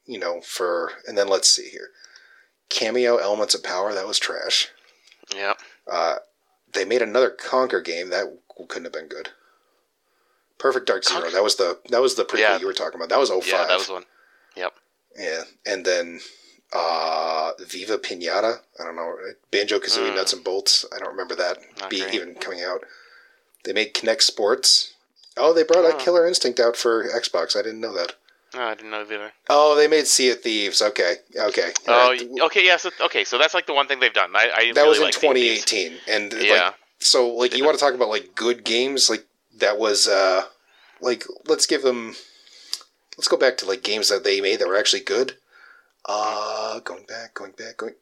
You 0.04 0.18
know, 0.18 0.42
for 0.42 0.92
and 1.08 1.16
then 1.16 1.26
let's 1.28 1.48
see 1.48 1.70
here, 1.70 1.88
Kameo 2.68 3.18
Elements 3.18 3.54
of 3.54 3.62
Power. 3.62 3.94
That 3.94 4.06
was 4.06 4.18
trash. 4.18 4.68
Yep. 5.34 5.58
Uh, 5.90 6.16
they 6.74 6.84
made 6.84 7.00
another 7.00 7.30
Conker 7.30 7.82
game 7.82 8.10
that 8.10 8.26
couldn't 8.68 8.84
have 8.84 8.92
been 8.92 9.08
good. 9.08 9.30
Perfect 10.58 10.86
Dark 10.86 11.04
Zero. 11.04 11.22
Conker- 11.22 11.32
That 11.32 11.42
was 11.42 11.56
the 11.56 11.78
that 11.88 12.02
was 12.02 12.14
the 12.16 12.24
prequel 12.26 12.38
Yeah. 12.40 12.58
you 12.58 12.66
were 12.66 12.74
talking 12.74 12.96
about. 13.00 13.08
That 13.08 13.18
was 13.18 13.30
05. 13.30 13.46
Yeah, 13.46 13.66
that 13.66 13.78
was 13.78 13.88
one. 13.88 14.04
Yep. 14.56 14.72
Yeah, 15.18 15.42
and 15.66 15.84
then 15.84 16.20
uh, 16.72 17.52
Viva 17.60 17.98
Pinata. 17.98 18.60
I 18.80 18.84
don't 18.84 18.96
know 18.96 19.14
Banjo 19.50 19.78
Kazooie 19.78 20.10
Mm. 20.10 20.16
Nuts 20.16 20.32
and 20.32 20.44
Bolts. 20.44 20.86
I 20.94 20.98
don't 20.98 21.10
remember 21.10 21.34
that 21.36 21.58
Not 21.80 21.90
be 21.90 22.00
great. 22.00 22.14
even 22.14 22.34
coming 22.34 22.62
out. 22.62 22.84
They 23.64 23.72
made 23.72 23.94
Kinect 23.94 24.22
Sports. 24.22 24.94
Oh, 25.36 25.52
they 25.52 25.62
brought 25.62 25.84
Oh. 25.84 25.92
out 25.92 25.98
Killer 26.00 26.26
Instinct 26.26 26.58
out 26.60 26.76
for 26.76 27.04
Xbox. 27.08 27.56
I 27.56 27.62
didn't 27.62 27.80
know 27.80 27.92
that. 27.94 28.14
No, 28.54 28.62
I 28.64 28.74
didn't 28.74 28.90
know 28.90 29.00
either. 29.02 29.32
Oh, 29.48 29.74
they 29.76 29.86
made 29.88 30.06
Sea 30.06 30.30
of 30.30 30.42
Thieves. 30.42 30.82
Okay, 30.82 31.16
okay. 31.38 31.72
Oh, 31.88 32.10
right. 32.10 32.22
okay. 32.42 32.66
Yeah. 32.66 32.76
So 32.76 32.90
okay. 33.00 33.24
So 33.24 33.38
that's 33.38 33.54
like 33.54 33.66
the 33.66 33.72
one 33.72 33.86
thing 33.86 34.00
they've 34.00 34.12
done. 34.12 34.34
I, 34.36 34.50
I 34.54 34.72
that 34.72 34.80
really 34.82 34.88
was 34.90 34.98
in 34.98 35.04
like 35.04 35.14
Sea 35.14 35.26
of 35.28 35.32
Thieves. 35.34 35.64
2018, 35.64 35.98
and 36.08 36.32
Yeah. 36.34 36.64
like 36.66 36.74
so, 36.98 37.28
like 37.28 37.56
you 37.56 37.64
want 37.64 37.78
to 37.78 37.82
talk 37.84 37.94
about 37.94 38.08
like 38.10 38.34
good 38.34 38.62
games? 38.64 39.08
Like 39.08 39.24
that 39.56 39.78
was 39.78 40.06
uh, 40.06 40.44
like 41.00 41.24
let's 41.46 41.66
give 41.66 41.82
them. 41.82 42.14
Let's 43.16 43.28
go 43.28 43.36
back 43.36 43.56
to 43.58 43.66
like 43.66 43.82
games 43.82 44.08
that 44.08 44.24
they 44.24 44.40
made 44.40 44.58
that 44.60 44.68
were 44.68 44.76
actually 44.76 45.02
good. 45.02 45.34
Uh, 46.04 46.80
going 46.80 47.04
back, 47.04 47.34
going 47.34 47.52
back, 47.52 47.76
going. 47.76 47.94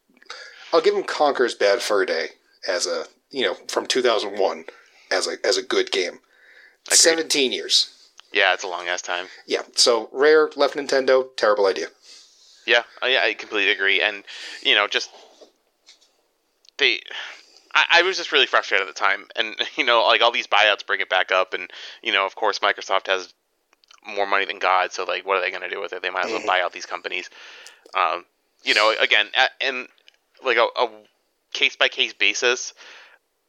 I'll 0.72 0.80
give 0.80 0.94
them 0.94 1.04
Conker's 1.04 1.54
Bad 1.54 1.82
Fur 1.82 2.06
Day 2.06 2.28
as 2.66 2.86
a 2.86 3.04
you 3.30 3.42
know 3.42 3.54
from 3.68 3.86
2001 3.86 4.64
as 5.10 5.26
a 5.26 5.36
as 5.44 5.56
a 5.56 5.62
good 5.62 5.90
game. 5.90 6.20
Agreed. 6.86 6.96
17 6.96 7.52
years. 7.52 7.94
Yeah, 8.32 8.54
it's 8.54 8.64
a 8.64 8.68
long 8.68 8.86
ass 8.86 9.02
time. 9.02 9.26
Yeah. 9.46 9.62
So 9.74 10.08
Rare 10.12 10.50
left 10.56 10.76
Nintendo. 10.76 11.26
Terrible 11.36 11.66
idea. 11.66 11.88
Yeah, 12.66 12.82
I, 13.02 13.30
I 13.30 13.34
completely 13.34 13.72
agree. 13.72 14.00
And 14.00 14.24
you 14.62 14.74
know, 14.74 14.86
just 14.86 15.10
they, 16.78 17.00
I, 17.74 17.84
I 17.94 18.02
was 18.02 18.16
just 18.16 18.32
really 18.32 18.46
frustrated 18.46 18.86
at 18.86 18.94
the 18.94 18.98
time. 18.98 19.26
And 19.36 19.56
you 19.76 19.84
know, 19.84 20.02
like 20.06 20.22
all 20.22 20.32
these 20.32 20.46
buyouts 20.46 20.86
bring 20.86 21.00
it 21.00 21.08
back 21.08 21.32
up, 21.32 21.54
and 21.54 21.70
you 22.02 22.12
know, 22.12 22.26
of 22.26 22.36
course, 22.36 22.60
Microsoft 22.60 23.06
has 23.06 23.34
more 24.06 24.26
money 24.26 24.44
than 24.44 24.58
God. 24.58 24.92
So 24.92 25.04
like, 25.04 25.26
what 25.26 25.36
are 25.36 25.40
they 25.40 25.50
going 25.50 25.62
to 25.62 25.68
do 25.68 25.80
with 25.80 25.92
it? 25.92 26.02
They 26.02 26.10
might 26.10 26.26
as 26.26 26.30
well 26.32 26.46
buy 26.46 26.60
out 26.60 26.72
these 26.72 26.86
companies. 26.86 27.28
Um, 27.94 28.24
you 28.62 28.74
know, 28.74 28.94
again, 29.00 29.26
a- 29.36 29.64
and 29.64 29.88
like 30.44 30.56
a, 30.56 30.66
a 30.78 30.88
case 31.52 31.76
by 31.76 31.88
case 31.88 32.12
basis, 32.12 32.72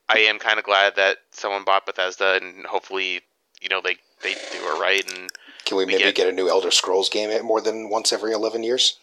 I 0.09 0.19
am 0.19 0.39
kind 0.39 0.57
of 0.59 0.65
glad 0.65 0.95
that 0.97 1.17
someone 1.31 1.63
bought 1.63 1.85
Bethesda, 1.85 2.39
and 2.41 2.65
hopefully, 2.65 3.21
you 3.61 3.69
know, 3.69 3.81
they 3.81 3.97
they 4.23 4.33
do 4.33 4.39
it 4.53 4.79
right, 4.81 5.03
and 5.17 5.29
Can 5.65 5.77
we 5.77 5.85
We 5.85 5.93
maybe 5.93 6.03
get- 6.05 6.15
get 6.15 6.27
a 6.27 6.31
new 6.31 6.49
Elder 6.49 6.71
Scrolls 6.71 7.09
game 7.09 7.29
at 7.29 7.43
more 7.43 7.61
than 7.61 7.89
once 7.89 8.11
every 8.11 8.31
11 8.33 8.63
years? 8.63 8.97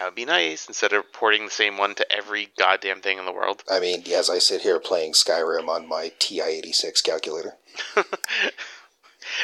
that 0.00 0.06
would 0.06 0.14
be 0.16 0.24
nice 0.24 0.66
instead 0.66 0.92
of 0.92 1.12
porting 1.12 1.44
the 1.44 1.50
same 1.52 1.78
one 1.78 1.94
to 1.94 2.10
every 2.12 2.48
goddamn 2.58 3.00
thing 3.00 3.16
in 3.18 3.24
the 3.24 3.32
world. 3.32 3.62
I 3.70 3.78
mean, 3.78 4.02
as 4.12 4.28
I 4.28 4.38
sit 4.38 4.62
here 4.62 4.80
playing 4.80 5.12
Skyrim 5.12 5.68
on 5.68 5.86
my 5.88 6.10
TI-86 6.18 7.00
calculator. 7.04 7.52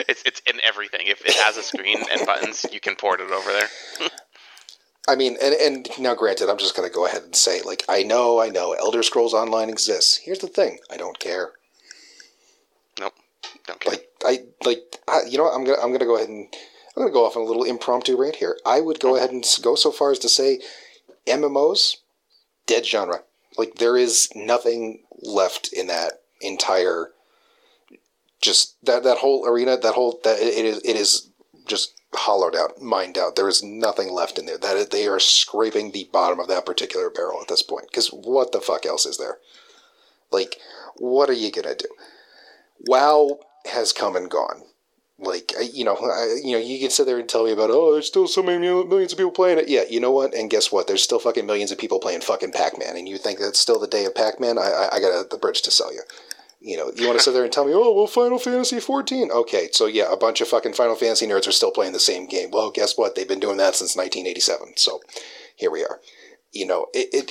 It's 0.09 0.23
it's 0.25 0.41
in 0.47 0.61
everything. 0.63 1.07
If 1.07 1.25
it 1.25 1.35
has 1.35 1.57
a 1.57 1.63
screen 1.63 1.99
and 2.11 2.27
buttons, 2.27 2.67
you 2.73 2.81
can 2.81 2.97
port 2.97 3.21
it 3.21 3.31
over 3.31 3.53
there. 3.53 3.69
I 5.09 5.17
mean, 5.17 5.37
and, 5.43 5.55
and 5.55 5.89
now 5.99 6.15
granted, 6.15 6.49
I'm 6.49 6.59
just 6.59 6.77
going 6.77 6.89
to 6.89 6.95
go 6.95 7.07
ahead 7.07 7.23
and 7.23 7.35
say, 7.35 7.63
like, 7.63 7.85
I 7.89 8.03
know, 8.03 8.41
I 8.41 8.49
know, 8.49 8.75
Elder 8.75 9.03
Scrolls 9.03 9.35
Online 9.35 9.69
exists. 9.69 10.19
Here's 10.19 10.39
the 10.39 10.47
thing, 10.47 10.79
I 10.91 10.97
don't 10.97 11.19
care. 11.19 11.53
Nope, 12.99 13.15
don't 13.67 13.81
care. 13.81 13.93
Like, 13.93 14.09
I 14.25 14.39
like, 14.65 14.99
I, 15.09 15.23
you 15.29 15.39
know, 15.39 15.45
what? 15.45 15.55
I'm 15.55 15.65
gonna, 15.65 15.79
I'm 15.83 15.91
gonna 15.93 16.05
go 16.05 16.17
ahead 16.17 16.29
and, 16.29 16.47
I'm 16.97 17.03
gonna 17.03 17.13
go 17.13 17.25
off 17.27 17.37
on 17.37 17.43
a 17.43 17.47
little 17.47 17.65
impromptu 17.65 18.17
rant 18.17 18.37
here. 18.37 18.59
I 18.65 18.81
would 18.81 19.01
go 19.01 19.17
ahead 19.17 19.31
and 19.31 19.45
go 19.63 19.75
so 19.75 19.91
far 19.91 20.13
as 20.13 20.19
to 20.21 20.29
say, 20.29 20.61
MMOs, 21.27 21.97
dead 22.67 22.87
genre. 22.87 23.23
Like, 23.57 23.77
there 23.77 23.97
is 23.97 24.29
nothing 24.37 25.03
left 25.23 25.73
in 25.73 25.89
that 25.89 26.21
entire, 26.41 27.11
just 28.41 28.77
that 28.85 29.03
that 29.05 29.19
whole 29.19 29.47
arena, 29.47 29.77
that 29.77 29.95
whole 29.95 30.21
that 30.25 30.39
it, 30.41 30.65
is, 30.65 30.79
it 30.85 30.97
is 30.97 31.31
just 31.67 32.01
hollowed 32.15 32.57
out, 32.57 32.81
mined 32.81 33.17
out. 33.19 33.37
There 33.37 33.49
is 33.49 33.63
nothing 33.63 34.11
left 34.11 34.39
in 34.39 34.47
there. 34.47 34.59
That 34.59 34.91
they 34.91 35.07
are 35.07 35.21
scraping 35.21 35.93
the 35.93 36.09
bottom 36.13 36.41
of 36.41 36.49
that 36.49 36.67
particular 36.67 37.11
barrel 37.11 37.41
at 37.41 37.49
this 37.49 37.63
point. 37.63 37.87
Because 37.91 38.09
what 38.09 38.53
the 38.53 38.61
fuck 38.61 38.87
else 38.87 39.07
is 39.07 39.19
there? 39.19 39.39
Like, 40.31 40.57
what 40.97 41.29
are 41.29 41.35
you 41.35 41.53
gonna 41.53 41.75
do? 41.75 41.89
WoW 42.87 43.41
has 43.67 43.93
come 43.93 44.17
and 44.17 44.31
gone. 44.31 44.63
Like, 45.23 45.53
you 45.75 45.85
know, 45.85 45.97
I, 45.97 46.41
you 46.43 46.53
know, 46.53 46.65
you 46.65 46.79
can 46.79 46.89
sit 46.89 47.05
there 47.05 47.19
and 47.19 47.29
tell 47.29 47.45
me 47.45 47.53
about, 47.53 47.69
oh, 47.71 47.93
there's 47.93 48.07
still 48.07 48.27
so 48.27 48.43
many 48.43 48.59
millions 48.59 49.13
of 49.13 49.19
people 49.19 49.33
playing 49.33 49.59
it. 49.59 49.69
Yeah, 49.69 49.83
you 49.89 50.01
know 50.01 50.11
what? 50.11 50.33
And 50.33 50.49
guess 50.49 50.73
what? 50.73 50.87
There's 50.87 51.03
still 51.03 51.19
fucking 51.19 51.45
millions 51.45 51.71
of 51.71 51.77
people 51.77 51.99
playing 51.99 52.23
fucking 52.23 52.53
Pac-Man, 52.53 52.97
and 52.97 53.07
you 53.07 53.19
think 53.19 53.39
that's 53.39 53.59
still 53.59 53.79
the 53.79 53.87
day 53.87 54.07
of 54.07 54.15
Pac-Man? 54.15 54.57
I, 54.57 54.63
I, 54.63 54.97
I 54.97 55.01
got 55.01 55.09
a, 55.13 55.29
the 55.29 55.37
bridge 55.37 55.61
to 55.63 55.71
sell 55.71 55.93
you. 55.93 56.01
You 56.61 56.77
know, 56.77 56.93
you 56.95 57.07
want 57.07 57.19
to 57.19 57.25
sit 57.25 57.33
there 57.33 57.43
and 57.43 57.53
tell 57.53 57.65
me, 57.65 57.73
oh, 57.75 57.93
well, 57.93 58.07
Final 58.07 58.39
Fantasy 58.39 58.81
14. 58.81 59.31
Okay, 59.31 59.71
so 59.73 59.87
yeah, 59.87 60.13
a 60.13 60.17
bunch 60.17 60.43
of 60.43 60.49
fucking 60.49 60.75
Final 60.75 60.95
Fantasy 60.95 61.27
nerds 61.27 61.49
are 61.49 61.53
still 61.53 61.71
playing 61.71 61.95
the 61.95 61.99
same 61.99 62.27
game. 62.27 62.51
Well, 62.51 62.71
guess 62.71 62.99
what? 62.99 63.15
They've 63.15 63.27
been 63.27 63.41
doing 63.41 63.57
that 63.57 63.75
since 63.75 63.97
1987. 63.97 64.75
So 64.77 65.01
here 65.57 65.71
we 65.71 65.83
are. 65.83 66.01
You 66.53 66.67
know, 66.67 66.89
it, 66.93 67.09
it 67.13 67.31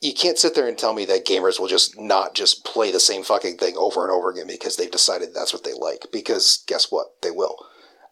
you 0.00 0.14
can't 0.14 0.38
sit 0.38 0.54
there 0.54 0.66
and 0.66 0.78
tell 0.78 0.94
me 0.94 1.04
that 1.06 1.26
gamers 1.26 1.60
will 1.60 1.68
just 1.68 2.00
not 2.00 2.34
just 2.34 2.64
play 2.64 2.90
the 2.90 3.00
same 3.00 3.22
fucking 3.22 3.58
thing 3.58 3.76
over 3.76 4.02
and 4.02 4.12
over 4.12 4.30
again 4.30 4.46
because 4.46 4.76
they've 4.76 4.90
decided 4.90 5.34
that's 5.34 5.52
what 5.52 5.64
they 5.64 5.74
like. 5.74 6.06
Because 6.10 6.64
guess 6.66 6.90
what? 6.90 7.20
They 7.22 7.30
will. 7.30 7.56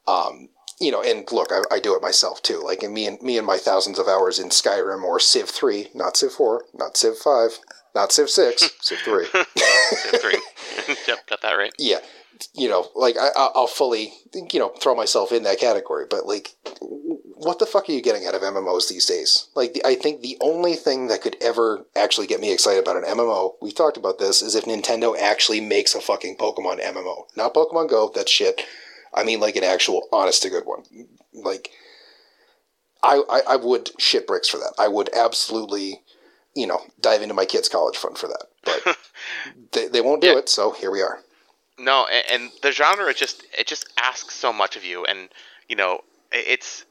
Um, 0.06 0.50
you 0.80 0.92
know, 0.92 1.02
and 1.02 1.30
look, 1.32 1.50
I, 1.50 1.62
I, 1.74 1.80
do 1.80 1.96
it 1.96 2.02
myself 2.02 2.42
too. 2.42 2.62
Like, 2.64 2.82
me 2.82 3.06
and 3.06 3.20
me 3.20 3.36
and 3.36 3.46
my 3.46 3.58
thousands 3.58 3.98
of 3.98 4.08
hours 4.08 4.38
in 4.38 4.48
Skyrim 4.48 5.02
or 5.02 5.18
Civ 5.18 5.48
three, 5.48 5.88
not 5.94 6.16
Civ 6.16 6.32
four, 6.32 6.64
not 6.74 6.96
Civ 6.96 7.16
five, 7.16 7.58
not 7.94 8.12
Civ 8.12 8.30
six, 8.30 8.70
Civ 8.80 8.98
three. 8.98 9.26
Civ 9.26 10.20
three. 10.20 10.38
yep, 11.08 11.26
got 11.26 11.42
that 11.42 11.54
right. 11.54 11.72
Yeah, 11.78 11.98
you 12.54 12.68
know, 12.68 12.88
like 12.94 13.16
I, 13.18 13.30
I'll 13.36 13.66
fully, 13.66 14.12
you 14.34 14.58
know, 14.58 14.70
throw 14.80 14.94
myself 14.94 15.32
in 15.32 15.42
that 15.44 15.60
category. 15.60 16.06
But 16.08 16.26
like, 16.26 16.54
what 16.80 17.58
the 17.58 17.66
fuck 17.66 17.88
are 17.88 17.92
you 17.92 18.02
getting 18.02 18.26
out 18.26 18.34
of 18.34 18.42
MMOs 18.42 18.88
these 18.88 19.06
days? 19.06 19.48
Like, 19.54 19.74
the, 19.74 19.84
I 19.86 19.94
think 19.94 20.20
the 20.20 20.36
only 20.40 20.74
thing 20.74 21.08
that 21.08 21.22
could 21.22 21.36
ever 21.40 21.84
actually 21.96 22.26
get 22.26 22.40
me 22.40 22.52
excited 22.52 22.82
about 22.82 22.96
an 22.96 23.04
MMO, 23.04 23.54
we've 23.60 23.74
talked 23.74 23.96
about 23.96 24.18
this, 24.18 24.42
is 24.42 24.54
if 24.54 24.64
Nintendo 24.64 25.16
actually 25.18 25.60
makes 25.60 25.94
a 25.94 26.00
fucking 26.00 26.36
Pokemon 26.36 26.82
MMO. 26.82 27.24
Not 27.36 27.54
Pokemon 27.54 27.90
Go, 27.90 28.10
that's 28.14 28.30
shit. 28.30 28.62
I 29.14 29.24
mean, 29.24 29.40
like 29.40 29.56
an 29.56 29.64
actual, 29.64 30.08
honest 30.12 30.42
to 30.42 30.50
good 30.50 30.64
one. 30.64 30.84
Like, 31.32 31.70
I, 33.02 33.22
I, 33.28 33.54
I 33.54 33.56
would 33.56 33.90
shit 33.98 34.26
bricks 34.26 34.48
for 34.48 34.58
that. 34.58 34.74
I 34.78 34.88
would 34.88 35.10
absolutely, 35.14 36.02
you 36.54 36.66
know, 36.66 36.80
dive 37.00 37.22
into 37.22 37.34
my 37.34 37.44
kid's 37.44 37.68
college 37.68 37.96
fund 37.96 38.18
for 38.18 38.28
that. 38.28 38.46
But 38.64 38.98
they, 39.72 39.88
they 39.88 40.00
won't 40.00 40.20
do 40.20 40.28
yeah. 40.28 40.38
it, 40.38 40.48
so 40.48 40.72
here 40.72 40.90
we 40.90 41.02
are. 41.02 41.20
No, 41.78 42.06
and, 42.06 42.42
and 42.42 42.50
the 42.62 42.72
genre 42.72 43.08
it 43.08 43.16
just 43.16 43.44
it 43.56 43.68
just 43.68 43.88
asks 44.02 44.34
so 44.34 44.52
much 44.52 44.76
of 44.76 44.84
you, 44.84 45.04
and 45.04 45.28
you 45.68 45.76
know, 45.76 46.00
it's 46.32 46.84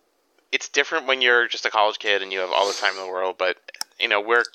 it's 0.51 0.69
different 0.69 1.08
when 1.08 1.21
you're 1.21 1.47
just 1.47 1.65
a 1.65 1.69
college 1.69 1.99
kid 1.99 2.21
and 2.21 2.32
you 2.32 2.39
have 2.39 2.51
all 2.51 2.67
the 2.67 2.73
time 2.73 2.93
in 2.93 3.06
the 3.06 3.12
world. 3.12 3.36
But 3.38 3.58
you 3.99 4.08
know, 4.08 4.21
we're 4.21 4.45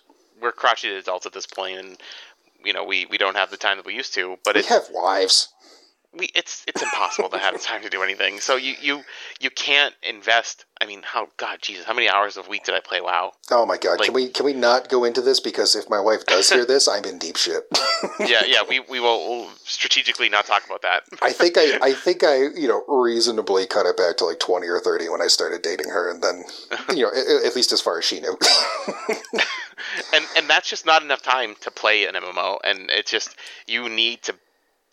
we're 0.40 0.52
crotchety 0.52 0.96
adults 0.96 1.26
at 1.26 1.34
this 1.34 1.46
point, 1.46 1.78
and 1.78 1.98
you 2.64 2.72
know, 2.72 2.84
we 2.84 3.06
we 3.06 3.18
don't 3.18 3.36
have 3.36 3.50
the 3.50 3.58
time 3.58 3.76
that 3.76 3.86
we 3.86 3.94
used 3.94 4.14
to. 4.14 4.38
But 4.42 4.56
we 4.56 4.62
have 4.62 4.88
wives 4.90 5.52
we 6.16 6.28
it's 6.34 6.64
it's 6.66 6.82
impossible 6.82 7.28
to 7.30 7.38
have 7.38 7.60
time 7.62 7.82
to 7.82 7.88
do 7.88 8.02
anything. 8.02 8.40
So 8.40 8.56
you 8.56 8.74
you 8.80 9.02
you 9.40 9.50
can't 9.50 9.94
invest. 10.02 10.64
I 10.80 10.86
mean, 10.86 11.02
how 11.04 11.28
God, 11.36 11.58
Jesus, 11.62 11.84
how 11.84 11.94
many 11.94 12.08
hours 12.08 12.36
a 12.36 12.42
week 12.42 12.64
did 12.64 12.74
I 12.74 12.80
play 12.80 13.00
WoW? 13.00 13.32
Oh 13.52 13.64
my 13.64 13.78
God, 13.78 14.00
like, 14.00 14.06
can 14.06 14.14
we 14.14 14.28
can 14.28 14.44
we 14.44 14.52
not 14.52 14.88
go 14.88 15.04
into 15.04 15.22
this 15.22 15.40
because 15.40 15.76
if 15.76 15.88
my 15.88 16.00
wife 16.00 16.26
does 16.26 16.50
hear 16.50 16.64
this, 16.66 16.88
I'm 16.88 17.04
in 17.04 17.18
deep 17.18 17.36
shit. 17.36 17.64
yeah, 18.20 18.42
yeah, 18.46 18.62
we 18.68 18.80
we 18.80 19.00
will 19.00 19.28
we'll 19.28 19.50
strategically 19.64 20.28
not 20.28 20.46
talk 20.46 20.64
about 20.66 20.82
that. 20.82 21.04
I 21.22 21.32
think 21.32 21.56
I 21.56 21.78
I 21.80 21.92
think 21.92 22.24
I 22.24 22.36
you 22.36 22.68
know 22.68 22.84
reasonably 22.88 23.66
cut 23.66 23.86
it 23.86 23.96
back 23.96 24.16
to 24.18 24.24
like 24.24 24.38
twenty 24.38 24.68
or 24.68 24.80
thirty 24.80 25.08
when 25.08 25.22
I 25.22 25.28
started 25.28 25.62
dating 25.62 25.90
her, 25.90 26.10
and 26.10 26.22
then 26.22 26.44
you 26.94 27.04
know 27.04 27.10
at, 27.10 27.46
at 27.46 27.56
least 27.56 27.72
as 27.72 27.80
far 27.80 27.98
as 27.98 28.04
she 28.04 28.20
knew. 28.20 28.36
and 30.12 30.24
and 30.36 30.48
that's 30.50 30.68
just 30.68 30.84
not 30.84 31.02
enough 31.02 31.22
time 31.22 31.54
to 31.60 31.70
play 31.70 32.06
an 32.06 32.14
MMO, 32.14 32.58
and 32.64 32.90
it's 32.90 33.10
just 33.10 33.36
you 33.66 33.88
need 33.88 34.22
to 34.22 34.34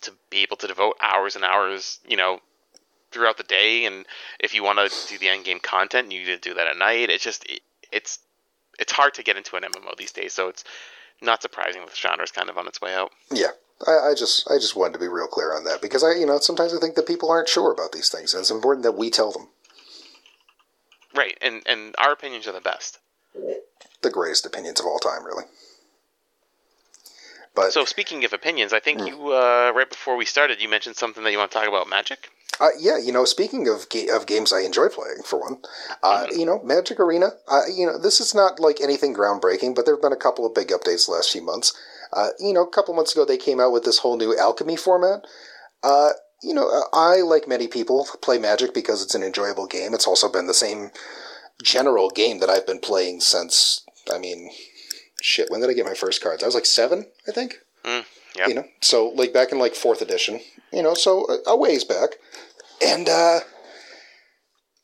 to 0.02 0.12
be 0.30 0.38
able 0.38 0.56
to 0.58 0.66
devote 0.66 0.96
hours 1.00 1.36
and 1.36 1.44
hours, 1.44 2.00
you 2.06 2.16
know, 2.16 2.40
throughout 3.10 3.36
the 3.36 3.44
day. 3.44 3.84
And 3.84 4.06
if 4.38 4.54
you 4.54 4.62
want 4.62 4.78
to 4.78 5.08
do 5.08 5.18
the 5.18 5.28
end 5.28 5.44
game 5.44 5.60
content, 5.60 6.12
you 6.12 6.20
need 6.20 6.26
to 6.26 6.38
do 6.38 6.54
that 6.54 6.66
at 6.66 6.76
night. 6.76 7.10
It's 7.10 7.24
just 7.24 7.44
it, 7.46 7.60
it's 7.92 8.18
it's 8.78 8.92
hard 8.92 9.14
to 9.14 9.22
get 9.22 9.36
into 9.36 9.56
an 9.56 9.62
MMO 9.62 9.96
these 9.96 10.12
days. 10.12 10.32
So 10.32 10.48
it's 10.48 10.64
not 11.20 11.42
surprising 11.42 11.82
that 11.82 11.90
the 11.90 11.96
genre 11.96 12.24
is 12.24 12.30
kind 12.30 12.48
of 12.48 12.56
on 12.56 12.66
its 12.66 12.80
way 12.80 12.94
out. 12.94 13.12
Yeah. 13.30 13.50
I, 13.86 14.10
I 14.10 14.14
just 14.14 14.50
I 14.50 14.56
just 14.56 14.76
wanted 14.76 14.94
to 14.94 14.98
be 14.98 15.08
real 15.08 15.26
clear 15.26 15.54
on 15.54 15.64
that 15.64 15.80
because 15.80 16.04
I 16.04 16.12
you 16.12 16.26
know 16.26 16.38
sometimes 16.38 16.74
I 16.74 16.78
think 16.78 16.96
that 16.96 17.06
people 17.06 17.30
aren't 17.30 17.48
sure 17.48 17.72
about 17.72 17.92
these 17.92 18.10
things 18.10 18.34
and 18.34 18.42
it's 18.42 18.50
important 18.50 18.84
that 18.84 18.92
we 18.96 19.10
tell 19.10 19.32
them. 19.32 19.48
Right, 21.14 21.36
and 21.42 21.62
and 21.66 21.94
our 21.98 22.12
opinions 22.12 22.46
are 22.46 22.52
the 22.52 22.60
best. 22.60 22.98
The 24.02 24.10
greatest 24.10 24.46
opinions 24.46 24.80
of 24.80 24.86
all 24.86 24.98
time, 24.98 25.24
really. 25.24 25.44
But 27.54 27.72
so 27.72 27.84
speaking 27.84 28.24
of 28.24 28.32
opinions, 28.32 28.72
I 28.72 28.80
think 28.80 29.00
mm. 29.00 29.08
you 29.08 29.32
uh, 29.32 29.72
right 29.74 29.88
before 29.88 30.16
we 30.16 30.24
started, 30.24 30.62
you 30.62 30.68
mentioned 30.68 30.96
something 30.96 31.24
that 31.24 31.32
you 31.32 31.38
want 31.38 31.50
to 31.50 31.58
talk 31.58 31.68
about 31.68 31.88
Magic. 31.88 32.30
Uh, 32.60 32.68
yeah, 32.78 32.98
you 32.98 33.10
know, 33.10 33.24
speaking 33.24 33.68
of 33.68 33.88
ga- 33.88 34.10
of 34.10 34.26
games 34.26 34.52
I 34.52 34.60
enjoy 34.60 34.88
playing, 34.88 35.22
for 35.24 35.40
one, 35.40 35.58
uh, 36.02 36.26
mm-hmm. 36.26 36.38
you 36.38 36.46
know, 36.46 36.60
Magic 36.62 37.00
Arena. 37.00 37.30
Uh, 37.48 37.62
you 37.74 37.86
know, 37.86 37.98
this 37.98 38.20
is 38.20 38.34
not 38.34 38.60
like 38.60 38.80
anything 38.80 39.14
groundbreaking, 39.14 39.74
but 39.74 39.86
there 39.86 39.94
have 39.94 40.02
been 40.02 40.12
a 40.12 40.16
couple 40.16 40.44
of 40.44 40.54
big 40.54 40.68
updates 40.68 41.06
the 41.06 41.12
last 41.12 41.32
few 41.32 41.42
months. 41.42 41.74
Uh, 42.12 42.28
you 42.38 42.52
know, 42.52 42.62
a 42.62 42.70
couple 42.70 42.94
months 42.94 43.12
ago 43.12 43.24
they 43.24 43.36
came 43.38 43.60
out 43.60 43.72
with 43.72 43.84
this 43.84 43.98
whole 43.98 44.16
new 44.16 44.36
alchemy 44.36 44.76
format. 44.76 45.24
Uh, 45.82 46.10
you 46.42 46.54
know, 46.54 46.68
uh, 46.68 46.84
I 46.92 47.20
like 47.20 47.48
many 47.48 47.66
people 47.66 48.06
play 48.22 48.38
Magic 48.38 48.74
because 48.74 49.02
it's 49.02 49.14
an 49.14 49.22
enjoyable 49.22 49.66
game. 49.66 49.94
It's 49.94 50.06
also 50.06 50.30
been 50.30 50.46
the 50.46 50.54
same 50.54 50.90
general 51.62 52.10
game 52.10 52.40
that 52.40 52.50
I've 52.50 52.66
been 52.66 52.80
playing 52.80 53.20
since. 53.20 53.82
I 54.12 54.18
mean, 54.18 54.50
shit, 55.20 55.50
when 55.50 55.60
did 55.60 55.70
I 55.70 55.74
get 55.74 55.86
my 55.86 55.94
first 55.94 56.22
cards? 56.22 56.42
I 56.42 56.46
was 56.46 56.54
like 56.54 56.66
seven, 56.66 57.06
I 57.28 57.32
think. 57.32 57.56
Mm, 57.84 58.04
yeah. 58.36 58.48
You 58.48 58.54
know, 58.54 58.64
so 58.80 59.08
like 59.08 59.32
back 59.32 59.52
in 59.52 59.58
like 59.58 59.74
fourth 59.74 60.02
edition, 60.02 60.40
you 60.72 60.82
know, 60.82 60.94
so 60.94 61.26
a, 61.28 61.50
a 61.50 61.56
ways 61.56 61.84
back. 61.84 62.16
And 62.82 63.08
uh, 63.08 63.40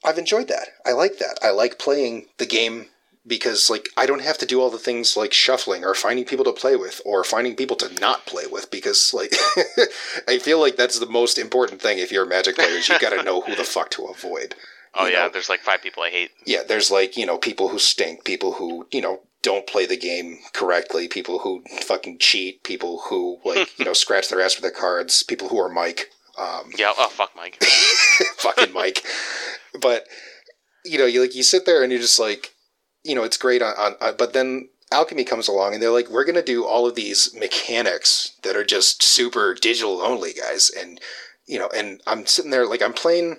I've 0.04 0.18
enjoyed 0.18 0.48
that. 0.48 0.68
I 0.84 0.92
like 0.92 1.18
that. 1.18 1.38
I 1.42 1.50
like 1.50 1.78
playing 1.78 2.26
the 2.38 2.46
game 2.46 2.86
because 3.26 3.68
like 3.68 3.88
I 3.96 4.06
don't 4.06 4.22
have 4.22 4.38
to 4.38 4.46
do 4.46 4.60
all 4.60 4.70
the 4.70 4.78
things 4.78 5.16
like 5.16 5.32
shuffling 5.32 5.84
or 5.84 5.94
finding 5.94 6.24
people 6.24 6.44
to 6.44 6.52
play 6.52 6.76
with 6.76 7.00
or 7.04 7.24
finding 7.24 7.56
people 7.56 7.76
to 7.78 8.00
not 8.00 8.26
play 8.26 8.46
with 8.46 8.70
because 8.70 9.12
like 9.12 9.34
I 10.28 10.38
feel 10.38 10.60
like 10.60 10.76
that's 10.76 10.98
the 10.98 11.06
most 11.06 11.38
important 11.38 11.82
thing 11.82 11.98
if 11.98 12.12
you're 12.12 12.24
a 12.24 12.28
Magic 12.28 12.56
player 12.56 12.68
is 12.68 12.88
you 12.88 12.98
got 12.98 13.10
to 13.10 13.22
know 13.22 13.40
who 13.40 13.56
the 13.56 13.64
fuck 13.64 13.90
to 13.90 14.04
avoid. 14.06 14.54
Oh 14.94 15.06
yeah, 15.06 15.24
know? 15.24 15.30
there's 15.30 15.48
like 15.48 15.60
five 15.60 15.82
people 15.82 16.02
I 16.02 16.10
hate. 16.10 16.30
Yeah, 16.44 16.62
there's 16.66 16.90
like 16.90 17.16
you 17.16 17.26
know 17.26 17.36
people 17.36 17.68
who 17.68 17.78
stink, 17.78 18.24
people 18.24 18.52
who 18.52 18.86
you 18.92 19.00
know 19.00 19.20
don't 19.46 19.68
play 19.68 19.86
the 19.86 19.96
game 19.96 20.40
correctly, 20.52 21.06
people 21.06 21.38
who 21.38 21.62
fucking 21.82 22.18
cheat, 22.18 22.64
people 22.64 23.02
who 23.08 23.38
like 23.44 23.68
you 23.78 23.84
know 23.84 23.92
scratch 23.92 24.28
their 24.28 24.40
ass 24.40 24.54
for 24.54 24.60
their 24.60 24.72
cards, 24.72 25.22
people 25.22 25.48
who 25.48 25.58
are 25.60 25.68
Mike. 25.68 26.10
Um, 26.36 26.72
yeah, 26.76 26.92
oh 26.98 27.08
fuck 27.08 27.30
Mike, 27.36 27.62
fucking 28.38 28.72
Mike. 28.74 29.04
But 29.80 30.08
you 30.84 30.98
know, 30.98 31.06
you 31.06 31.20
like 31.20 31.36
you 31.36 31.44
sit 31.44 31.64
there 31.64 31.84
and 31.84 31.92
you're 31.92 32.00
just 32.00 32.18
like, 32.18 32.54
you 33.04 33.14
know, 33.14 33.22
it's 33.22 33.36
great 33.36 33.62
on, 33.62 33.72
on, 33.78 33.94
on 34.00 34.16
but 34.18 34.32
then 34.32 34.68
alchemy 34.90 35.22
comes 35.22 35.46
along 35.46 35.74
and 35.74 35.82
they're 35.82 35.90
like 35.90 36.08
we're 36.10 36.24
going 36.24 36.36
to 36.36 36.42
do 36.42 36.64
all 36.64 36.86
of 36.86 36.94
these 36.94 37.34
mechanics 37.34 38.36
that 38.42 38.54
are 38.54 38.64
just 38.64 39.02
super 39.02 39.52
digital 39.52 40.00
only 40.00 40.32
guys 40.32 40.70
and 40.78 41.00
you 41.44 41.58
know 41.58 41.68
and 41.74 42.00
i'm 42.06 42.24
sitting 42.24 42.52
there 42.52 42.68
like 42.68 42.80
i'm 42.80 42.92
playing 42.92 43.36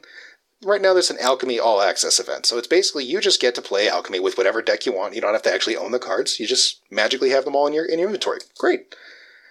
right 0.64 0.82
now 0.82 0.94
there's 0.94 1.10
an 1.10 1.20
alchemy 1.20 1.60
all 1.60 1.82
access 1.82 2.20
event. 2.20 2.46
So 2.46 2.58
it's 2.58 2.68
basically 2.68 3.06
you 3.06 3.20
just 3.22 3.42
get 3.42 3.56
to 3.56 3.62
play 3.62 3.88
alchemy 3.90 4.20
with 4.20 4.38
whatever 4.38 4.62
deck 4.62 4.86
you 4.86 4.94
want. 4.94 5.16
You 5.16 5.22
don't 5.22 5.34
have 5.34 5.44
to 5.44 5.54
actually 5.54 5.78
own 5.78 5.92
the 5.92 6.00
cards. 6.00 6.40
You 6.40 6.48
just 6.48 6.82
magically 6.90 7.30
have 7.32 7.46
them 7.46 7.56
all 7.56 7.68
in 7.68 7.74
your 7.74 7.86
in 7.86 8.00
your 8.00 8.08
inventory. 8.08 8.40
Great. 8.58 8.96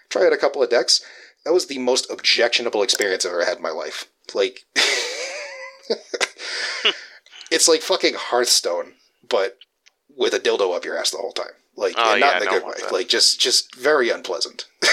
Try 0.09 0.27
out 0.27 0.33
a 0.33 0.39
couple 0.39 0.63
of 0.63 0.71
decks. 0.71 1.03
That 1.45 1.53
was 1.53 1.67
the 1.67 1.79
most 1.79 2.11
objectionable 2.11 2.83
experience 2.83 3.25
i've 3.25 3.33
ever 3.33 3.45
had 3.45 3.59
in 3.59 3.63
my 3.63 3.71
life. 3.71 4.07
Like 4.35 4.65
it's 7.51 7.69
like 7.69 7.83
fucking 7.83 8.15
hearthstone 8.17 8.95
but 9.29 9.59
with 10.17 10.35
a 10.35 10.39
dildo 10.39 10.75
up 10.75 10.85
your 10.85 10.99
ass 10.99 11.11
the 11.11 11.19
whole 11.19 11.33
time. 11.33 11.53
Like 11.77 11.95
oh, 11.97 12.13
and 12.13 12.21
not 12.21 12.35
yeah, 12.35 12.43
in 12.43 12.49
a 12.49 12.51
good 12.51 12.65
way. 12.65 12.75
that. 12.81 12.93
like 12.93 13.09
just 13.09 13.41
just 13.41 13.75
very 13.75 14.11
unpleasant. 14.11 14.67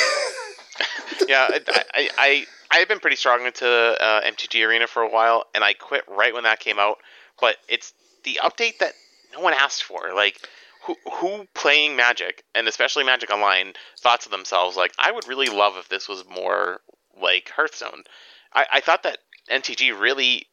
Yeah 1.28 1.48
I, 1.50 1.86
I, 1.94 2.10
I 2.18 2.46
I've 2.74 2.88
been 2.88 3.00
pretty 3.00 3.18
strong 3.18 3.46
into 3.46 3.68
uh, 3.68 4.22
MTG 4.22 4.68
Arena 4.68 4.88
for 4.88 5.04
a 5.04 5.10
while, 5.10 5.46
and 5.54 5.64
I 5.64 5.74
quit 5.74 6.04
right 6.08 6.34
when 6.34 6.44
that 6.44 6.60
came 6.60 6.80
out. 6.80 6.98
But 7.40 7.58
it's 7.70 7.94
the 8.24 8.40
update 8.44 8.80
that 8.80 8.94
no 9.32 9.42
one 9.42 9.54
asked 9.54 9.84
for. 9.84 10.12
Like, 10.16 10.40
who 10.86 10.96
who 11.14 11.48
playing 11.54 11.96
Magic, 11.96 12.44
and 12.56 12.68
especially 12.68 13.04
Magic 13.04 13.30
Online, 13.30 13.74
thought 14.00 14.22
to 14.22 14.30
themselves 14.30 14.76
like, 14.76 14.92
I 14.98 15.12
would 15.12 15.28
really 15.28 15.48
love 15.48 15.78
if 15.78 15.88
this 15.88 16.10
was 16.10 16.26
more 16.28 16.82
like 17.22 17.52
Hearthstone. 17.56 18.04
I, 18.52 18.66
I 18.74 18.80
thought 18.80 19.04
that 19.04 19.20
MTG 19.52 19.98
really 19.98 20.48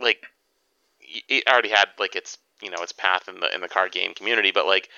like 0.00 0.24
it 1.00 1.44
already 1.46 1.68
had 1.68 1.88
like 1.98 2.16
its 2.16 2.38
you 2.62 2.70
know 2.70 2.82
its 2.82 2.92
path 2.92 3.28
in 3.28 3.40
the 3.40 3.54
in 3.54 3.60
the 3.60 3.68
card 3.68 3.92
game 3.92 4.14
community, 4.14 4.52
but 4.52 4.66
like 4.66 4.88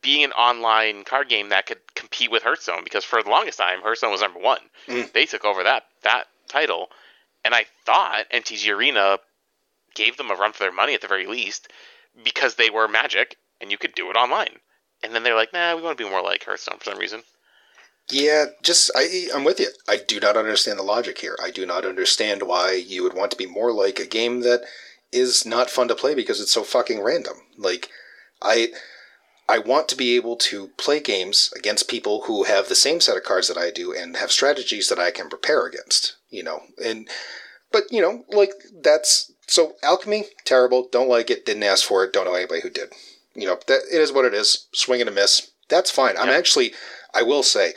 being 0.00 0.24
an 0.24 0.32
online 0.32 1.04
card 1.04 1.28
game 1.28 1.48
that 1.48 1.66
could 1.66 1.78
compete 1.94 2.30
with 2.30 2.42
Hearthstone 2.42 2.84
because 2.84 3.04
for 3.04 3.22
the 3.22 3.30
longest 3.30 3.58
time 3.58 3.80
Hearthstone 3.82 4.12
was 4.12 4.20
number 4.20 4.40
one. 4.40 4.60
Mm. 4.86 5.12
They 5.12 5.26
took 5.26 5.44
over 5.44 5.62
that 5.64 5.84
that 6.02 6.24
title, 6.48 6.88
and 7.44 7.54
I 7.54 7.66
thought 7.84 8.30
MTG 8.32 8.74
Arena 8.74 9.18
gave 9.94 10.16
them 10.16 10.30
a 10.30 10.34
run 10.34 10.52
for 10.52 10.64
their 10.64 10.72
money 10.72 10.94
at 10.94 11.00
the 11.00 11.08
very 11.08 11.26
least 11.26 11.68
because 12.22 12.54
they 12.54 12.70
were 12.70 12.88
Magic 12.88 13.36
and 13.60 13.70
you 13.70 13.78
could 13.78 13.94
do 13.94 14.10
it 14.10 14.16
online. 14.16 14.56
And 15.02 15.14
then 15.14 15.22
they're 15.22 15.36
like, 15.36 15.52
nah, 15.52 15.76
we 15.76 15.82
want 15.82 15.96
to 15.98 16.04
be 16.04 16.10
more 16.10 16.22
like 16.22 16.44
Hearthstone 16.44 16.78
for 16.78 16.84
some 16.84 16.98
reason. 16.98 17.22
Yeah, 18.10 18.46
just 18.62 18.90
I 18.96 19.28
I'm 19.34 19.44
with 19.44 19.60
you. 19.60 19.68
I 19.86 19.98
do 19.98 20.18
not 20.18 20.36
understand 20.36 20.78
the 20.78 20.82
logic 20.82 21.18
here. 21.18 21.36
I 21.42 21.50
do 21.50 21.66
not 21.66 21.84
understand 21.84 22.42
why 22.42 22.72
you 22.72 23.02
would 23.02 23.14
want 23.14 23.30
to 23.32 23.36
be 23.36 23.46
more 23.46 23.72
like 23.72 23.98
a 23.98 24.06
game 24.06 24.40
that 24.40 24.62
is 25.12 25.44
not 25.44 25.70
fun 25.70 25.88
to 25.88 25.94
play 25.94 26.14
because 26.14 26.40
it's 26.40 26.52
so 26.52 26.62
fucking 26.62 27.02
random. 27.02 27.34
Like 27.58 27.90
I 28.42 28.68
I 29.48 29.58
want 29.58 29.88
to 29.88 29.96
be 29.96 30.14
able 30.14 30.36
to 30.36 30.68
play 30.76 31.00
games 31.00 31.50
against 31.56 31.88
people 31.88 32.22
who 32.26 32.44
have 32.44 32.68
the 32.68 32.74
same 32.74 33.00
set 33.00 33.16
of 33.16 33.24
cards 33.24 33.48
that 33.48 33.56
I 33.56 33.70
do 33.70 33.94
and 33.94 34.16
have 34.16 34.30
strategies 34.30 34.88
that 34.88 34.98
I 34.98 35.10
can 35.10 35.30
prepare 35.30 35.66
against, 35.66 36.16
you 36.28 36.42
know. 36.42 36.64
And 36.84 37.08
but, 37.72 37.84
you 37.90 38.02
know, 38.02 38.24
like 38.28 38.52
that's 38.82 39.32
so 39.46 39.76
alchemy 39.82 40.26
terrible, 40.44 40.88
don't 40.92 41.08
like 41.08 41.30
it, 41.30 41.46
didn't 41.46 41.62
ask 41.62 41.86
for 41.86 42.04
it, 42.04 42.12
don't 42.12 42.26
know 42.26 42.34
anybody 42.34 42.60
who 42.60 42.70
did. 42.70 42.92
You 43.34 43.46
know, 43.46 43.58
that 43.68 43.80
it 43.90 44.00
is 44.00 44.12
what 44.12 44.26
it 44.26 44.34
is. 44.34 44.66
Swing 44.72 45.00
and 45.00 45.08
a 45.08 45.12
miss. 45.12 45.50
That's 45.68 45.90
fine. 45.90 46.16
I'm 46.18 46.28
actually 46.28 46.72
I 47.14 47.22
will 47.22 47.42
say 47.42 47.72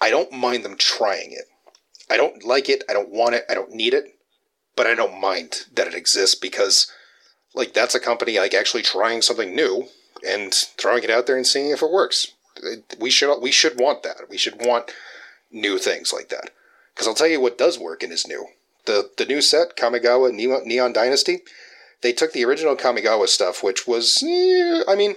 I 0.00 0.10
don't 0.10 0.32
mind 0.32 0.64
them 0.64 0.76
trying 0.76 1.32
it. 1.32 1.46
I 2.08 2.16
don't 2.16 2.44
like 2.44 2.68
it, 2.68 2.84
I 2.88 2.92
don't 2.92 3.10
want 3.10 3.34
it, 3.34 3.44
I 3.50 3.54
don't 3.54 3.72
need 3.72 3.94
it, 3.94 4.04
but 4.76 4.86
I 4.86 4.94
don't 4.94 5.20
mind 5.20 5.64
that 5.74 5.88
it 5.88 5.94
exists 5.94 6.36
because 6.36 6.92
like 7.52 7.74
that's 7.74 7.96
a 7.96 8.00
company 8.00 8.38
like 8.38 8.54
actually 8.54 8.82
trying 8.82 9.22
something 9.22 9.56
new 9.56 9.88
and 10.26 10.52
throwing 10.52 11.02
it 11.02 11.10
out 11.10 11.26
there 11.26 11.36
and 11.36 11.46
seeing 11.46 11.70
if 11.70 11.82
it 11.82 11.90
works. 11.90 12.32
We 12.98 13.10
should 13.10 13.40
we 13.40 13.50
should 13.50 13.78
want 13.78 14.02
that. 14.02 14.30
We 14.30 14.38
should 14.38 14.64
want 14.64 14.92
new 15.50 15.78
things 15.78 16.12
like 16.12 16.28
that. 16.30 16.50
Because 16.94 17.06
I'll 17.06 17.14
tell 17.14 17.26
you 17.26 17.40
what 17.40 17.58
does 17.58 17.78
work 17.78 18.02
and 18.02 18.12
is 18.12 18.26
new. 18.26 18.46
The 18.86 19.10
the 19.18 19.26
new 19.26 19.42
set 19.42 19.76
Kamigawa 19.76 20.32
Neon 20.32 20.92
Dynasty. 20.92 21.42
They 22.02 22.12
took 22.12 22.32
the 22.32 22.44
original 22.44 22.76
Kamigawa 22.76 23.26
stuff, 23.26 23.62
which 23.62 23.86
was, 23.86 24.22
eh, 24.22 24.82
I 24.86 24.94
mean, 24.94 25.16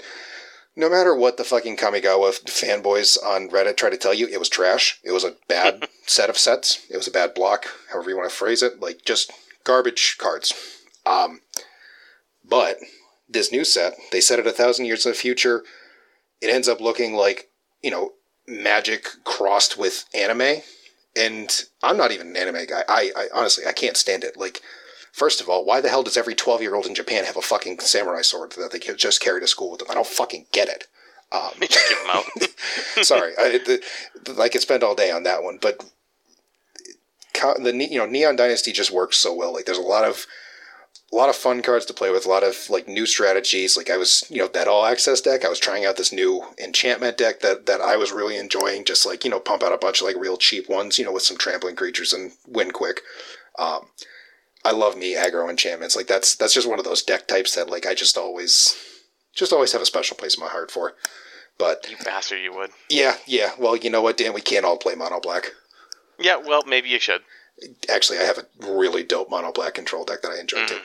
no 0.76 0.90
matter 0.90 1.14
what 1.14 1.38
the 1.38 1.44
fucking 1.44 1.76
Kamigawa 1.76 2.32
fanboys 2.46 3.22
on 3.22 3.50
Reddit 3.50 3.76
try 3.76 3.90
to 3.90 3.98
tell 3.98 4.14
you, 4.14 4.28
it 4.28 4.40
was 4.40 4.50
trash. 4.50 4.98
It 5.04 5.12
was 5.12 5.26
a 5.26 5.36
bad 5.48 5.90
set 6.08 6.30
of 6.30 6.38
sets. 6.38 6.86
It 6.90 6.96
was 6.96 7.08
a 7.08 7.12
bad 7.12 7.34
block, 7.34 7.66
however 7.92 8.10
you 8.10 8.18
want 8.18 8.30
to 8.30 8.36
phrase 8.36 8.64
it. 8.64 8.80
Like 8.80 9.04
just 9.04 9.32
garbage 9.64 10.18
cards. 10.18 10.54
Um, 11.06 11.42
but 12.48 12.78
this 13.30 13.52
new 13.52 13.64
set, 13.64 13.94
they 14.12 14.22
set 14.22 14.40
it 14.40 14.48
a 14.48 14.52
thousand 14.52 14.86
years 14.86 15.06
in 15.06 15.12
the 15.12 15.18
future. 15.18 15.64
It 16.42 16.50
ends 16.50 16.68
up 16.68 16.82
looking 16.82 17.14
like, 17.14 17.50
you 17.82 17.92
know, 17.92 18.14
magic 18.48 19.08
crossed 19.24 19.78
with 19.78 20.06
anime. 20.14 20.62
And 21.16 21.64
I'm 21.84 21.98
not 21.98 22.12
even 22.12 22.28
an 22.28 22.38
anime 22.38 22.66
guy. 22.66 22.84
I, 22.88 23.12
I 23.16 23.28
honestly, 23.34 23.66
I 23.68 23.74
can't 23.74 23.98
stand 23.98 24.24
it. 24.24 24.38
Like, 24.38 24.62
first 25.12 25.42
of 25.42 25.50
all, 25.50 25.66
why 25.66 25.82
the 25.82 25.90
hell 25.90 26.04
does 26.04 26.18
every 26.18 26.36
12 26.36 26.62
year 26.62 26.76
old 26.76 26.86
in 26.86 26.96
Japan 26.96 27.26
have 27.26 27.38
a 27.38 27.42
fucking 27.42 27.80
samurai 27.80 28.22
sword 28.22 28.54
that 28.54 28.72
they 28.72 28.80
just 28.80 29.22
carry 29.22 29.42
to 29.42 29.48
school 29.48 29.72
with 29.72 29.80
them? 29.80 29.90
I 29.92 29.96
don't 29.96 30.08
fucking 30.08 30.48
get 30.52 30.70
it. 30.70 30.88
Um, 31.32 31.52
sorry, 33.04 33.34
I, 33.38 33.60
the, 33.60 33.82
I 34.40 34.50
could 34.50 34.62
spend 34.62 34.84
all 34.84 34.96
day 34.96 35.12
on 35.12 35.24
that 35.24 35.44
one, 35.44 35.60
but 35.62 35.84
the 37.34 37.88
you 37.90 37.98
know 38.00 38.06
Neon 38.06 38.36
Dynasty 38.36 38.72
just 38.72 38.92
works 38.92 39.18
so 39.18 39.34
well. 39.34 39.54
Like, 39.54 39.66
there's 39.66 39.78
a 39.78 39.82
lot 39.82 40.06
of 40.06 40.26
a 41.12 41.16
lot 41.16 41.30
of 41.30 41.36
fun 41.36 41.62
cards 41.62 41.86
to 41.88 41.94
play 41.94 42.12
with, 42.12 42.26
a 42.26 42.30
lot 42.30 42.44
of 42.44 42.70
like 42.70 42.88
new 42.88 43.06
strategies. 43.06 43.76
Like 43.76 43.90
I 43.90 43.98
was, 43.98 44.24
you 44.30 44.38
know, 44.38 44.48
that 44.50 44.68
all 44.68 44.86
access 44.86 45.22
deck. 45.22 45.44
I 45.44 45.50
was 45.50 45.60
trying 45.60 45.86
out 45.86 45.98
this 45.98 46.14
new 46.14 46.44
enchantment 46.62 47.18
deck 47.18 47.40
that 47.40 47.66
that 47.66 47.82
I 47.82 47.98
was 47.98 48.12
really 48.12 48.38
enjoying. 48.38 48.86
Just 48.86 49.06
like 49.06 49.24
you 49.24 49.30
know, 49.30 49.40
pump 49.40 49.64
out 49.64 49.74
a 49.74 49.78
bunch 49.78 50.02
of 50.02 50.08
like 50.08 50.18
real 50.18 50.38
cheap 50.38 50.70
ones, 50.70 51.00
you 51.00 51.06
know, 51.06 51.12
with 51.12 51.24
some 51.24 51.38
trampling 51.38 51.76
creatures 51.76 52.14
and 52.14 52.32
win 52.48 52.72
quick. 52.72 53.02
Um, 53.58 53.88
I 54.64 54.72
love 54.72 54.98
me 54.98 55.16
aggro 55.16 55.50
enchantments. 55.50 55.96
Like 55.96 56.08
that's 56.08 56.36
that's 56.36 56.54
just 56.54 56.70
one 56.70 56.80
of 56.80 56.86
those 56.86 57.04
deck 57.04 57.28
types 57.28 57.56
that 57.56 57.70
like 57.70 57.86
I 57.86 57.94
just 57.94 58.18
always 58.18 58.78
just 59.34 59.54
always 59.54 59.72
have 59.72 59.82
a 59.82 59.86
special 59.86 60.18
place 60.18 60.36
in 60.36 60.44
my 60.44 60.50
heart 60.50 60.70
for. 60.70 60.94
But 61.58 61.88
you 61.90 61.98
bastard, 62.06 62.42
you 62.42 62.54
would. 62.54 62.72
Yeah, 62.90 63.18
yeah. 63.26 63.52
Well, 63.58 63.76
you 63.76 63.90
know 63.90 64.02
what, 64.02 64.18
Dan? 64.18 64.34
We 64.34 64.42
can't 64.42 64.66
all 64.66 64.78
play 64.78 64.96
mono 64.96 65.20
black. 65.20 65.52
Yeah, 66.18 66.38
well, 66.38 66.64
maybe 66.66 66.90
you 66.90 67.00
should. 67.00 67.22
Actually, 67.90 68.20
I 68.20 68.24
have 68.24 68.38
a 68.38 68.46
really 68.74 69.04
dope 69.04 69.30
mono 69.30 69.52
black 69.52 69.74
control 69.74 70.06
deck 70.06 70.22
that 70.22 70.32
I 70.32 70.40
enjoy 70.40 70.60
mm. 70.60 70.68
too. 70.68 70.80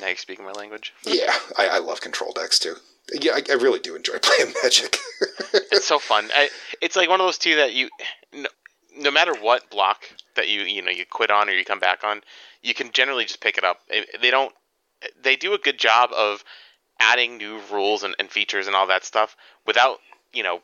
Now 0.00 0.08
you're 0.08 0.16
speaking 0.16 0.44
my 0.44 0.52
language. 0.52 0.92
Yeah, 1.04 1.34
I, 1.56 1.68
I 1.68 1.78
love 1.78 2.00
control 2.00 2.32
decks 2.32 2.58
too. 2.58 2.76
Yeah, 3.12 3.32
I, 3.32 3.42
I 3.50 3.54
really 3.54 3.78
do 3.78 3.94
enjoy 3.94 4.18
playing 4.22 4.52
Magic. 4.62 4.98
it's 5.52 5.86
so 5.86 5.98
fun. 5.98 6.28
I, 6.34 6.50
it's 6.82 6.96
like 6.96 7.08
one 7.08 7.20
of 7.20 7.26
those 7.26 7.38
two 7.38 7.56
that 7.56 7.72
you, 7.72 7.88
no, 8.32 8.48
no, 8.98 9.10
matter 9.10 9.34
what 9.34 9.70
block 9.70 10.02
that 10.34 10.48
you 10.48 10.62
you 10.62 10.82
know 10.82 10.90
you 10.90 11.06
quit 11.06 11.30
on 11.30 11.48
or 11.48 11.52
you 11.52 11.64
come 11.64 11.80
back 11.80 12.04
on, 12.04 12.22
you 12.62 12.74
can 12.74 12.90
generally 12.92 13.24
just 13.24 13.40
pick 13.40 13.58
it 13.58 13.64
up. 13.64 13.80
They 14.20 14.30
don't. 14.30 14.52
They 15.22 15.36
do 15.36 15.54
a 15.54 15.58
good 15.58 15.78
job 15.78 16.10
of 16.12 16.42
adding 16.98 17.36
new 17.36 17.60
rules 17.70 18.02
and, 18.02 18.14
and 18.18 18.30
features 18.30 18.66
and 18.66 18.74
all 18.74 18.86
that 18.86 19.04
stuff 19.04 19.36
without 19.66 19.98
you 20.32 20.42
know 20.42 20.60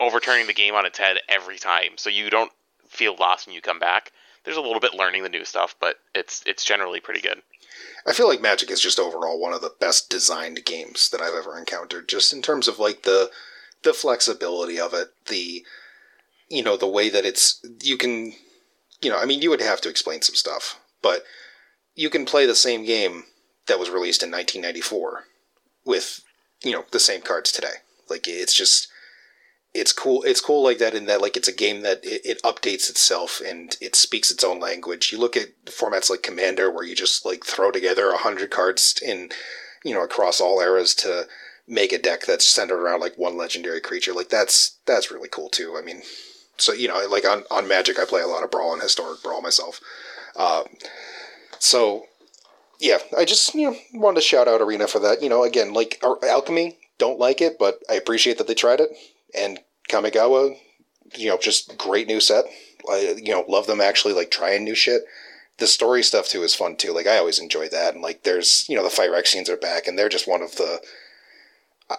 overturning 0.00 0.46
the 0.46 0.52
game 0.52 0.74
on 0.74 0.86
its 0.86 0.98
head 0.98 1.18
every 1.28 1.58
time. 1.58 1.92
So 1.96 2.10
you 2.10 2.30
don't 2.30 2.52
feel 2.88 3.16
lost 3.18 3.46
when 3.46 3.54
you 3.54 3.60
come 3.60 3.78
back. 3.78 4.12
There's 4.44 4.56
a 4.56 4.60
little 4.60 4.80
bit 4.80 4.94
learning 4.94 5.22
the 5.22 5.28
new 5.28 5.44
stuff, 5.44 5.74
but 5.80 5.96
it's 6.14 6.42
it's 6.46 6.64
generally 6.64 7.00
pretty 7.00 7.20
good. 7.20 7.42
I 8.06 8.12
feel 8.12 8.28
like 8.28 8.40
Magic 8.40 8.70
is 8.70 8.80
just 8.80 8.98
overall 8.98 9.40
one 9.40 9.52
of 9.52 9.60
the 9.60 9.74
best 9.78 10.10
designed 10.10 10.64
games 10.64 11.08
that 11.10 11.20
I've 11.20 11.34
ever 11.34 11.56
encountered. 11.56 12.08
Just 12.08 12.32
in 12.32 12.42
terms 12.42 12.66
of 12.66 12.78
like 12.78 13.02
the 13.02 13.30
the 13.82 13.92
flexibility 13.92 14.78
of 14.80 14.94
it, 14.94 15.08
the 15.26 15.64
you 16.48 16.62
know 16.62 16.76
the 16.76 16.88
way 16.88 17.08
that 17.08 17.24
it's 17.24 17.64
you 17.82 17.96
can 17.96 18.32
you 19.00 19.10
know 19.10 19.18
I 19.18 19.24
mean 19.24 19.42
you 19.42 19.50
would 19.50 19.60
have 19.60 19.80
to 19.82 19.88
explain 19.88 20.22
some 20.22 20.34
stuff, 20.34 20.80
but 21.02 21.24
you 21.94 22.10
can 22.10 22.24
play 22.24 22.46
the 22.46 22.54
same 22.54 22.84
game 22.84 23.24
that 23.66 23.78
was 23.78 23.90
released 23.90 24.22
in 24.22 24.30
1994 24.30 25.24
with 25.84 26.22
you 26.62 26.72
know 26.72 26.84
the 26.90 27.00
same 27.00 27.22
cards 27.22 27.52
today. 27.52 27.76
Like 28.08 28.26
it's 28.26 28.54
just 28.54 28.88
it's 29.74 29.92
cool. 29.92 30.22
It's 30.24 30.40
cool 30.40 30.62
like 30.62 30.78
that 30.78 30.94
in 30.94 31.06
that 31.06 31.22
like 31.22 31.36
it's 31.36 31.48
a 31.48 31.52
game 31.52 31.80
that 31.80 32.04
it, 32.04 32.20
it, 32.24 32.42
updates 32.42 32.90
itself 32.90 33.40
and 33.44 33.76
it 33.80 33.96
speaks 33.96 34.30
its 34.30 34.44
own 34.44 34.60
language. 34.60 35.12
You 35.12 35.18
look 35.18 35.36
at 35.36 35.64
formats 35.64 36.10
like 36.10 36.22
Commander 36.22 36.70
where 36.70 36.84
you 36.84 36.94
just 36.94 37.24
like 37.24 37.44
throw 37.44 37.70
together 37.70 38.10
a 38.10 38.18
hundred 38.18 38.50
cards 38.50 39.00
in 39.04 39.30
you 39.82 39.94
know 39.94 40.02
across 40.02 40.40
all 40.40 40.60
eras 40.60 40.94
to 40.96 41.26
make 41.66 41.92
a 41.92 41.98
deck 41.98 42.26
that's 42.26 42.46
centered 42.46 42.82
around 42.82 43.00
like 43.00 43.16
one 43.16 43.36
legendary 43.36 43.80
creature. 43.80 44.12
Like 44.12 44.28
that's 44.28 44.76
that's 44.84 45.10
really 45.10 45.28
cool 45.28 45.48
too. 45.48 45.76
I 45.78 45.82
mean, 45.82 46.02
so 46.58 46.74
you 46.74 46.88
know 46.88 47.06
like 47.08 47.26
on 47.26 47.44
on 47.50 47.66
Magic 47.66 47.98
I 47.98 48.04
play 48.04 48.20
a 48.20 48.26
lot 48.26 48.44
of 48.44 48.50
Brawl 48.50 48.74
and 48.74 48.82
Historic 48.82 49.22
Brawl 49.22 49.40
myself. 49.40 49.80
Um, 50.36 50.64
so 51.58 52.06
yeah, 52.78 52.98
I 53.16 53.24
just 53.24 53.54
you 53.54 53.70
know 53.70 53.76
wanted 53.94 54.16
to 54.16 54.20
shout 54.26 54.48
out 54.48 54.60
Arena 54.60 54.86
for 54.86 54.98
that. 54.98 55.22
You 55.22 55.30
know, 55.30 55.44
again 55.44 55.72
like 55.72 56.02
Alchemy 56.02 56.76
don't 56.98 57.18
like 57.18 57.40
it, 57.40 57.58
but 57.58 57.82
I 57.88 57.94
appreciate 57.94 58.36
that 58.36 58.46
they 58.46 58.54
tried 58.54 58.80
it 58.80 58.90
and 59.34 59.58
Kamigawa, 59.88 60.56
you 61.16 61.28
know, 61.28 61.38
just 61.38 61.76
great 61.78 62.06
new 62.06 62.20
set. 62.20 62.44
I, 62.90 63.14
you 63.16 63.32
know, 63.32 63.44
love 63.48 63.66
them 63.66 63.80
actually 63.80 64.14
like 64.14 64.30
trying 64.30 64.64
new 64.64 64.74
shit. 64.74 65.02
The 65.58 65.66
story 65.66 66.02
stuff 66.02 66.28
too 66.28 66.42
is 66.42 66.54
fun 66.54 66.76
too. 66.76 66.92
Like 66.92 67.06
I 67.06 67.18
always 67.18 67.38
enjoy 67.38 67.68
that, 67.68 67.94
and 67.94 68.02
like 68.02 68.22
there's 68.22 68.64
you 68.68 68.76
know 68.76 68.82
the 68.82 68.88
Phyrexians 68.88 69.48
are 69.48 69.56
back, 69.56 69.86
and 69.86 69.98
they're 69.98 70.08
just 70.08 70.28
one 70.28 70.42
of 70.42 70.56
the. 70.56 70.80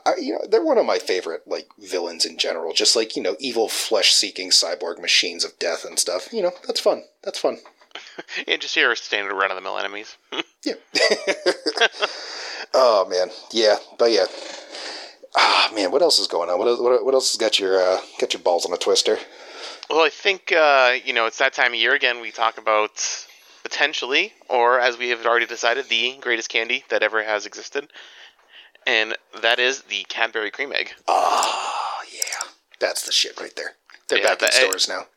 I, 0.05 0.15
you 0.19 0.33
know, 0.33 0.39
they're 0.49 0.63
one 0.63 0.79
of 0.79 0.87
my 0.87 0.97
favorite 0.97 1.43
like 1.45 1.69
villains 1.77 2.25
in 2.25 2.37
general. 2.37 2.73
Just 2.73 2.95
like 2.95 3.15
you 3.15 3.21
know, 3.21 3.35
evil 3.39 3.69
flesh-seeking 3.69 4.49
cyborg 4.49 4.99
machines 4.99 5.45
of 5.45 5.57
death 5.59 5.85
and 5.85 5.99
stuff. 5.99 6.33
You 6.33 6.41
know, 6.41 6.51
that's 6.65 6.79
fun. 6.79 7.03
That's 7.21 7.39
fun. 7.39 7.59
yeah, 8.47 8.57
just 8.57 8.75
your 8.75 8.95
standard 8.95 9.35
run-of-the-mill 9.35 9.77
enemies. 9.77 10.17
yeah. 10.65 10.73
oh 12.73 13.07
man, 13.07 13.29
yeah, 13.51 13.75
but 13.99 14.11
yeah, 14.11 14.25
Ah, 15.35 15.71
man, 15.73 15.91
what 15.91 16.01
else 16.01 16.19
is 16.19 16.27
going 16.27 16.49
on? 16.49 16.59
What, 16.59 16.81
what, 16.81 17.05
what 17.05 17.13
else 17.13 17.31
has 17.31 17.39
got 17.39 17.59
your 17.59 17.81
uh, 17.81 17.99
got 18.19 18.33
your 18.33 18.41
balls 18.41 18.65
on 18.65 18.73
a 18.73 18.77
twister? 18.77 19.17
Well, 19.89 20.01
I 20.01 20.09
think 20.09 20.51
uh, 20.51 20.93
you 21.03 21.13
know 21.13 21.25
it's 21.25 21.39
that 21.39 21.53
time 21.53 21.73
of 21.73 21.79
year 21.79 21.93
again. 21.93 22.21
We 22.21 22.31
talk 22.31 22.57
about 22.57 22.91
potentially, 23.63 24.33
or 24.49 24.79
as 24.79 24.97
we 24.97 25.09
have 25.09 25.25
already 25.25 25.45
decided, 25.45 25.89
the 25.89 26.17
greatest 26.21 26.49
candy 26.49 26.83
that 26.89 27.01
ever 27.01 27.23
has 27.23 27.45
existed, 27.45 27.87
and 28.85 29.15
that 29.41 29.59
is 29.59 29.81
the 29.83 30.03
Cadbury 30.09 30.51
cream 30.51 30.71
egg. 30.71 30.93
Oh 31.07 32.01
yeah, 32.11 32.47
that's 32.79 33.05
the 33.05 33.11
shit 33.11 33.39
right 33.39 33.55
there. 33.55 33.75
They're 34.09 34.19
yeah, 34.19 34.35
back 34.35 34.43
in 34.43 34.51
stores 34.51 34.87
now. 34.87 35.07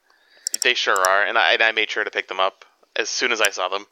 They 0.62 0.74
sure 0.74 0.98
are, 0.98 1.24
and 1.24 1.36
I, 1.36 1.54
and 1.54 1.62
I 1.62 1.72
made 1.72 1.90
sure 1.90 2.04
to 2.04 2.10
pick 2.10 2.28
them 2.28 2.40
up 2.40 2.64
as 2.94 3.08
soon 3.08 3.32
as 3.32 3.40
I 3.40 3.50
saw 3.50 3.68
them. 3.68 3.86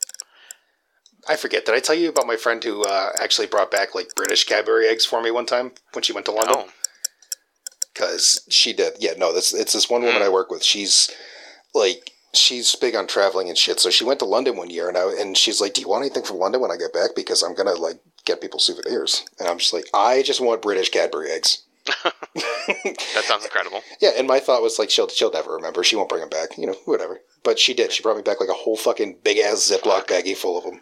I 1.29 1.37
forget. 1.37 1.65
Did 1.67 1.75
I 1.75 1.81
tell 1.81 1.95
you 1.95 2.09
about 2.09 2.27
my 2.27 2.37
friend 2.37 2.63
who 2.63 2.85
uh, 2.85 3.11
actually 3.21 3.47
brought 3.47 3.71
back 3.71 3.95
like 3.95 4.15
British 4.15 4.45
Cadbury 4.45 4.87
eggs 4.87 5.05
for 5.05 5.23
me 5.23 5.31
one 5.31 5.47
time 5.47 5.73
when 5.93 6.03
she 6.03 6.13
went 6.13 6.27
to 6.27 6.33
London? 6.33 6.67
Because 7.93 8.41
oh. 8.43 8.51
she 8.51 8.73
did. 8.73 8.95
Yeah, 9.01 9.13
no, 9.17 9.33
this 9.33 9.55
it's 9.55 9.73
this 9.73 9.89
one 9.91 10.03
woman 10.03 10.23
mm. 10.23 10.27
I 10.27 10.29
work 10.29 10.51
with. 10.51 10.63
She's 10.63 11.11
like 11.75 12.13
she's 12.33 12.75
big 12.75 12.95
on 12.95 13.07
traveling 13.07 13.49
and 13.49 13.57
shit. 13.57 13.81
So 13.81 13.91
she 13.91 14.05
went 14.05 14.19
to 14.21 14.27
London 14.27 14.57
one 14.57 14.71
year, 14.71 14.89
and 14.89 14.97
I 14.97 15.13
and 15.19 15.37
she's 15.37 15.61
like, 15.61 15.75
"Do 15.75 15.81
you 15.81 15.89
want 15.89 16.03
anything 16.03 16.25
from 16.25 16.39
London 16.39 16.61
when 16.61 16.71
I 16.71 16.77
get 16.77 16.93
back? 16.93 17.11
Because 17.15 17.43
I'm 17.43 17.55
gonna 17.55 17.75
like 17.75 18.01
get 18.25 18.41
people 18.41 18.61
souvenirs." 18.61 19.25
And 19.39 19.49
I'm 19.49 19.59
just 19.59 19.73
like, 19.73 19.87
"I 19.95 20.23
just 20.23 20.41
want 20.41 20.63
British 20.63 20.91
Cadbury 20.91 21.31
eggs." 21.31 21.63
that 22.05 23.25
sounds 23.25 23.45
incredible. 23.45 23.83
Yeah, 24.01 24.11
and 24.17 24.27
my 24.27 24.41
thought 24.41 24.63
was 24.63 24.79
like, 24.79 24.91
she'll 24.91 25.09
she'll 25.09 25.33
never 25.33 25.53
remember. 25.53 25.85
She 25.85 25.97
won't 25.97 26.09
bring 26.09 26.21
them 26.21 26.31
back. 26.31 26.59
You 26.59 26.67
know, 26.67 26.77
whatever. 26.85 27.21
But 27.45 27.59
she 27.59 27.75
did. 27.75 27.93
She 27.93 28.03
brought 28.03 28.17
me 28.17 28.23
back 28.23 28.41
like 28.41 28.49
a 28.49 28.55
whole 28.55 28.77
fucking 28.77 29.19
big 29.23 29.39
ass 29.39 29.71
Ziploc 29.71 30.09
baggie 30.09 30.37
full 30.37 30.59
of 30.59 30.65
them. 30.65 30.81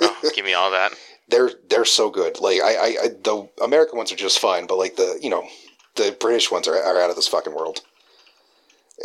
oh, 0.00 0.30
give 0.34 0.44
me 0.44 0.54
all 0.54 0.70
that. 0.70 0.92
They're 1.28 1.52
they're 1.70 1.86
so 1.86 2.10
good. 2.10 2.38
Like 2.38 2.60
I, 2.60 2.74
I, 2.74 2.86
I 3.02 3.08
the 3.08 3.48
American 3.62 3.96
ones 3.96 4.12
are 4.12 4.16
just 4.16 4.38
fine, 4.38 4.66
but 4.66 4.76
like 4.76 4.96
the 4.96 5.18
you 5.22 5.30
know 5.30 5.48
the 5.96 6.14
British 6.20 6.50
ones 6.50 6.68
are, 6.68 6.76
are 6.76 7.00
out 7.00 7.08
of 7.08 7.16
this 7.16 7.28
fucking 7.28 7.54
world. 7.54 7.80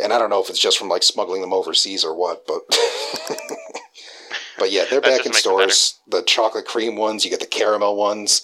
And 0.02 0.12
I 0.12 0.18
don't 0.18 0.28
know 0.28 0.42
if 0.42 0.50
it's 0.50 0.60
just 0.60 0.78
from 0.78 0.90
like 0.90 1.02
smuggling 1.02 1.40
them 1.40 1.54
overseas 1.54 2.04
or 2.04 2.14
what, 2.14 2.46
but 2.46 2.60
but 4.58 4.70
yeah, 4.70 4.84
they're 4.88 5.00
back 5.00 5.24
in 5.24 5.32
stores. 5.32 5.98
The 6.06 6.22
chocolate 6.22 6.66
cream 6.66 6.94
ones, 6.96 7.24
you 7.24 7.30
get 7.30 7.40
the 7.40 7.46
caramel 7.46 7.96
ones. 7.96 8.42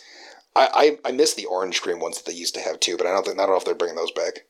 I, 0.56 0.98
I, 1.04 1.10
I 1.10 1.12
miss 1.12 1.34
the 1.34 1.44
orange 1.44 1.82
cream 1.82 2.00
ones 2.00 2.16
that 2.16 2.24
they 2.24 2.36
used 2.36 2.54
to 2.54 2.60
have 2.60 2.80
too, 2.80 2.96
but 2.96 3.06
I 3.06 3.10
don't 3.10 3.26
think 3.26 3.38
I 3.38 3.42
don't 3.42 3.50
know 3.50 3.58
if 3.58 3.66
they're 3.66 3.74
bringing 3.74 3.96
those 3.96 4.10
back. 4.10 4.46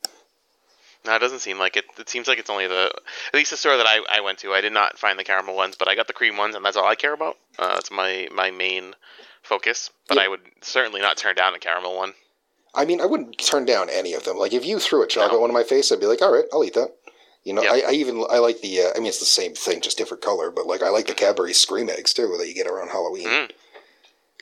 No, 1.07 1.15
it 1.15 1.21
doesn't 1.21 1.41
seem 1.41 1.59
like 1.59 1.77
it. 1.77 1.85
It 1.99 2.09
seems 2.09 2.27
like 2.27 2.39
it's 2.39 2.51
only 2.51 2.67
the 2.67 2.91
at 3.29 3.35
least 3.35 3.51
the 3.51 3.57
store 3.57 3.77
that 3.77 3.87
I, 3.87 4.01
I 4.11 4.21
went 4.21 4.39
to. 4.39 4.53
I 4.53 4.61
did 4.61 4.73
not 4.73 4.99
find 4.99 5.19
the 5.19 5.25
caramel 5.25 5.55
ones, 5.55 5.77
but 5.77 5.89
I 5.89 5.95
got 5.95 6.07
the 6.07 6.13
cream 6.13 6.37
ones, 6.37 6.55
and 6.55 6.65
that's 6.65 6.77
all 6.77 6.87
I 6.87 6.95
care 6.95 7.15
about. 7.15 7.37
Uh, 7.59 7.75
that's 7.75 7.91
my 7.91 8.29
my 8.33 8.51
main 8.51 8.95
focus. 9.43 9.91
But 10.09 10.19
I 10.19 10.29
would 10.29 10.41
certainly 10.63 11.01
not 11.01 11.17
turn 11.17 11.37
down 11.37 11.55
a 11.55 11.59
caramel 11.59 11.97
one. 11.97 12.15
I 12.75 12.85
mean, 12.85 13.01
I 13.01 13.07
wouldn't 13.07 13.39
turn 13.39 13.65
down 13.65 13.89
any 13.89 14.13
of 14.13 14.25
them. 14.25 14.37
Like 14.37 14.53
if 14.53 14.67
you 14.67 14.79
threw 14.79 15.03
a 15.03 15.07
chocolate 15.07 15.39
no. 15.39 15.41
one 15.41 15.51
in 15.51 15.55
my 15.55 15.63
face, 15.63 15.91
I'd 15.91 16.01
be 16.01 16.07
like, 16.07 16.21
all 16.23 16.33
right, 16.33 16.45
I'll 16.53 16.65
eat 16.65 16.75
that. 16.75 16.95
You 17.45 17.53
know, 17.53 17.63
yep. 17.63 17.85
I, 17.87 17.91
I, 17.91 17.93
even 17.93 18.25
I 18.29 18.39
like 18.39 18.61
the. 18.61 18.83
Uh, 18.83 18.91
I 18.97 18.99
mean, 18.99 19.07
it's 19.07 19.21
the 19.21 19.25
same 19.25 19.55
thing, 19.55 19.81
just 19.81 19.97
different 19.97 20.23
color. 20.23 20.51
But 20.51 20.67
like, 20.67 20.83
I 20.83 20.89
like 20.89 21.07
the 21.07 21.15
Cadbury 21.15 21.55
Screme 21.55 21.89
Eggs 21.89 22.13
too 22.13 22.35
that 22.39 22.49
you 22.49 22.55
get 22.55 22.67
around 22.67 22.89
Halloween. 22.89 23.29
Mm. 23.29 23.51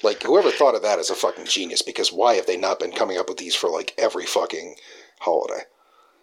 Like 0.03 0.23
whoever 0.23 0.51
thought 0.51 0.75
of 0.75 0.83
that 0.83 0.99
is 0.99 1.11
a 1.11 1.15
fucking 1.15 1.45
genius. 1.45 1.83
Because 1.83 2.13
why 2.13 2.35
have 2.35 2.47
they 2.47 2.57
not 2.57 2.81
been 2.81 2.93
coming 2.93 3.19
up 3.19 3.29
with 3.29 3.37
these 3.37 3.55
for 3.55 3.69
like 3.69 3.93
every 3.99 4.25
fucking 4.25 4.77
holiday? 5.21 5.65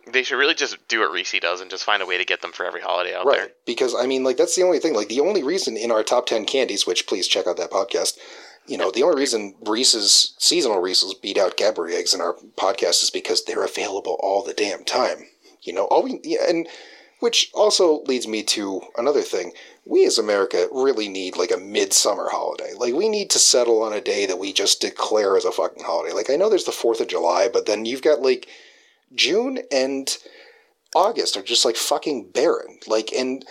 They 0.08 0.24
should 0.24 0.38
really 0.38 0.56
just 0.56 0.78
do 0.88 1.00
what 1.00 1.12
Reese 1.12 1.40
does 1.40 1.62
and 1.62 1.70
just 1.70 1.84
find 1.84 2.02
a 2.02 2.06
way 2.06 2.18
to 2.18 2.26
get 2.26 2.42
them 2.42 2.52
for 2.52 2.66
every 2.66 2.82
holiday 2.82 3.16
out 3.16 3.26
right. 3.26 3.38
there. 3.38 3.52
Because 3.66 3.96
I 3.96 4.06
mean, 4.08 4.24
like 4.24 4.38
that's 4.38 4.56
the 4.56 4.64
only 4.64 4.80
thing. 4.80 4.94
Like 4.94 5.10
the 5.10 5.20
only 5.20 5.44
reason 5.44 5.78
in 5.78 5.92
our 5.92 6.04
top 6.04 6.26
ten 6.26 6.46
candies, 6.46 6.88
which 6.88 7.08
please 7.08 7.28
check 7.28 7.48
out 7.48 7.58
that 7.58 7.72
podcast. 7.72 8.18
You 8.68 8.78
know, 8.78 8.92
the 8.92 9.04
only 9.04 9.20
reason 9.20 9.56
Reese's 9.62 10.36
seasonal 10.38 10.82
Reese's 10.82 11.14
beat 11.14 11.38
out 11.38 11.58
Cadbury 11.58 11.96
eggs 11.96 12.14
in 12.14 12.22
our 12.22 12.36
podcast 12.56 13.04
is 13.04 13.10
because 13.10 13.44
they're 13.44 13.66
available 13.66 14.18
all 14.22 14.44
the 14.44 14.54
damn 14.54 14.84
time. 14.84 15.28
You 15.62 15.74
know, 15.74 15.86
all 15.86 16.04
we 16.04 16.20
yeah, 16.24 16.46
and 16.48 16.68
which 17.22 17.52
also 17.54 18.02
leads 18.04 18.28
me 18.28 18.42
to 18.42 18.82
another 18.98 19.22
thing. 19.22 19.54
We 19.86 20.06
as 20.06 20.18
America 20.18 20.68
really 20.72 21.08
need 21.08 21.38
like 21.38 21.52
a 21.52 21.58
midsummer 21.58 22.30
holiday. 22.30 22.74
Like 22.76 22.96
we 22.96 23.10
need 23.10 23.30
to 23.32 23.40
settle 23.40 23.84
on 23.84 23.94
a 23.94 24.02
day 24.02 24.26
that 24.26 24.40
we 24.40 24.54
just 24.54 24.82
declare 24.82 25.38
as 25.38 25.46
a 25.46 25.52
fucking 25.52 25.84
holiday. 25.84 26.14
Like 26.14 26.32
I 26.32 26.36
know 26.36 26.50
there's 26.50 26.66
the 26.66 26.72
4th 26.72 27.00
of 27.00 27.08
July, 27.08 27.48
but 27.52 27.68
then 27.68 27.86
you've 27.86 28.02
got 28.02 28.22
like 28.22 28.48
June 29.14 29.60
and 29.72 30.18
August 30.96 31.38
are 31.38 31.44
just 31.44 31.66
like 31.66 31.76
fucking 31.76 32.32
barren. 32.34 32.80
Like 32.88 33.12
and 33.12 33.46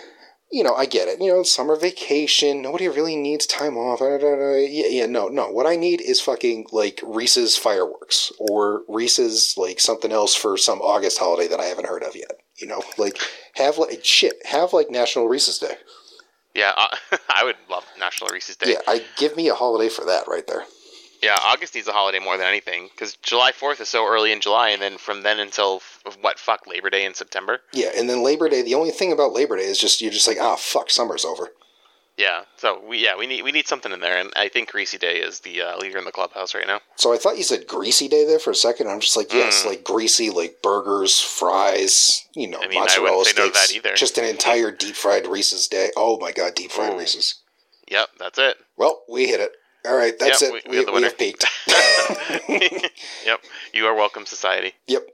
you 0.51 0.63
know, 0.63 0.75
I 0.75 0.85
get 0.85 1.07
it. 1.07 1.21
You 1.21 1.31
know, 1.31 1.43
summer 1.43 1.77
vacation. 1.77 2.61
Nobody 2.61 2.87
really 2.89 3.15
needs 3.15 3.45
time 3.47 3.77
off. 3.77 4.01
Yeah, 4.01 4.87
yeah, 4.89 5.05
no, 5.05 5.29
no. 5.29 5.49
What 5.49 5.65
I 5.65 5.77
need 5.77 6.01
is 6.01 6.19
fucking 6.19 6.67
like 6.71 6.99
Reese's 7.03 7.57
fireworks 7.57 8.33
or 8.37 8.83
Reese's 8.89 9.55
like 9.55 9.79
something 9.79 10.11
else 10.11 10.35
for 10.35 10.57
some 10.57 10.81
August 10.81 11.19
holiday 11.19 11.47
that 11.47 11.61
I 11.61 11.65
haven't 11.65 11.87
heard 11.87 12.03
of 12.03 12.15
yet. 12.15 12.31
You 12.57 12.67
know, 12.67 12.83
like 12.97 13.17
have 13.55 13.77
like 13.77 14.03
shit. 14.03 14.45
Have 14.45 14.73
like 14.73 14.91
National 14.91 15.27
Reese's 15.29 15.57
Day. 15.57 15.75
Yeah, 16.53 16.73
uh, 16.75 16.97
I 17.29 17.45
would 17.45 17.55
love 17.69 17.85
National 17.97 18.29
Reese's 18.29 18.57
Day. 18.57 18.71
Yeah, 18.71 18.81
I 18.87 19.05
give 19.17 19.37
me 19.37 19.47
a 19.47 19.55
holiday 19.55 19.89
for 19.89 20.05
that 20.05 20.27
right 20.27 20.45
there. 20.47 20.65
Yeah, 21.21 21.37
August 21.43 21.75
needs 21.75 21.87
a 21.87 21.91
holiday 21.91 22.19
more 22.19 22.37
than 22.37 22.47
anything 22.47 22.89
because 22.91 23.15
July 23.17 23.51
Fourth 23.51 23.79
is 23.79 23.89
so 23.89 24.07
early 24.07 24.31
in 24.31 24.41
July, 24.41 24.69
and 24.69 24.81
then 24.81 24.97
from 24.97 25.21
then 25.21 25.39
until 25.39 25.81
what 26.21 26.39
fuck 26.39 26.65
Labor 26.65 26.89
Day 26.89 27.05
in 27.05 27.13
September. 27.13 27.59
Yeah, 27.73 27.91
and 27.95 28.09
then 28.09 28.23
Labor 28.23 28.49
Day. 28.49 28.63
The 28.63 28.75
only 28.75 28.91
thing 28.91 29.11
about 29.11 29.33
Labor 29.33 29.57
Day 29.57 29.65
is 29.65 29.77
just 29.77 30.01
you're 30.01 30.11
just 30.11 30.27
like, 30.27 30.37
ah, 30.41 30.53
oh, 30.53 30.55
fuck, 30.57 30.89
summer's 30.89 31.23
over. 31.23 31.49
Yeah, 32.17 32.41
so 32.57 32.79
we 32.85 33.03
yeah 33.03 33.17
we 33.17 33.25
need 33.25 33.43
we 33.43 33.51
need 33.51 33.67
something 33.67 33.91
in 33.91 33.99
there, 33.99 34.19
and 34.19 34.31
I 34.35 34.47
think 34.49 34.71
Greasy 34.71 34.97
Day 34.97 35.17
is 35.17 35.39
the 35.39 35.61
uh, 35.61 35.77
leader 35.77 35.97
in 35.97 36.05
the 36.05 36.11
clubhouse 36.11 36.53
right 36.53 36.67
now. 36.67 36.81
So 36.95 37.13
I 37.13 37.17
thought 37.17 37.37
you 37.37 37.43
said 37.43 37.67
Greasy 37.67 38.07
Day 38.07 38.25
there 38.25 38.37
for 38.37 38.51
a 38.51 38.55
second. 38.55 38.89
I'm 38.89 38.99
just 38.99 39.15
like, 39.15 39.33
yes, 39.33 39.63
mm. 39.63 39.67
like 39.67 39.83
greasy, 39.83 40.29
like 40.29 40.61
burgers, 40.61 41.19
fries, 41.19 42.27
you 42.35 42.47
know, 42.47 42.59
I 42.61 42.67
mean, 42.67 42.79
mozzarella 42.79 43.25
sticks. 43.25 43.75
No 43.83 43.95
just 43.95 44.17
an 44.17 44.25
entire 44.25 44.71
deep 44.71 44.95
fried 44.95 45.25
Reese's 45.25 45.67
Day. 45.67 45.89
Oh 45.95 46.19
my 46.19 46.31
god, 46.31 46.53
deep 46.53 46.71
fried 46.71 46.97
Reese's. 46.97 47.41
Yep, 47.89 48.09
that's 48.19 48.37
it. 48.37 48.57
Well, 48.77 49.03
we 49.09 49.27
hit 49.27 49.39
it. 49.39 49.51
All 49.85 49.95
right, 49.95 50.17
that's 50.19 50.41
yep, 50.41 50.53
it. 50.53 50.69
We, 50.69 50.79
we, 50.79 50.85
we, 50.85 50.91
we 50.93 51.03
have 51.03 51.17
peaked. 51.17 51.45
yep, 53.25 53.41
you 53.73 53.85
are 53.85 53.95
welcome, 53.95 54.25
society. 54.25 54.73
Yep. 54.87 55.07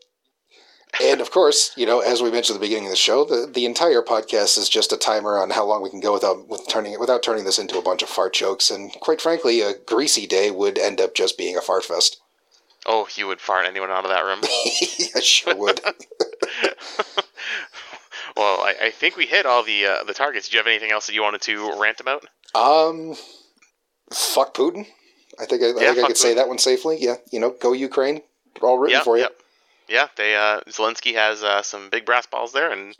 And 1.01 1.21
of 1.21 1.31
course, 1.31 1.71
you 1.75 1.85
know, 1.85 1.99
as 1.99 2.21
we 2.21 2.31
mentioned 2.31 2.55
at 2.55 2.59
the 2.59 2.65
beginning 2.65 2.85
of 2.85 2.91
the 2.91 2.97
show, 2.97 3.23
the, 3.23 3.49
the 3.51 3.65
entire 3.65 4.01
podcast 4.01 4.57
is 4.57 4.67
just 4.67 4.91
a 4.91 4.97
timer 4.97 5.37
on 5.37 5.51
how 5.51 5.65
long 5.65 5.83
we 5.83 5.89
can 5.89 5.99
go 5.99 6.13
without 6.13 6.47
with 6.47 6.67
turning 6.67 6.93
it 6.93 6.99
without 6.99 7.21
turning 7.21 7.43
this 7.45 7.59
into 7.59 7.77
a 7.77 7.81
bunch 7.81 8.01
of 8.01 8.09
fart 8.09 8.33
jokes. 8.33 8.71
And 8.71 8.91
quite 8.93 9.21
frankly, 9.21 9.61
a 9.61 9.73
greasy 9.73 10.25
day 10.25 10.49
would 10.49 10.77
end 10.77 10.99
up 10.99 11.13
just 11.13 11.37
being 11.37 11.55
a 11.55 11.61
fart 11.61 11.85
fest. 11.85 12.19
Oh, 12.85 13.07
you 13.15 13.27
would 13.27 13.41
fart 13.41 13.67
anyone 13.67 13.91
out 13.91 14.05
of 14.05 14.11
that 14.11 14.23
room? 14.23 14.39
I 15.15 15.19
sure 15.19 15.55
would. 15.55 15.81
well, 18.35 18.61
I, 18.61 18.75
I, 18.83 18.91
think 18.91 19.17
we 19.17 19.25
hit 19.25 19.45
all 19.45 19.63
the 19.63 19.85
uh, 19.85 20.03
the 20.05 20.13
targets. 20.13 20.47
Do 20.47 20.55
you 20.55 20.59
have 20.59 20.67
anything 20.67 20.91
else 20.91 21.07
that 21.07 21.13
you 21.13 21.21
wanted 21.21 21.41
to 21.41 21.77
rant 21.77 21.99
about? 21.99 22.25
Um, 22.55 23.15
fuck 24.11 24.53
Putin. 24.53 24.87
I 25.39 25.45
think 25.45 25.61
I, 25.61 25.69
I 25.69 25.73
think 25.73 25.83
I 25.83 25.93
could 25.93 26.15
Putin. 26.15 26.17
say 26.17 26.33
that 26.33 26.47
one 26.47 26.57
safely. 26.57 26.97
Yeah, 26.99 27.15
you 27.31 27.39
know, 27.39 27.51
go 27.51 27.73
Ukraine. 27.73 28.21
All 28.61 28.79
rooting 28.79 28.95
yep, 28.95 29.03
for 29.03 29.17
you. 29.17 29.23
Yep. 29.23 29.41
Yeah, 29.87 30.07
they 30.17 30.35
uh, 30.35 30.61
Zelensky 30.67 31.13
has 31.13 31.43
uh, 31.43 31.61
some 31.61 31.89
big 31.89 32.05
brass 32.05 32.25
balls 32.25 32.51
there, 32.51 32.71
and 32.71 32.95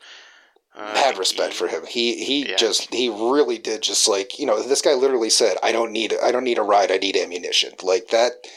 uh, 0.76 0.96
had 0.96 1.18
respect 1.18 1.54
he, 1.54 1.58
for 1.58 1.68
him. 1.68 1.86
He 1.86 2.24
he 2.24 2.50
yeah. 2.50 2.56
just 2.56 2.94
he 2.94 3.10
really 3.10 3.58
did 3.58 3.82
just 3.82 4.08
like 4.08 4.40
you 4.40 4.46
know 4.46 4.62
this 4.62 4.82
guy 4.82 4.94
literally 4.94 5.30
said 5.30 5.58
I 5.64 5.72
don't 5.72 5.92
need 5.92 6.14
I 6.24 6.32
don't 6.32 6.44
need 6.44 6.58
a 6.58 6.64
ride 6.64 6.92
I 6.92 6.98
need 6.98 7.18
ammunition 7.18 7.74
like 7.84 8.10
that. 8.10 8.48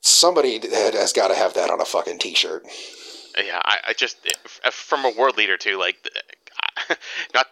Somebody 0.00 0.58
has 0.72 1.12
got 1.12 1.28
to 1.28 1.34
have 1.34 1.54
that 1.54 1.70
on 1.70 1.80
a 1.80 1.84
fucking 1.84 2.18
t-shirt. 2.18 2.64
Yeah, 3.36 3.60
I, 3.62 3.76
I 3.88 3.92
just 3.92 4.16
from 4.72 5.04
a 5.04 5.10
world 5.10 5.36
leader 5.36 5.58
too. 5.58 5.78
Like, 5.78 5.96
not 7.34 7.48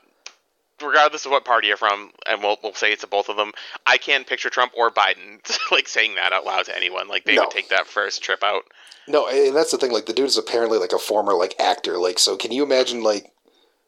regardless 0.83 1.27
of 1.27 1.33
what 1.33 1.45
party 1.45 1.69
you're 1.69 1.77
from, 1.77 2.11
and 2.27 2.43
we'll, 2.43 2.57
we'll 2.63 2.75
say 2.75 2.93
it's 2.93 3.05
a 3.05 3.07
both 3.07 3.29
of 3.29 3.37
them. 3.37 3.53
I 3.87 3.99
can't 3.99 4.27
picture 4.27 4.51
Trump 4.51 4.73
or 4.77 4.91
Biden 4.91 5.41
like 5.73 5.89
saying 5.89 6.15
that 6.17 6.33
out 6.33 6.45
loud 6.45 6.67
to 6.67 6.77
anyone. 6.77 7.09
Like 7.09 7.25
they 7.25 7.37
no. 7.37 7.43
would 7.43 7.51
take 7.51 7.69
that 7.69 7.87
first 7.87 8.23
trip 8.23 8.43
out. 8.43 8.65
No, 9.07 9.27
and 9.29 9.57
that's 9.57 9.71
the 9.71 9.79
thing. 9.79 9.93
Like 9.93 10.07
the 10.07 10.13
dude 10.13 10.27
is 10.27 10.39
apparently 10.39 10.79
like 10.79 10.93
a 10.93 10.99
former 10.99 11.35
like 11.35 11.59
actor. 11.59 11.99
Like 11.99 12.19
so, 12.19 12.37
can 12.37 12.53
you 12.53 12.63
imagine 12.63 13.03
like? 13.03 13.33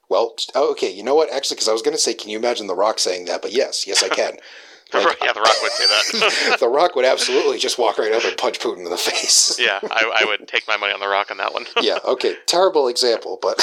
Well, 0.09 0.35
oh, 0.57 0.73
okay, 0.73 0.93
you 0.93 1.05
know 1.05 1.15
what? 1.15 1.33
Actually, 1.33 1.55
because 1.55 1.69
I 1.69 1.73
was 1.73 1.83
going 1.83 1.95
to 1.95 1.99
say, 1.99 2.15
can 2.15 2.31
you 2.31 2.39
imagine 2.39 2.67
The 2.67 2.75
Rock 2.75 2.99
saying 2.99 3.27
that? 3.27 3.43
But 3.43 3.53
yes, 3.53 3.87
yes, 3.87 4.03
I 4.03 4.09
can. 4.09 4.39
Like, 4.93 5.19
yeah, 5.23 5.33
The 5.33 5.41
Rock 5.41 5.63
would 5.63 5.71
say 5.71 5.87
that. 5.87 6.57
the 6.61 6.69
Rock 6.69 6.97
would 6.97 7.05
absolutely 7.05 7.59
just 7.59 7.79
walk 7.79 7.97
right 7.97 8.11
up 8.11 8.25
and 8.25 8.37
punch 8.37 8.59
Putin 8.59 8.79
in 8.79 8.91
the 8.91 8.97
face. 8.97 9.57
yeah, 9.57 9.79
I, 9.85 10.23
I 10.23 10.25
would 10.25 10.49
take 10.49 10.67
my 10.67 10.77
money 10.77 10.93
on 10.93 10.99
The 10.99 11.07
Rock 11.07 11.31
on 11.31 11.37
that 11.37 11.55
one. 11.55 11.67
yeah, 11.81 11.99
okay. 12.05 12.35
Terrible 12.47 12.89
example, 12.89 13.39
but. 13.41 13.63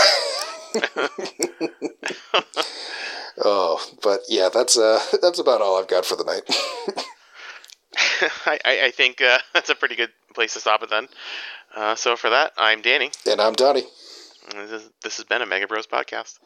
Oh, 3.39 3.79
but 4.01 4.21
yeah, 4.27 4.49
that's 4.51 4.77
uh, 4.77 4.99
that's 5.21 5.39
about 5.39 5.61
all 5.61 5.79
I've 5.79 5.87
got 5.87 6.05
for 6.05 6.15
the 6.15 6.23
night. 6.23 6.43
I, 8.45 8.85
I 8.85 8.91
think 8.91 9.21
uh, 9.21 9.39
that's 9.53 9.69
a 9.69 9.75
pretty 9.75 9.95
good 9.95 10.11
place 10.33 10.53
to 10.53 10.59
stop 10.59 10.81
it 10.83 10.89
then. 10.89 11.07
Uh, 11.75 11.95
so 11.95 12.15
for 12.15 12.29
that, 12.29 12.53
I'm 12.57 12.81
Danny. 12.81 13.11
And 13.29 13.39
I'm 13.39 13.53
Donnie. 13.53 13.85
This, 14.53 14.71
is, 14.71 14.89
this 15.03 15.17
has 15.17 15.25
been 15.25 15.41
a 15.41 15.45
Mega 15.45 15.67
Bros 15.67 15.85
podcast. 15.85 16.39